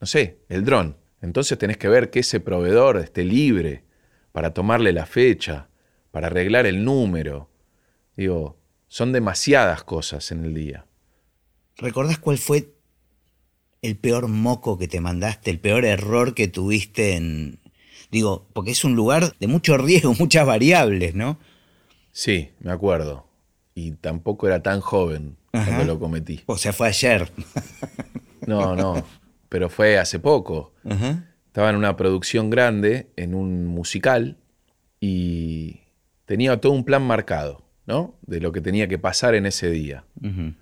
no 0.01 0.07
sé, 0.07 0.39
el 0.49 0.65
dron. 0.65 0.97
Entonces 1.21 1.57
tenés 1.57 1.77
que 1.77 1.87
ver 1.87 2.09
que 2.09 2.19
ese 2.19 2.41
proveedor 2.41 2.97
esté 2.97 3.23
libre 3.23 3.85
para 4.33 4.53
tomarle 4.53 4.91
la 4.91 5.05
fecha, 5.05 5.69
para 6.11 6.27
arreglar 6.27 6.65
el 6.65 6.83
número. 6.83 7.49
Digo, 8.17 8.59
son 8.89 9.13
demasiadas 9.13 9.85
cosas 9.85 10.29
en 10.33 10.43
el 10.43 10.53
día. 10.53 10.86
¿Recordás 11.77 12.17
cuál 12.17 12.37
fue 12.37 12.73
el 13.81 13.97
peor 13.97 14.27
moco 14.27 14.77
que 14.77 14.87
te 14.87 14.99
mandaste, 14.99 15.51
el 15.51 15.59
peor 15.59 15.85
error 15.85 16.33
que 16.33 16.47
tuviste 16.47 17.15
en... 17.15 17.59
Digo, 18.11 18.47
porque 18.53 18.71
es 18.71 18.83
un 18.83 18.95
lugar 18.95 19.35
de 19.39 19.47
mucho 19.47 19.77
riesgo, 19.77 20.13
muchas 20.19 20.45
variables, 20.45 21.13
¿no? 21.13 21.39
Sí, 22.11 22.49
me 22.59 22.71
acuerdo. 22.71 23.27
Y 23.75 23.91
tampoco 23.91 24.47
era 24.47 24.63
tan 24.63 24.81
joven 24.81 25.37
Ajá. 25.51 25.65
cuando 25.65 25.93
lo 25.93 25.99
cometí. 25.99 26.41
O 26.47 26.57
sea, 26.57 26.73
fue 26.73 26.87
ayer. 26.87 27.31
No, 28.45 28.77
no, 28.77 29.03
pero 29.49 29.67
fue 29.67 29.97
hace 29.97 30.19
poco. 30.19 30.71
Ajá. 30.89 31.25
Estaba 31.47 31.69
en 31.69 31.75
una 31.75 31.97
producción 31.97 32.49
grande, 32.49 33.09
en 33.17 33.35
un 33.35 33.65
musical, 33.65 34.37
y 35.01 35.81
tenía 36.25 36.61
todo 36.61 36.71
un 36.71 36.85
plan 36.85 37.03
marcado, 37.03 37.65
¿no? 37.85 38.15
De 38.21 38.39
lo 38.39 38.53
que 38.53 38.61
tenía 38.61 38.87
que 38.87 38.97
pasar 38.97 39.35
en 39.35 39.45
ese 39.47 39.69
día. 39.69 40.05
Ujú. 40.21 40.53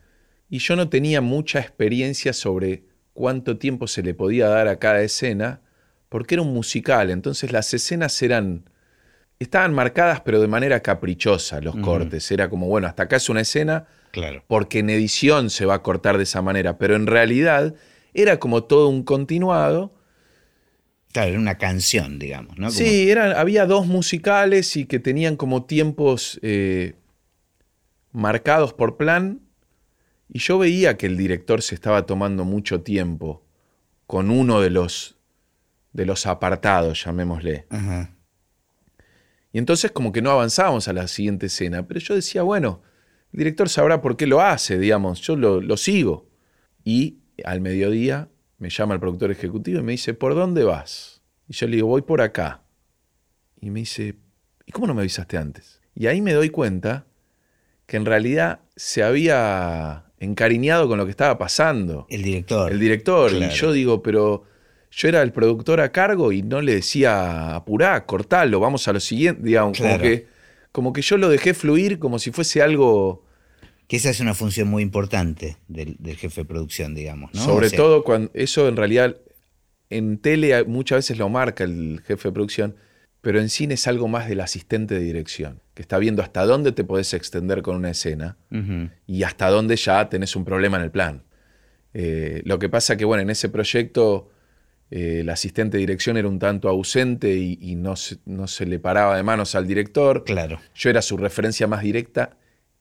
Y 0.49 0.59
yo 0.59 0.75
no 0.75 0.89
tenía 0.89 1.21
mucha 1.21 1.59
experiencia 1.59 2.33
sobre 2.33 2.83
cuánto 3.13 3.57
tiempo 3.57 3.87
se 3.87 4.03
le 4.03 4.13
podía 4.13 4.47
dar 4.47 4.67
a 4.67 4.77
cada 4.77 5.01
escena, 5.01 5.61
porque 6.09 6.35
era 6.35 6.41
un 6.43 6.53
musical, 6.53 7.09
entonces 7.09 7.51
las 7.51 7.73
escenas 7.73 8.21
eran... 8.21 8.69
Estaban 9.37 9.73
marcadas 9.73 10.21
pero 10.21 10.39
de 10.39 10.47
manera 10.47 10.79
caprichosa 10.81 11.59
los 11.59 11.75
cortes. 11.75 12.31
Era 12.31 12.49
como, 12.49 12.67
bueno, 12.67 12.87
hasta 12.87 13.03
acá 13.03 13.17
es 13.17 13.27
una 13.29 13.41
escena, 13.41 13.85
Claro. 14.11 14.43
porque 14.47 14.79
en 14.79 14.89
edición 14.89 15.49
se 15.49 15.65
va 15.65 15.73
a 15.73 15.81
cortar 15.83 16.15
de 16.17 16.23
esa 16.23 16.41
manera, 16.41 16.77
pero 16.77 16.95
en 16.95 17.05
realidad 17.05 17.75
era 18.13 18.39
como 18.39 18.63
todo 18.63 18.87
un 18.87 19.03
continuado 19.03 19.93
Claro, 21.11 21.29
era 21.31 21.39
una 21.39 21.57
canción, 21.57 22.17
digamos, 22.19 22.57
¿no? 22.57 22.67
Como- 22.67 22.77
Sí, 22.77 23.09
eran, 23.09 23.33
había 23.37 23.65
dos 23.65 23.87
musicales 23.87 24.75
y 24.77 24.85
que 24.85 24.99
tenían 24.99 25.35
como 25.37 25.65
tiempos 25.65 26.39
eh, 26.41 26.95
marcados 28.11 28.73
por 28.73 28.97
plan. 28.97 29.39
Y 30.27 30.39
yo 30.39 30.57
veía 30.57 30.97
que 30.97 31.05
el 31.05 31.17
director 31.17 31.61
se 31.61 31.75
estaba 31.75 32.05
tomando 32.05 32.45
mucho 32.45 32.81
tiempo 32.81 33.45
con 34.07 34.29
uno 34.29 34.61
de 34.61 34.69
los, 34.69 35.17
de 35.93 36.05
los 36.05 36.25
apartados, 36.25 37.03
llamémosle. 37.03 37.67
Ajá. 37.69 38.15
Y 39.55 39.57
entonces 39.57 39.91
como 39.91 40.11
que 40.11 40.21
no 40.21 40.31
avanzábamos 40.31 40.89
a 40.89 40.93
la 40.93 41.07
siguiente 41.07 41.45
escena. 41.45 41.87
Pero 41.87 42.01
yo 42.01 42.13
decía, 42.13 42.43
bueno, 42.43 42.81
el 43.31 43.37
director 43.37 43.69
sabrá 43.69 44.01
por 44.01 44.17
qué 44.17 44.27
lo 44.27 44.41
hace, 44.41 44.77
digamos, 44.77 45.21
yo 45.21 45.37
lo, 45.37 45.61
lo 45.61 45.77
sigo. 45.77 46.29
Y 46.83 47.19
al 47.45 47.61
mediodía 47.61 48.27
me 48.57 48.69
llama 48.69 48.95
el 48.95 48.99
productor 48.99 49.31
ejecutivo 49.31 49.79
y 49.79 49.83
me 49.83 49.93
dice, 49.93 50.13
¿por 50.13 50.35
dónde 50.35 50.65
vas? 50.65 51.21
Y 51.47 51.53
yo 51.53 51.67
le 51.67 51.77
digo, 51.77 51.87
voy 51.87 52.01
por 52.01 52.21
acá. 52.21 52.63
Y 53.61 53.69
me 53.69 53.79
dice, 53.79 54.15
¿y 54.65 54.71
cómo 54.73 54.87
no 54.87 54.93
me 54.93 55.01
avisaste 55.01 55.37
antes? 55.37 55.81
Y 55.95 56.07
ahí 56.07 56.21
me 56.21 56.33
doy 56.33 56.49
cuenta 56.49 57.07
que 57.85 57.95
en 57.95 58.05
realidad 58.05 58.59
se 58.75 59.03
había 59.03 60.04
encariñado 60.19 60.87
con 60.87 60.97
lo 60.97 61.05
que 61.05 61.11
estaba 61.11 61.37
pasando 61.37 62.07
El 62.09 62.23
director. 62.23 62.71
el 62.71 62.79
director. 62.79 63.31
Claro. 63.31 63.53
Y 63.53 63.55
yo 63.55 63.71
digo, 63.71 64.01
pero 64.01 64.45
yo 64.91 65.07
era 65.09 65.21
el 65.21 65.31
productor 65.31 65.81
a 65.81 65.91
cargo 65.91 66.31
y 66.31 66.41
no 66.41 66.61
le 66.61 66.75
decía, 66.75 67.55
apurá, 67.55 68.05
cortalo, 68.05 68.59
vamos 68.59 68.87
a 68.87 68.93
lo 68.93 68.99
siguiente. 68.99 69.41
Digamos, 69.43 69.77
como, 69.77 69.99
que, 69.99 70.27
como 70.71 70.93
que 70.93 71.01
yo 71.01 71.17
lo 71.17 71.29
dejé 71.29 71.53
fluir 71.53 71.99
como 71.99 72.17
si 72.17 72.31
fuese 72.31 72.61
algo, 72.61 73.23
Que 73.87 73.97
esa 73.97 74.09
es 74.09 74.19
una 74.21 74.33
función 74.33 74.69
muy 74.69 74.83
importante 74.83 75.57
del, 75.67 75.97
del 75.99 76.15
jefe 76.15 76.41
de 76.41 76.45
producción, 76.45 76.95
digamos, 76.95 77.33
¿no? 77.33 77.43
sobre 77.43 77.67
O 77.67 77.69
sea, 77.69 77.77
todo 77.77 78.03
cuando 78.03 78.31
eso 78.33 78.67
en 78.67 78.77
realidad 78.77 79.17
en 79.89 80.17
tele 80.17 80.63
muchas 80.63 80.99
veces 80.99 81.17
lo 81.17 81.29
marca 81.29 81.63
el 81.63 82.01
jefe 82.05 82.29
de 82.29 82.31
producción, 82.31 82.75
pero 83.25 83.39
en 83.39 83.49
cine 83.49 83.73
es 83.73 83.87
algo 83.87 84.07
más 84.07 84.29
del 84.29 84.39
asistente 84.39 84.93
de 84.93 84.99
dirección, 84.99 85.59
que 85.73 85.81
está 85.81 85.97
viendo 85.97 86.21
hasta 86.21 86.45
dónde 86.45 86.71
te 86.73 86.83
podés 86.83 87.11
extender 87.15 87.63
con 87.63 87.75
una 87.75 87.89
escena 87.89 88.37
y 89.07 89.23
hasta 89.23 89.49
dónde 89.49 89.77
ya 89.77 90.09
tenés 90.09 90.35
un 90.35 90.45
problema 90.45 90.77
en 90.77 90.83
el 90.83 90.91
plan. 90.91 91.23
Eh, 91.95 92.43
lo 92.45 92.59
que 92.59 92.69
pasa 92.69 92.97
que, 92.97 93.03
bueno, 93.03 93.23
en 93.23 93.31
ese 93.31 93.49
proyecto 93.49 94.29
eh, 94.91 95.21
el 95.21 95.29
asistente 95.31 95.77
de 95.77 95.79
dirección 95.79 96.17
era 96.17 96.27
un 96.27 96.37
tanto 96.37 96.69
ausente 96.69 97.35
y, 97.35 97.57
y 97.59 97.75
no, 97.75 97.95
se, 97.95 98.17
no 98.25 98.45
se 98.47 98.67
le 98.67 98.77
paraba 98.77 99.17
de 99.17 99.23
manos 99.23 99.55
al 99.55 99.65
director. 99.65 100.23
Claro. 100.23 100.59
Yo 100.75 100.91
era 100.91 101.01
su 101.01 101.17
referencia 101.17 101.65
más 101.65 101.81
directa 101.81 102.37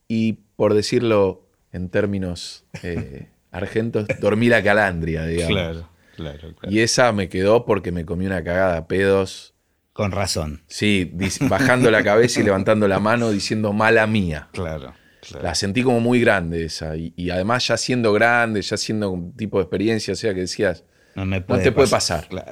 y, 0.08 0.40
por 0.56 0.74
decirlo 0.74 1.48
en 1.72 1.88
términos 1.88 2.66
eh, 2.82 3.28
argentos, 3.50 4.06
dormí 4.20 4.48
la 4.48 4.62
calandria, 4.62 5.24
digamos. 5.24 5.54
claro, 5.54 5.88
claro. 6.18 6.54
Y 6.68 6.80
esa 6.80 7.12
me 7.12 7.30
quedó 7.30 7.64
porque 7.64 7.92
me 7.92 8.04
comí 8.04 8.26
una 8.26 8.44
cagada 8.44 8.76
a 8.76 8.86
pedos 8.86 9.53
Con 9.94 10.10
razón. 10.10 10.62
Sí, 10.66 11.10
bajando 11.48 11.88
la 11.90 12.02
cabeza 12.02 12.40
y 12.40 12.42
levantando 12.42 12.86
la 12.88 12.98
mano 12.98 13.30
diciendo 13.30 13.72
mala 13.72 14.06
mía. 14.06 14.48
Claro. 14.52 14.92
La 15.40 15.54
sentí 15.54 15.82
como 15.82 16.00
muy 16.00 16.20
grande 16.20 16.64
esa. 16.64 16.96
Y, 16.96 17.14
y 17.16 17.30
además 17.30 17.66
ya 17.68 17.76
siendo 17.76 18.12
grande, 18.12 18.60
ya 18.60 18.76
siendo 18.76 19.08
un 19.10 19.32
tipo 19.36 19.58
de 19.58 19.62
experiencia, 19.62 20.12
o 20.12 20.16
sea 20.16 20.34
que 20.34 20.40
decías, 20.40 20.84
No, 21.14 21.24
me 21.24 21.40
te 21.40 21.70
puede 21.72 21.88
pasar. 21.88 22.26
Claro. 22.28 22.50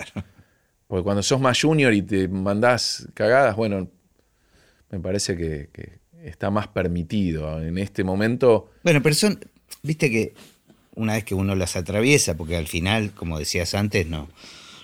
porque 0.87 1.03
cuando 1.03 1.23
sos 1.23 1.41
más 1.41 1.61
junior 1.61 1.93
y 1.93 2.03
te 2.03 2.29
mandás 2.29 3.09
cagadas, 3.13 3.57
bueno, 3.57 3.91
me 4.91 5.01
parece 5.01 5.37
que, 5.37 5.69
que 5.73 5.99
está 6.25 6.49
más 6.51 6.69
permitido. 6.69 7.61
En 7.61 7.77
este 7.77 8.05
momento, 8.05 8.71
Bueno, 8.85 9.03
pero 9.03 9.17
son, 9.17 9.41
viste 9.83 10.11
que 10.13 10.33
una 10.95 11.15
vez 11.15 11.25
que 11.25 11.35
uno 11.35 11.57
las 11.57 11.75
atraviesa, 11.75 12.37
porque 12.37 12.57
al 12.57 12.69
final, 12.69 13.11
como 13.13 13.37
decías 13.39 13.75
antes, 13.75 14.07
no, 14.07 14.29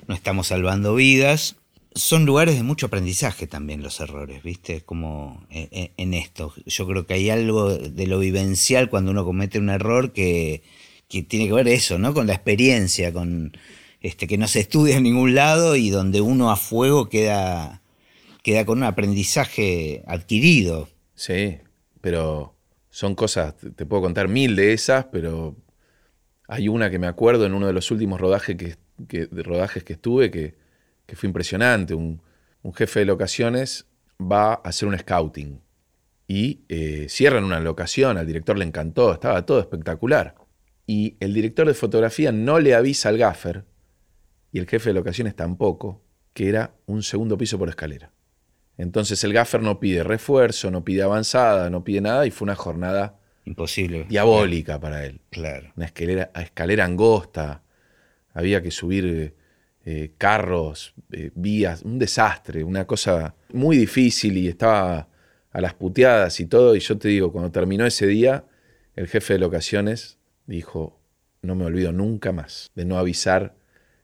no 0.09 0.15
estamos 0.15 0.49
salvando 0.49 0.97
vidas, 0.97 1.55
son 1.99 2.27
lugares 2.27 2.57
de 2.57 2.63
mucho 2.63 2.87
aprendizaje 2.87 3.47
también 3.47 3.83
los 3.83 4.01
errores, 4.01 4.43
viste, 4.43 4.83
como 4.83 5.45
en, 5.51 5.69
en- 5.73 5.91
en 5.97 6.15
esto. 6.15 6.53
Yo 6.67 6.87
creo 6.87 7.07
que 7.07 7.15
hay 7.15 7.31
algo 7.31 7.75
de 7.77 8.07
lo 8.07 8.19
vivencial 8.21 8.91
cuando 8.91 9.11
uno 9.13 9.25
comete 9.25 9.59
un 9.59 9.71
error 9.71 10.13
que, 10.13 10.63
que 11.09 11.23
tiene 11.23 11.47
que 11.49 11.53
ver 11.55 11.69
eso, 11.69 11.99
¿no? 11.99 12.15
Con 12.15 12.27
la 12.27 12.35
experiencia, 12.35 13.13
con 13.13 13.53
este 14.01 14.27
que 14.29 14.39
no 14.39 14.49
se 14.49 14.61
estudia 14.61 14.97
en 14.97 15.03
ningún 15.05 15.35
lado 15.35 15.77
y 15.77 15.91
donde 15.91 16.21
uno 16.21 16.51
a 16.51 16.57
fuego 16.57 17.09
queda, 17.09 17.83
queda 18.45 18.67
con 18.67 18.79
un 18.79 18.85
aprendizaje 18.85 20.05
adquirido. 20.07 20.89
sí, 21.15 21.59
pero 22.01 22.57
son 22.91 23.15
cosas, 23.15 23.55
te 23.77 23.87
puedo 23.87 24.03
contar 24.03 24.29
mil 24.29 24.57
de 24.57 24.73
esas, 24.73 25.07
pero 25.07 25.57
hay 26.49 26.69
una 26.69 26.91
que 26.91 26.99
me 26.99 27.07
acuerdo 27.07 27.47
en 27.47 27.55
uno 27.55 27.67
de 27.69 27.73
los 27.73 27.91
últimos 27.91 28.21
rodajes 28.21 28.57
que, 28.57 28.77
que- 29.09 29.27
rodajes 29.45 29.85
que 29.85 29.95
estuve 29.95 30.31
que, 30.31 30.57
que 31.09 31.17
fue 31.17 31.27
impresionante. 31.27 31.95
Un, 31.95 32.23
un 32.63 32.75
jefe 32.75 33.01
de 33.01 33.07
locaciones 33.07 33.89
va 34.21 34.53
a 34.53 34.55
hacer 34.57 34.87
un 34.87 34.97
scouting 34.97 35.61
y 36.29 36.61
eh, 36.69 37.07
cierran 37.09 37.43
una 37.43 37.59
locación, 37.59 38.19
al 38.19 38.27
director 38.27 38.59
le 38.59 38.67
encantó, 38.67 39.15
estaba 39.15 39.47
todo 39.47 39.59
espectacular. 39.61 40.35
Y 40.87 41.17
el 41.21 41.33
director 41.33 41.67
de 41.67 41.73
fotografía 41.73 42.31
no 42.31 42.61
le 42.61 42.75
avisa 42.75 43.09
al 43.09 43.17
gaffer, 43.17 43.65
y 44.53 44.59
el 44.59 44.67
jefe 44.67 44.91
de 44.91 44.95
locaciones 44.95 45.35
tampoco, 45.35 46.03
que 46.35 46.51
era 46.51 46.75
un 46.87 47.03
segundo 47.03 47.39
piso 47.39 47.59
por 47.59 47.71
escalera. 47.71 48.13
Entonces 48.77 49.25
el 49.25 49.33
gaffer 49.33 49.63
no 49.63 49.81
pide 49.81 50.05
refuerzo, 50.05 50.71
no 50.71 50.85
pide 50.85 51.03
avanzada, 51.03 51.71
no 51.71 51.83
pide 51.83 52.03
nada, 52.03 52.27
y 52.27 52.31
fue 52.31 52.45
una 52.45 52.55
jornada 52.55 53.19
Imposible. 53.47 54.05
diabólica 54.05 54.79
para 54.79 55.07
él. 55.07 55.23
Claro. 55.31 55.73
Una 55.77 55.87
escalera, 55.87 56.31
escalera 56.35 56.85
angosta, 56.85 57.63
había 58.35 58.63
que 58.63 58.71
subir 58.71 59.35
eh, 59.91 60.13
carros, 60.19 60.93
eh, 61.13 61.31
vías, 61.35 61.81
un 61.81 61.99
desastre, 61.99 62.63
una 62.63 62.87
cosa 62.87 63.35
muy 63.55 63.75
difícil 63.79 64.37
y 64.37 64.47
estaba 64.47 65.09
a 65.51 65.61
las 65.63 65.73
puteadas 65.73 66.41
y 66.41 66.45
todo. 66.45 66.77
Y 66.77 66.81
yo 66.81 66.99
te 66.99 67.09
digo, 67.09 67.33
cuando 67.33 67.51
terminó 67.51 67.87
ese 67.87 68.07
día, 68.07 68.45
el 68.97 69.09
jefe 69.09 69.33
de 69.33 69.39
locaciones 69.39 70.19
dijo, 70.45 71.01
no 71.41 71.55
me 71.55 71.65
olvido 71.65 71.91
nunca 71.93 72.33
más 72.33 72.71
de 72.75 72.85
no 72.85 72.99
avisar 72.99 73.57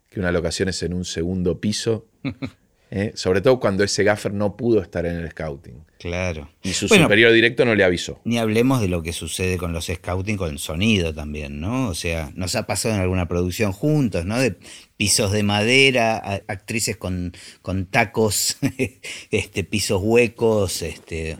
que 0.08 0.20
una 0.20 0.32
locación 0.32 0.70
es 0.70 0.82
en 0.82 0.94
un 0.94 1.04
segundo 1.04 1.60
piso, 1.60 2.08
¿eh? 2.96 3.12
sobre 3.14 3.40
todo 3.40 3.58
cuando 3.60 3.82
ese 3.84 4.04
gaffer 4.04 4.32
no 4.32 4.56
pudo 4.56 4.80
estar 4.80 5.04
en 5.04 5.16
el 5.16 5.30
scouting. 5.30 5.84
Claro. 5.98 6.50
Y 6.62 6.72
su 6.74 6.86
Bueno, 6.88 7.04
superior 7.04 7.32
directo 7.32 7.64
no 7.64 7.74
le 7.74 7.82
avisó. 7.82 8.20
Ni 8.24 8.38
hablemos 8.38 8.80
de 8.80 8.88
lo 8.88 9.02
que 9.02 9.12
sucede 9.12 9.56
con 9.58 9.72
los 9.72 9.86
scouting, 9.86 10.36
con 10.36 10.50
el 10.50 10.58
sonido 10.58 11.12
también, 11.12 11.60
¿no? 11.60 11.88
O 11.88 11.94
sea, 11.94 12.30
nos 12.36 12.54
ha 12.56 12.66
pasado 12.66 12.94
en 12.94 13.00
alguna 13.00 13.26
producción 13.26 13.72
juntos, 13.72 14.24
¿no? 14.24 14.38
De 14.38 14.56
pisos 14.96 15.32
de 15.32 15.42
madera, 15.42 16.18
actrices 16.46 16.96
con, 16.96 17.32
con 17.62 17.86
tacos, 17.86 18.58
este, 19.30 19.64
pisos 19.64 20.00
huecos, 20.02 20.82
este. 20.82 21.38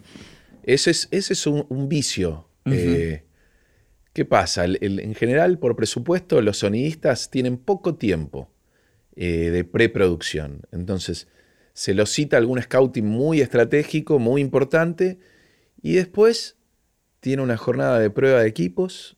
Ese 0.65 0.91
es, 0.91 1.09
ese 1.11 1.35
es 1.35 1.47
un, 1.47 1.67
un 1.69 1.89
vicio. 1.89 2.49
Eh, 2.65 3.23
¿Qué 4.15 4.25
pasa? 4.25 4.65
El- 4.65 4.79
el- 4.81 5.01
en 5.01 5.15
general, 5.15 5.59
por 5.59 5.77
presupuesto, 5.77 6.41
los 6.41 6.59
sonidistas 6.59 7.31
tienen 7.31 7.59
poco 7.59 7.97
tiempo 7.97 8.49
eh, 9.17 9.51
de 9.51 9.65
preproducción. 9.65 10.63
Entonces, 10.73 11.29
se 11.75 11.93
los 11.93 12.09
cita 12.11 12.37
algún 12.39 12.63
scouting 12.63 13.05
muy 13.05 13.41
estratégico, 13.43 14.19
muy 14.19 14.41
importante, 14.41 15.19
y 15.83 15.95
después 15.95 16.57
tiene 17.21 17.43
una 17.43 17.57
jornada 17.57 17.99
de 17.99 18.09
prueba 18.11 18.41
de 18.41 18.49
equipos 18.49 19.17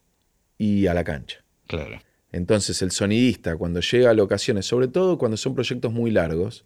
y 0.59 0.87
a 0.89 0.95
la 0.95 1.05
cancha. 1.05 1.45
Claro. 1.69 2.01
Entonces 2.33 2.83
el 2.83 2.91
sonidista 2.91 3.57
cuando 3.57 3.81
llega 3.81 4.11
a 4.11 4.15
locaciones, 4.15 4.67
sobre 4.67 4.89
todo 4.89 5.19
cuando 5.19 5.37
son 5.37 5.55
proyectos 5.55 5.93
muy 5.93 6.11
largos, 6.11 6.65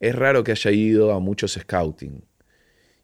es 0.00 0.14
raro 0.14 0.44
que 0.44 0.52
haya 0.52 0.70
ido 0.70 1.12
a 1.12 1.18
muchos 1.20 1.52
scouting. 1.52 2.24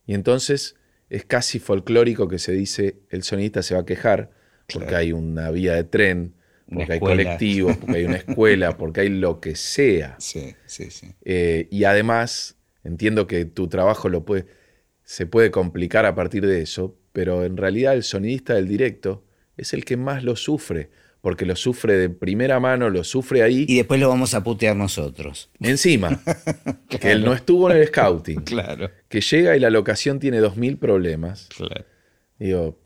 Y 0.07 0.15
entonces 0.15 0.77
es 1.09 1.25
casi 1.25 1.59
folclórico 1.59 2.29
que 2.29 2.39
se 2.39 2.53
dice 2.53 2.97
el 3.11 3.23
sonidista 3.23 3.63
se 3.63 3.75
va 3.75 3.81
a 3.81 3.87
quejar 3.87 4.31
porque 4.73 4.89
Claro. 4.89 4.99
hay 4.99 5.13
una 5.13 5.51
vía 5.51 5.75
de 5.75 5.85
tren, 5.85 6.35
Porque 6.73 6.93
hay 6.95 7.01
colectivos, 7.01 7.77
porque 7.77 7.99
hay 7.99 8.05
una 8.05 8.17
escuela, 8.17 8.77
porque 8.79 9.01
hay 9.03 9.09
lo 9.09 9.41
que 9.41 9.55
sea. 9.57 10.17
Sí, 10.19 10.55
sí, 10.67 10.91
sí. 10.91 11.09
Eh, 11.25 11.69
y 11.71 11.85
además, 11.85 12.57
entiendo 12.85 13.27
que 13.27 13.45
tu 13.45 13.69
trabajo 13.69 14.09
lo 14.09 14.25
puede, 14.25 14.47
se 15.05 15.27
puede 15.27 15.51
complicar 15.51 16.07
a 16.07 16.15
partir 16.15 16.47
de 16.47 16.63
eso, 16.63 16.97
pero 17.13 17.45
en 17.45 17.57
realidad 17.57 17.95
el 17.95 18.03
sonidista 18.03 18.55
del 18.55 18.67
directo 18.69 19.25
es 19.57 19.73
el 19.75 19.85
que 19.85 19.97
más 19.97 20.25
lo 20.25 20.35
sufre, 20.37 20.89
porque 21.21 21.45
lo 21.47 21.55
sufre 21.55 21.97
de 21.99 22.09
primera 22.09 22.59
mano, 22.59 22.91
lo 22.91 23.05
sufre 23.05 23.43
ahí, 23.43 23.65
Y 23.69 23.77
después 23.77 24.01
lo 24.01 24.09
vamos 24.09 24.35
a 24.35 24.43
putear 24.43 24.75
nosotros. 24.75 25.51
encima, 25.61 26.21
que 26.89 27.13
él 27.13 27.25
no 27.25 27.33
estuvo 27.33 27.71
en 27.71 27.77
el 27.77 27.87
scouting, 27.89 28.41
Claro. 28.41 28.91
que 29.09 29.21
llega 29.21 29.57
y 29.57 29.61
la 29.61 29.71
locación 29.71 30.19
tiene 30.19 30.41
2.000 30.41 30.79
problemas. 30.79 31.49
Claro. 31.57 31.85
Digo, 32.39 32.79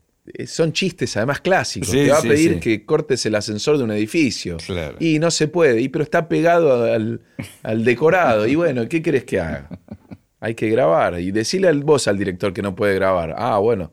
son 0.45 0.73
chistes 0.73 1.15
además 1.17 1.41
clásicos. 1.41 1.89
Sí, 1.89 1.97
Te 2.05 2.09
va 2.11 2.19
a 2.19 2.21
pedir 2.21 2.55
sí. 2.55 2.59
que 2.59 2.85
cortes 2.85 3.25
el 3.25 3.35
ascensor 3.35 3.77
de 3.77 3.83
un 3.83 3.91
edificio. 3.91 4.57
Claro. 4.65 4.97
Y 4.99 5.19
no 5.19 5.31
se 5.31 5.47
puede, 5.47 5.81
y, 5.81 5.89
pero 5.89 6.03
está 6.03 6.27
pegado 6.29 6.83
al, 6.83 7.21
al 7.63 7.83
decorado. 7.83 8.47
Y 8.47 8.55
bueno, 8.55 8.87
¿qué 8.89 9.01
querés 9.01 9.23
que 9.25 9.39
haga? 9.39 9.69
Hay 10.39 10.53
que 10.55 10.69
grabar. 10.69 11.19
Y 11.19 11.31
decirle 11.31 11.67
al 11.67 11.83
vos 11.83 12.07
al 12.07 12.17
director 12.17 12.53
que 12.53 12.61
no 12.61 12.75
puede 12.75 12.95
grabar. 12.95 13.33
Ah, 13.37 13.57
bueno. 13.57 13.91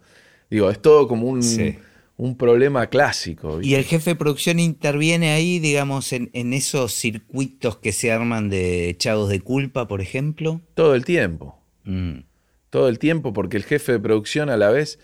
Digo, 0.51 0.71
es 0.71 0.81
todo 0.81 1.09
como 1.09 1.27
un, 1.29 1.43
Sí. 1.43 1.77
un 2.17 2.37
problema 2.37 2.87
clásico. 2.89 3.61
Y 3.63 3.75
el 3.75 3.85
jefe 3.85 4.11
de 4.11 4.17
producción 4.17 4.59
interviene 4.61 5.33
ahí, 5.33 5.59
digamos, 5.59 6.13
en, 6.13 6.31
en 6.33 6.53
esos 6.53 6.93
circuitos 6.93 7.79
que 7.79 7.93
se 7.93 8.13
arman 8.13 8.51
de 8.51 8.89
echados 8.91 9.31
de 9.31 9.41
culpa, 9.41 9.89
por 9.89 10.01
ejemplo. 10.01 10.61
Todo 10.75 10.95
el 10.95 11.05
tiempo. 11.05 11.59
Mm, 11.85 12.19
Todo 12.71 12.89
el 12.89 12.99
tiempo, 12.99 13.33
porque 13.33 13.57
el 13.57 13.65
jefe 13.65 13.93
de 13.93 14.01
producción 14.01 14.51
a 14.51 14.57
la 14.57 14.71
vez 14.71 14.99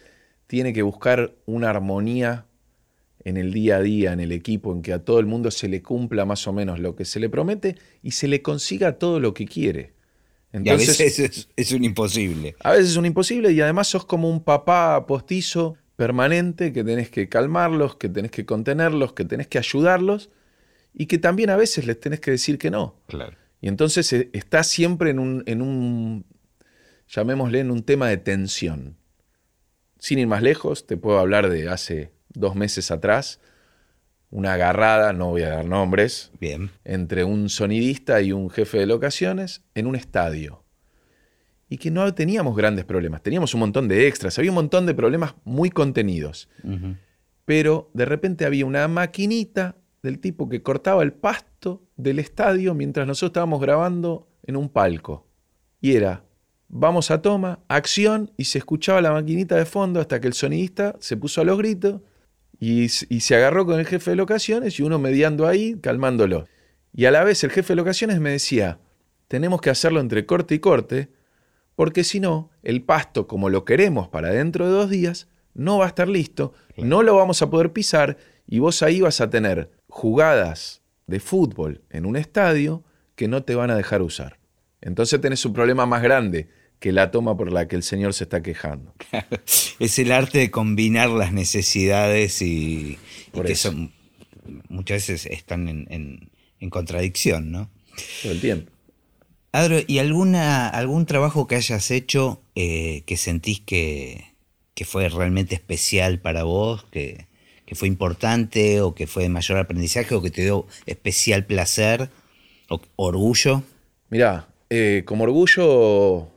tiene 0.50 0.72
que 0.72 0.82
buscar 0.82 1.36
una 1.46 1.70
armonía 1.70 2.44
en 3.22 3.36
el 3.36 3.52
día 3.52 3.76
a 3.76 3.82
día, 3.82 4.12
en 4.12 4.18
el 4.18 4.32
equipo, 4.32 4.72
en 4.72 4.82
que 4.82 4.92
a 4.92 4.98
todo 4.98 5.20
el 5.20 5.26
mundo 5.26 5.52
se 5.52 5.68
le 5.68 5.80
cumpla 5.80 6.24
más 6.24 6.44
o 6.48 6.52
menos 6.52 6.80
lo 6.80 6.96
que 6.96 7.04
se 7.04 7.20
le 7.20 7.30
promete 7.30 7.76
y 8.02 8.10
se 8.10 8.26
le 8.26 8.42
consiga 8.42 8.98
todo 8.98 9.20
lo 9.20 9.32
que 9.32 9.46
quiere. 9.46 9.92
y 10.52 10.68
a 10.68 10.74
veces 10.74 11.20
es, 11.20 11.48
es 11.54 11.70
un 11.70 11.84
imposible. 11.84 12.56
A 12.64 12.72
veces 12.72 12.90
es 12.90 12.96
un 12.96 13.06
imposible 13.06 13.52
y 13.52 13.60
además 13.60 13.86
sos 13.86 14.04
como 14.04 14.28
un 14.28 14.42
papá 14.42 15.06
postizo 15.06 15.76
permanente 15.94 16.72
que 16.72 16.82
tenés 16.82 17.10
que 17.10 17.28
calmarlos, 17.28 17.94
que 17.94 18.08
tenés 18.08 18.32
que 18.32 18.44
contenerlos, 18.44 19.12
que 19.12 19.24
tenés 19.24 19.46
que 19.46 19.58
ayudarlos 19.58 20.30
y 20.92 21.06
que 21.06 21.18
también 21.18 21.50
a 21.50 21.56
veces 21.56 21.86
les 21.86 22.00
tenés 22.00 22.18
que 22.18 22.32
decir 22.32 22.58
que 22.58 22.72
no. 22.72 22.96
Claro. 23.06 23.36
Y 23.60 23.68
entonces 23.68 24.12
eh, 24.12 24.30
estás 24.32 24.66
siempre 24.66 25.10
en 25.10 25.20
un, 25.20 25.44
en 25.46 25.62
un, 25.62 26.24
llamémosle, 27.06 27.60
en 27.60 27.70
un 27.70 27.84
tema 27.84 28.08
de 28.08 28.16
tensión. 28.16 28.96
Sin 30.00 30.18
ir 30.18 30.26
más 30.26 30.42
lejos, 30.42 30.86
te 30.86 30.96
puedo 30.96 31.18
hablar 31.18 31.50
de 31.50 31.68
hace 31.68 32.10
dos 32.30 32.56
meses 32.56 32.90
atrás, 32.90 33.38
una 34.30 34.54
agarrada, 34.54 35.12
no 35.12 35.28
voy 35.30 35.42
a 35.42 35.50
dar 35.50 35.66
nombres, 35.66 36.32
Bien. 36.40 36.70
entre 36.84 37.22
un 37.22 37.50
sonidista 37.50 38.22
y 38.22 38.32
un 38.32 38.48
jefe 38.48 38.78
de 38.78 38.86
locaciones 38.86 39.62
en 39.74 39.86
un 39.86 39.96
estadio. 39.96 40.64
Y 41.68 41.76
que 41.76 41.90
no 41.90 42.12
teníamos 42.14 42.56
grandes 42.56 42.86
problemas, 42.86 43.22
teníamos 43.22 43.52
un 43.52 43.60
montón 43.60 43.88
de 43.88 44.08
extras, 44.08 44.38
había 44.38 44.50
un 44.50 44.56
montón 44.56 44.86
de 44.86 44.94
problemas 44.94 45.34
muy 45.44 45.70
contenidos. 45.70 46.48
Pero 47.44 47.90
de 47.92 48.06
repente 48.06 48.46
había 48.46 48.64
una 48.64 48.88
maquinita 48.88 49.76
del 50.02 50.18
tipo 50.18 50.48
que 50.48 50.62
cortaba 50.62 51.02
el 51.02 51.12
pasto 51.12 51.82
del 51.96 52.18
estadio 52.20 52.74
mientras 52.74 53.06
nosotros 53.06 53.30
estábamos 53.30 53.60
grabando 53.60 54.28
en 54.44 54.56
un 54.56 54.70
palco. 54.70 55.26
Y 55.80 55.94
era, 55.94 56.24
vamos 56.70 57.10
a 57.10 57.20
toma, 57.20 57.58
acción, 57.68 58.30
y 58.36 58.44
se 58.44 58.58
escuchaba 58.58 59.02
la 59.02 59.12
maquinita 59.12 59.56
de 59.56 59.66
fondo 59.66 60.00
hasta 60.00 60.20
que 60.20 60.28
el 60.28 60.34
sonidista 60.34 60.96
se 61.00 61.16
puso 61.16 61.40
a 61.40 61.44
los 61.44 61.58
gritos 61.58 62.00
y, 62.58 62.84
y 62.84 63.20
se 63.20 63.34
agarró 63.34 63.66
con 63.66 63.78
el 63.78 63.86
jefe 63.86 64.10
de 64.10 64.16
locaciones 64.16 64.78
y 64.78 64.82
uno 64.82 64.98
mediando 64.98 65.46
ahí, 65.46 65.76
calmándolo. 65.80 66.46
Y 66.92 67.04
a 67.04 67.10
la 67.10 67.24
vez 67.24 67.44
el 67.44 67.50
jefe 67.50 67.72
de 67.72 67.76
locaciones 67.76 68.20
me 68.20 68.30
decía, 68.30 68.78
tenemos 69.28 69.60
que 69.60 69.70
hacerlo 69.70 70.00
entre 70.00 70.26
corte 70.26 70.54
y 70.54 70.58
corte, 70.60 71.10
porque 71.74 72.04
si 72.04 72.20
no, 72.20 72.50
el 72.62 72.82
pasto, 72.82 73.26
como 73.26 73.48
lo 73.48 73.64
queremos 73.64 74.08
para 74.08 74.30
dentro 74.30 74.66
de 74.66 74.72
dos 74.72 74.90
días, 74.90 75.28
no 75.54 75.78
va 75.78 75.86
a 75.86 75.88
estar 75.88 76.08
listo, 76.08 76.52
no 76.76 77.02
lo 77.02 77.16
vamos 77.16 77.42
a 77.42 77.50
poder 77.50 77.72
pisar 77.72 78.16
y 78.46 78.58
vos 78.60 78.82
ahí 78.82 79.00
vas 79.00 79.20
a 79.20 79.30
tener 79.30 79.70
jugadas 79.88 80.82
de 81.06 81.20
fútbol 81.20 81.82
en 81.90 82.06
un 82.06 82.16
estadio 82.16 82.84
que 83.16 83.28
no 83.28 83.42
te 83.42 83.54
van 83.54 83.70
a 83.70 83.76
dejar 83.76 84.02
usar. 84.02 84.38
Entonces 84.80 85.20
tenés 85.20 85.44
un 85.44 85.52
problema 85.52 85.86
más 85.86 86.02
grande 86.02 86.48
que 86.80 86.92
la 86.92 87.10
toma 87.10 87.36
por 87.36 87.52
la 87.52 87.68
que 87.68 87.76
el 87.76 87.82
Señor 87.82 88.14
se 88.14 88.24
está 88.24 88.42
quejando. 88.42 88.94
es 89.78 89.98
el 89.98 90.10
arte 90.10 90.38
de 90.38 90.50
combinar 90.50 91.10
las 91.10 91.32
necesidades 91.32 92.40
y, 92.40 92.98
que 93.44 93.54
son, 93.54 93.92
muchas 94.68 95.06
veces 95.06 95.26
están 95.26 95.68
en, 95.68 96.30
contradicción, 96.70 97.52
¿no? 97.52 97.70
Todo 98.22 98.32
el 98.32 98.40
tiempo. 98.40 98.72
Adro, 99.52 99.78
¿y 99.86 99.98
alguna, 99.98 100.68
algún 100.68 101.06
trabajo 101.06 101.46
que 101.46 101.56
hayas 101.56 101.90
hecho 101.90 102.42
eh, 102.54 103.02
que 103.06 103.16
sentís 103.16 103.60
que, 103.60 104.24
fue 104.86 105.10
realmente 105.10 105.54
especial 105.54 106.20
para 106.20 106.44
vos, 106.44 106.84
que, 106.84 107.26
fue 107.74 107.86
importante 107.86 108.80
o 108.80 108.94
que 108.94 109.06
fue 109.06 109.24
de 109.24 109.28
mayor 109.28 109.58
aprendizaje 109.58 110.14
o 110.14 110.22
que 110.22 110.30
te 110.30 110.42
dio 110.42 110.66
especial 110.86 111.44
placer 111.44 112.08
o 112.68 112.80
orgullo? 112.96 113.62
Mirá, 114.08 114.48
eh, 114.70 115.02
como 115.04 115.24
orgullo 115.24 116.30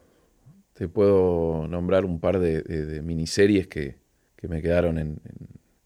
te 0.74 0.88
puedo 0.88 1.67
nombrar 1.67 2.05
un 2.05 2.19
par 2.19 2.39
de, 2.39 3.01
miniseries 3.03 3.67
que, 3.67 4.01
me 4.41 4.61
quedaron 4.61 4.97
en, 4.97 5.21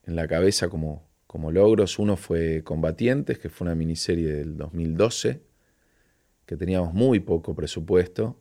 la 0.06 0.28
cabeza 0.28 0.70
como, 0.70 1.08
como 1.28 1.52
logros. 1.52 2.00
Uno 2.00 2.18
fue 2.18 2.64
Combatientes, 2.64 3.38
que 3.38 3.50
fue 3.50 3.66
una 3.66 3.76
miniserie 3.76 4.34
del 4.34 4.58
2012, 4.58 5.42
que 6.46 6.56
teníamos 6.56 6.94
muy 6.94 7.20
poco 7.20 7.54
presupuesto 7.54 8.40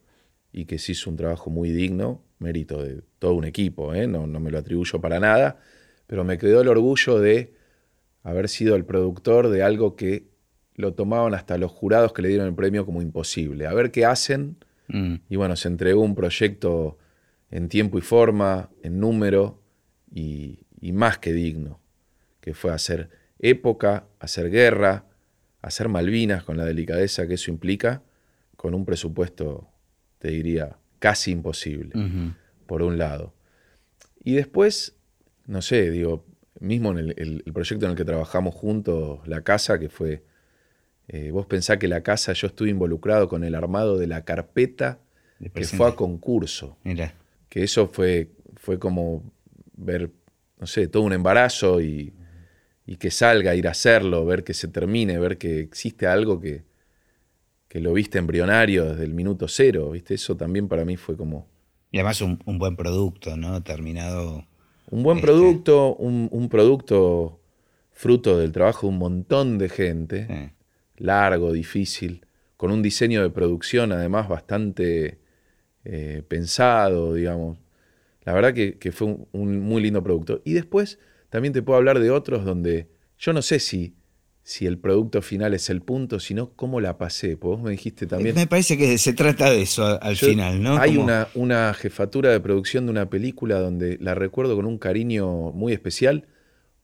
y 0.53 0.65
que 0.65 0.79
se 0.79 0.93
hizo 0.93 1.11
un 1.11 1.17
trabajo 1.17 1.51
muy 1.51 1.71
digno, 1.71 2.23
mérito 2.39 2.83
de 2.83 3.03
todo 3.19 3.35
un 3.35 3.45
equipo, 3.45 3.95
¿eh? 3.95 4.07
no, 4.07 4.27
no 4.27 4.41
me 4.41 4.51
lo 4.51 4.59
atribuyo 4.59 5.01
para 5.01 5.21
nada, 5.21 5.59
pero 6.07 6.25
me 6.25 6.39
quedó 6.39 6.61
el 6.61 6.69
orgullo 6.69 7.19
de 7.19 7.53
haber 8.23 8.49
sido 8.49 8.77
el 8.77 8.85
productor 8.85 9.49
de 9.49 9.63
algo 9.63 9.97
que 9.97 10.29
lo 10.75 10.95
tomaban 10.95 11.35
hasta 11.35 11.59
los 11.59 11.73
jurados 11.73 12.13
que 12.13 12.23
le 12.23 12.29
dieron 12.29 12.47
el 12.47 12.55
premio 12.55 12.87
como 12.87 13.03
imposible. 13.03 13.67
A 13.67 13.75
ver 13.75 13.91
qué 13.91 14.05
hacen 14.05 14.57
Mm. 14.89 15.15
Y 15.29 15.37
bueno, 15.37 15.57
se 15.57 15.69
entregó 15.69 16.03
un 16.03 16.15
proyecto 16.15 16.99
en 17.51 17.69
tiempo 17.69 17.99
y 17.99 18.01
forma, 18.01 18.71
en 18.83 19.01
número 19.01 19.63
y, 20.13 20.59
más 20.93 21.19
que 21.19 21.33
digno, 21.33 21.81
que 22.41 22.55
fue 22.55 22.73
hacer 22.73 23.11
época, 23.39 24.07
hacer 24.21 24.51
guerra, 24.51 25.05
hacer 25.61 25.89
Malvinas 25.89 26.45
con 26.45 26.57
la 26.57 26.65
delicadeza 26.65 27.27
que 27.27 27.35
eso 27.35 27.51
implica, 27.51 28.03
con 28.57 28.75
un 28.75 28.85
presupuesto, 28.85 29.69
te 30.19 30.29
diría, 30.29 30.77
casi 30.99 31.33
imposible, 31.33 31.93
por 32.67 32.83
un 32.83 32.99
lado. 32.99 33.35
Y 34.23 34.35
después, 34.35 34.97
no 35.47 35.61
sé, 35.61 35.91
digo, 35.91 36.25
mismo 36.61 36.97
en 36.97 37.15
el, 37.17 37.43
proyecto 37.53 37.87
en 37.87 37.93
el 37.93 37.97
que 37.97 38.05
trabajamos 38.05 38.55
juntos, 38.55 39.27
La 39.27 39.43
Casa, 39.43 39.79
que 39.79 39.89
fue 39.89 40.25
eh, 41.09 41.31
vos 41.31 41.47
pensás 41.47 41.79
que 41.79 41.89
la 41.89 42.03
casa, 42.03 42.33
yo 42.33 42.49
estuve 42.49 42.71
involucrado 42.71 43.29
con 43.29 43.45
el 43.45 43.55
armado 43.55 43.97
de 43.97 44.07
la 44.07 44.25
carpeta 44.25 44.99
que 45.55 45.65
fue 45.65 45.89
a 45.89 45.95
concurso. 45.95 46.79
Mira. 46.83 47.15
Que 47.49 47.63
eso 47.63 47.87
fue, 47.87 48.31
fue 48.57 48.79
como 48.79 49.23
ver, 49.77 50.11
no 50.59 50.67
sé, 50.67 50.89
todo 50.89 51.03
un 51.03 51.13
embarazo 51.13 51.81
y, 51.81 52.13
que 52.99 53.11
salga, 53.11 53.55
ir 53.55 53.69
a 53.69 53.73
hacerlo, 53.73 54.25
ver 54.25 54.43
que 54.43 54.55
se 54.55 54.69
termine, 54.69 55.19
ver 55.19 55.39
que 55.39 55.61
existe 55.61 56.07
algo 56.07 56.41
que, 56.41 56.65
que 57.69 57.81
lo 57.81 57.93
viste 57.93 58.19
embrionario 58.19 58.87
desde 58.87 59.05
el 59.05 59.13
minuto 59.13 59.49
cero, 59.49 59.91
¿viste? 59.91 60.15
Eso 60.15 60.37
también 60.37 60.69
para 60.69 60.85
mí 60.85 60.97
fue 60.97 61.17
como... 61.17 61.47
Y 61.93 61.99
además 61.99 62.21
un, 62.21 62.39
buen 62.59 62.77
producto, 62.77 63.37
¿no? 63.37 63.63
Terminado... 63.63 64.45
Un 64.89 65.03
buen 65.03 65.19
este 65.19 65.27
producto, 65.27 65.95
un, 65.97 66.49
producto 66.49 67.41
fruto 67.93 68.39
del 68.39 68.53
trabajo 68.53 68.87
de 68.87 68.93
un 68.93 68.99
montón 68.99 69.59
de 69.59 69.69
gente 69.69 70.55
largo, 70.99 71.53
difícil, 71.53 72.27
con 72.57 72.71
un 72.71 72.83
diseño 72.83 73.23
de 73.23 73.31
producción 73.31 73.93
además 73.93 74.29
bastante 74.29 75.19
eh, 75.85 76.23
pensado, 76.27 77.15
digamos. 77.15 77.59
La 78.25 78.33
verdad 78.33 78.55
que, 78.55 78.93
fue 78.93 79.17
un, 79.33 79.61
muy 79.61 79.83
lindo 79.83 80.03
producto. 80.03 80.43
Y 80.45 80.55
después 80.55 80.99
también 81.31 81.53
te 81.53 81.63
puedo 81.63 81.77
hablar 81.77 82.01
de 82.01 82.11
otros 82.11 82.45
donde 82.45 82.89
yo 83.19 83.33
no 83.33 83.41
sé 83.41 83.61
si, 83.61 83.95
si 84.43 84.67
el 84.67 84.79
producto 84.79 85.23
final 85.23 85.55
es 85.55 85.71
el 85.71 85.83
punto, 85.83 86.19
sino 86.19 86.51
cómo 86.57 86.81
la 86.81 86.99
pasé. 86.99 87.37
Porque 87.37 87.57
vos 87.57 87.63
me 87.63 87.71
dijiste 87.71 88.07
también... 88.07 88.35
Me 88.35 88.49
parece 88.49 88.77
que 88.77 88.99
se 88.99 89.13
trata 89.13 89.49
de 89.51 89.63
eso 89.63 90.03
al 90.03 90.17
final, 90.17 90.61
¿no? 90.61 90.77
Hay 90.77 90.97
una, 90.97 91.29
una 91.35 91.73
jefatura 91.73 92.31
de 92.31 92.41
producción 92.41 92.87
de 92.87 92.91
una 92.91 93.09
película 93.09 93.61
donde 93.61 93.97
la 94.01 94.17
recuerdo 94.17 94.57
con 94.57 94.67
un 94.67 94.79
cariño 94.79 95.53
muy 95.53 95.73
especial 95.73 96.27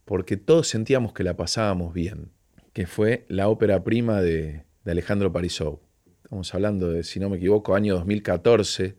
porque 0.05 0.37
todos 0.37 0.69
sentíamos 0.69 1.13
que 1.13 1.25
la 1.25 1.37
pasábamos 1.37 1.93
bien 1.93 2.31
que 2.73 2.87
fue 2.87 3.27
la 3.29 3.49
ópera 3.49 3.85
prima 3.85 4.21
de, 4.21 4.65
Alejandro 4.87 5.33
Parisou. 5.33 5.81
Estamos 6.25 6.55
hablando 6.55 6.91
de, 6.91 7.05
si 7.05 7.21
no 7.21 7.29
me 7.29 7.37
equivoco, 7.37 7.75
año 7.75 7.95
2014. 7.95 8.97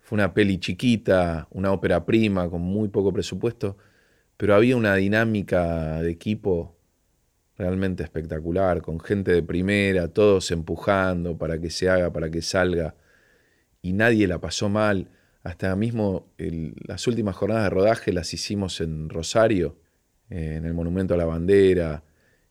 Fue 0.00 0.16
una 0.16 0.34
peli 0.34 0.58
chiquita, 0.58 1.46
una 1.50 1.72
ópera 1.72 2.04
prima 2.04 2.48
con 2.50 2.60
muy 2.60 2.88
poco 2.88 3.12
presupuesto, 3.12 3.76
pero 4.36 4.54
había 4.54 4.76
una 4.76 4.94
dinámica 4.96 6.02
de 6.02 6.10
equipo 6.10 6.76
realmente 7.56 8.02
espectacular, 8.02 8.82
con 8.82 9.00
gente 9.00 9.32
de 9.32 9.42
primera, 9.42 10.08
todos 10.08 10.50
empujando 10.50 11.36
para 11.36 11.60
que 11.60 11.70
se 11.70 11.88
haga, 11.88 12.12
para 12.12 12.30
que 12.30 12.42
salga, 12.42 12.94
y 13.82 13.92
nadie 13.92 14.26
la 14.26 14.40
pasó 14.40 14.68
mal. 14.68 15.08
Hasta 15.42 15.74
mismo 15.76 16.26
las 16.36 17.06
últimas 17.06 17.36
jornadas 17.36 17.64
de 17.64 17.70
rodaje 17.70 18.12
las 18.12 18.32
hicimos 18.34 18.80
en 18.80 19.08
Rosario, 19.08 19.76
en 20.30 20.64
el 20.64 20.74
Monumento 20.74 21.14
a 21.14 21.16
la 21.16 21.24
Bandera, 21.24 22.02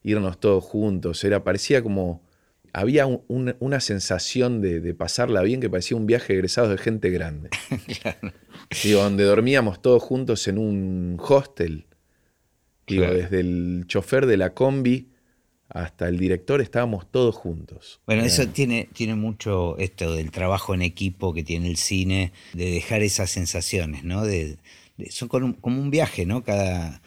irnos 0.07 0.39
todos 0.39 0.63
juntos. 0.63 1.23
Era, 1.23 1.43
parecía 1.43 1.83
como. 1.83 2.25
Había 2.73 3.07
una 3.07 3.79
sensación 3.79 4.61
de, 4.61 4.93
pasarla 4.93 5.41
bien 5.41 5.61
que 5.61 5.69
parecía 5.69 5.97
un 5.97 6.05
viaje 6.05 6.33
egresado 6.33 6.69
de 6.69 6.77
gente 6.77 7.09
grande. 7.09 7.49
Digo, 8.83 9.01
donde 9.01 9.23
dormíamos 9.23 9.81
todos 9.81 10.03
juntos 10.03 10.47
en 10.47 10.59
un 10.59 11.17
hostel. 11.19 11.87
Digo, 12.85 13.05
desde 13.05 13.39
el 13.39 13.85
chofer 13.87 14.27
de 14.27 14.37
la 14.37 14.53
combi 14.53 15.09
hasta 15.69 16.07
el 16.07 16.19
director 16.19 16.61
estábamos 16.61 17.09
todos 17.09 17.35
juntos. 17.35 17.99
Bueno, 18.05 18.23
eso 18.23 18.47
tiene, 18.47 18.89
tiene 18.93 19.15
mucho 19.15 19.77
esto 19.79 20.13
del 20.13 20.29
trabajo 20.31 20.75
en 20.75 20.81
equipo 20.81 21.33
que 21.33 21.43
tiene 21.43 21.67
el 21.67 21.77
cine, 21.77 22.31
de 22.53 22.71
dejar 22.71 23.01
esas 23.01 23.31
sensaciones, 23.31 24.03
¿no? 24.03 24.23
De, 24.23 24.57
son 25.09 25.29
como 25.29 25.55
como 25.57 25.81
un 25.81 25.89
viaje, 25.89 26.25
¿no? 26.25 26.43
Cada, 26.43 27.01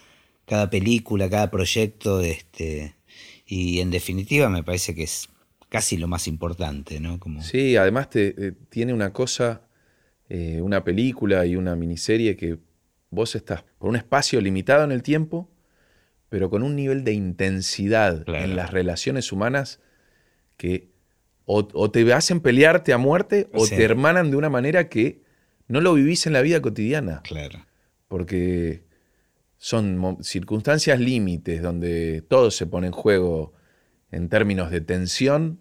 cada 0.50 0.68
película, 0.68 1.30
cada 1.30 1.48
proyecto, 1.48 2.20
este, 2.22 2.96
y 3.46 3.78
en 3.78 3.92
definitiva 3.92 4.48
me 4.48 4.64
parece 4.64 4.96
que 4.96 5.04
es 5.04 5.28
casi 5.68 5.96
lo 5.96 6.08
más 6.08 6.26
importante, 6.26 6.98
¿no? 6.98 7.20
Como... 7.20 7.40
Sí, 7.40 7.76
además 7.76 8.10
te, 8.10 8.34
eh, 8.36 8.52
tiene 8.68 8.92
una 8.92 9.12
cosa, 9.12 9.62
eh, 10.28 10.60
una 10.60 10.82
película 10.82 11.46
y 11.46 11.54
una 11.54 11.76
miniserie 11.76 12.36
que 12.36 12.58
vos 13.10 13.36
estás 13.36 13.62
por 13.78 13.90
un 13.90 13.94
espacio 13.94 14.40
limitado 14.40 14.82
en 14.82 14.90
el 14.90 15.04
tiempo, 15.04 15.48
pero 16.28 16.50
con 16.50 16.64
un 16.64 16.74
nivel 16.74 17.04
de 17.04 17.12
intensidad 17.12 18.28
en 18.28 18.56
las 18.56 18.72
relaciones 18.72 19.30
humanas 19.30 19.78
que 20.56 20.90
o, 21.44 21.90
te 21.92 22.12
hacen 22.12 22.40
pelearte 22.40 22.92
a 22.92 22.98
muerte 22.98 23.48
o 23.52 23.68
te 23.68 23.84
hermanan 23.84 24.32
de 24.32 24.36
una 24.36 24.50
manera 24.50 24.88
que 24.88 25.22
no 25.68 25.80
lo 25.80 25.94
vivís 25.94 26.26
en 26.26 26.32
la 26.32 26.42
vida 26.42 26.60
cotidiana. 26.60 27.22
Claro. 27.22 27.64
Porque 28.08 28.89
son 29.62 30.16
circunstancias 30.22 30.98
límites 30.98 31.60
donde 31.60 32.22
todo 32.26 32.50
se 32.50 32.66
pone 32.66 32.86
en 32.86 32.94
juego 32.94 33.52
en 34.10 34.30
términos 34.30 34.70
de 34.70 34.80
tensión, 34.80 35.60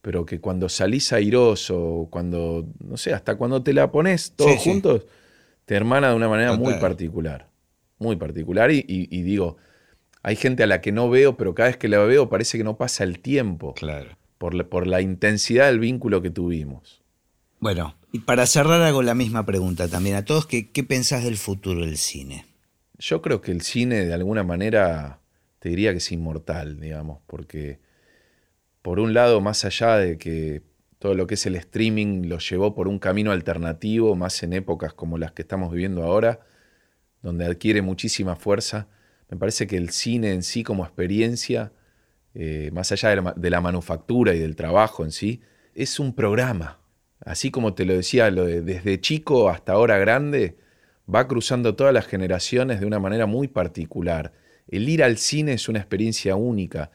pero 0.00 0.24
que 0.24 0.40
cuando 0.40 0.68
salís 0.68 1.12
airoso, 1.12 2.06
cuando, 2.08 2.68
no 2.78 2.96
sé, 2.96 3.12
hasta 3.12 3.34
cuando 3.34 3.60
te 3.60 3.72
la 3.72 3.90
pones 3.90 4.34
todos 4.36 4.58
juntos, 4.58 5.06
te 5.64 5.74
hermana 5.74 6.10
de 6.10 6.14
una 6.14 6.28
manera 6.28 6.54
muy 6.54 6.74
particular. 6.74 7.48
Muy 7.98 8.14
particular. 8.14 8.70
Y, 8.70 8.82
digo, 9.22 9.56
hay 10.22 10.36
gente 10.36 10.62
a 10.62 10.68
la 10.68 10.80
que 10.80 10.92
no 10.92 11.10
veo, 11.10 11.36
pero 11.36 11.52
cada 11.52 11.70
vez 11.70 11.76
que 11.76 11.88
la 11.88 11.98
veo 11.98 12.28
parece 12.28 12.58
que 12.58 12.64
no 12.64 12.76
pasa 12.76 13.02
el 13.02 13.18
tiempo. 13.18 13.74
Claro. 13.74 14.16
Por 14.38 14.54
la, 14.54 14.64
por 14.64 14.86
la 14.86 15.00
intensidad 15.00 15.66
del 15.66 15.80
vínculo 15.80 16.22
que 16.22 16.30
tuvimos. 16.30 17.02
Bueno, 17.58 17.96
y 18.12 18.20
para 18.20 18.46
cerrar 18.46 18.82
hago 18.82 19.02
la 19.02 19.16
misma 19.16 19.44
pregunta 19.44 19.88
también 19.88 20.14
a 20.14 20.24
todos, 20.24 20.46
¿qué, 20.46 20.70
qué 20.70 20.84
pensás 20.84 21.24
del 21.24 21.36
futuro 21.36 21.84
del 21.84 21.96
cine? 21.96 22.51
Yo 23.02 23.20
creo 23.20 23.40
que 23.40 23.50
el 23.50 23.62
cine 23.62 24.04
de 24.04 24.14
alguna 24.14 24.44
manera 24.44 25.18
te 25.58 25.70
diría 25.70 25.90
que 25.90 25.98
es 25.98 26.12
inmortal, 26.12 26.78
digamos, 26.78 27.18
porque 27.26 27.80
por 28.80 29.00
un 29.00 29.12
lado, 29.12 29.40
más 29.40 29.64
allá 29.64 29.96
de 29.96 30.18
que 30.18 30.62
todo 31.00 31.14
lo 31.14 31.26
que 31.26 31.34
es 31.34 31.44
el 31.46 31.56
streaming 31.56 32.28
lo 32.28 32.38
llevó 32.38 32.76
por 32.76 32.86
un 32.86 33.00
camino 33.00 33.32
alternativo, 33.32 34.14
más 34.14 34.40
en 34.44 34.52
épocas 34.52 34.94
como 34.94 35.18
las 35.18 35.32
que 35.32 35.42
estamos 35.42 35.72
viviendo 35.72 36.04
ahora, 36.04 36.46
donde 37.22 37.44
adquiere 37.44 37.82
muchísima 37.82 38.36
fuerza, 38.36 38.86
me 39.28 39.36
parece 39.36 39.66
que 39.66 39.76
el 39.76 39.90
cine 39.90 40.32
en 40.32 40.44
sí 40.44 40.62
como 40.62 40.84
experiencia, 40.84 41.72
eh, 42.34 42.70
más 42.72 42.92
allá 42.92 43.32
de 43.34 43.50
la, 43.50 43.60
manufactura 43.60 44.32
y 44.32 44.38
del 44.38 44.54
trabajo 44.54 45.02
en 45.02 45.10
sí, 45.10 45.40
es 45.74 45.98
un 45.98 46.14
programa. 46.14 46.78
Así 47.18 47.50
como 47.50 47.74
te 47.74 47.84
lo 47.84 47.94
decía, 47.94 48.30
desde 48.30 49.00
chico 49.00 49.48
hasta 49.48 49.72
ahora 49.72 49.98
grande, 49.98 50.56
va 51.12 51.28
cruzando 51.28 51.74
todas 51.74 51.92
las 51.92 52.06
generaciones 52.06 52.80
de 52.80 52.86
una 52.86 52.98
manera 52.98 53.26
muy 53.26 53.48
particular. 53.48 54.32
El 54.68 54.88
ir 54.88 55.02
al 55.02 55.18
cine 55.18 55.54
es 55.54 55.68
una 55.68 55.78
experiencia 55.78 56.36
única. 56.36 56.90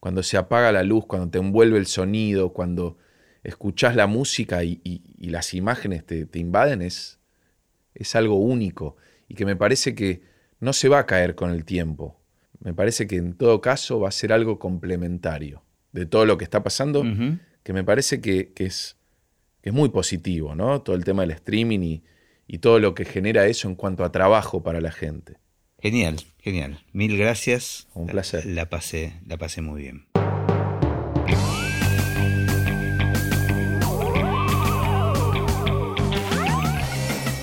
Cuando 0.00 0.22
se 0.22 0.36
apaga 0.36 0.72
la 0.72 0.82
luz, 0.82 1.06
cuando 1.06 1.28
te 1.30 1.38
envuelve 1.38 1.78
el 1.78 1.86
sonido, 1.86 2.52
cuando 2.52 2.96
escuchás 3.42 3.96
la 3.96 4.06
música 4.06 4.64
y, 4.64 5.02
las 5.18 5.54
imágenes 5.54 6.04
te, 6.04 6.26
invaden 6.34 6.82
es, 6.82 7.18
es 7.94 8.14
algo 8.16 8.36
único 8.36 8.96
y 9.28 9.34
que 9.34 9.46
me 9.46 9.56
parece 9.56 9.94
que 9.94 10.22
no 10.58 10.72
se 10.72 10.88
va 10.88 11.00
a 11.00 11.06
caer 11.06 11.34
con 11.34 11.50
el 11.50 11.64
tiempo. 11.64 12.20
Me 12.60 12.74
parece 12.74 13.06
que 13.06 13.16
en 13.16 13.34
todo 13.34 13.60
caso 13.60 14.00
va 14.00 14.08
a 14.08 14.12
ser 14.12 14.32
algo 14.32 14.58
complementario 14.58 15.62
de 15.92 16.06
todo 16.06 16.26
lo 16.26 16.36
que 16.36 16.44
está 16.44 16.62
pasando, 16.62 17.04
que 17.62 17.72
me 17.72 17.84
parece 17.84 18.20
que, 18.20 18.52
es, 18.56 18.96
es, 19.62 19.72
muy 19.72 19.88
positivo, 19.88 20.54
¿no? 20.54 20.82
Todo 20.82 20.96
el 20.96 21.04
tema 21.04 21.22
del 21.22 21.32
streaming 21.32 21.80
y, 21.80 22.02
y 22.52 22.58
todo 22.58 22.80
lo 22.80 22.96
que 22.96 23.04
genera 23.04 23.46
eso 23.46 23.68
en 23.68 23.76
cuanto 23.76 24.02
a 24.02 24.10
trabajo 24.10 24.64
para 24.64 24.80
la 24.80 24.90
gente. 24.90 25.36
Genial, 25.78 26.16
genial. 26.40 26.80
Mil 26.92 27.16
gracias. 27.16 27.86
Un 27.94 28.08
placer. 28.08 28.44
La, 28.44 28.68
pasé, 28.68 29.20
la 29.24 29.36
pasé 29.36 29.62
muy 29.62 29.82
bien. 29.82 30.06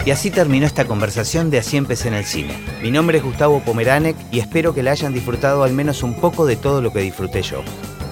Y 0.05 0.11
así 0.11 0.29
terminó 0.29 0.65
esta 0.65 0.85
conversación 0.85 1.49
de 1.51 1.59
Así 1.59 1.77
empecé 1.77 2.09
en 2.09 2.13
el 2.13 2.25
cine. 2.25 2.57
Mi 2.81 2.91
nombre 2.91 3.19
es 3.19 3.23
Gustavo 3.23 3.61
Pomeranek 3.61 4.17
y 4.29 4.39
espero 4.39 4.73
que 4.73 4.83
la 4.83 4.91
hayan 4.91 5.13
disfrutado 5.13 5.63
al 5.63 5.71
menos 5.71 6.03
un 6.03 6.15
poco 6.19 6.45
de 6.45 6.57
todo 6.57 6.81
lo 6.81 6.91
que 6.91 6.99
disfruté 6.99 7.43
yo. 7.43 7.63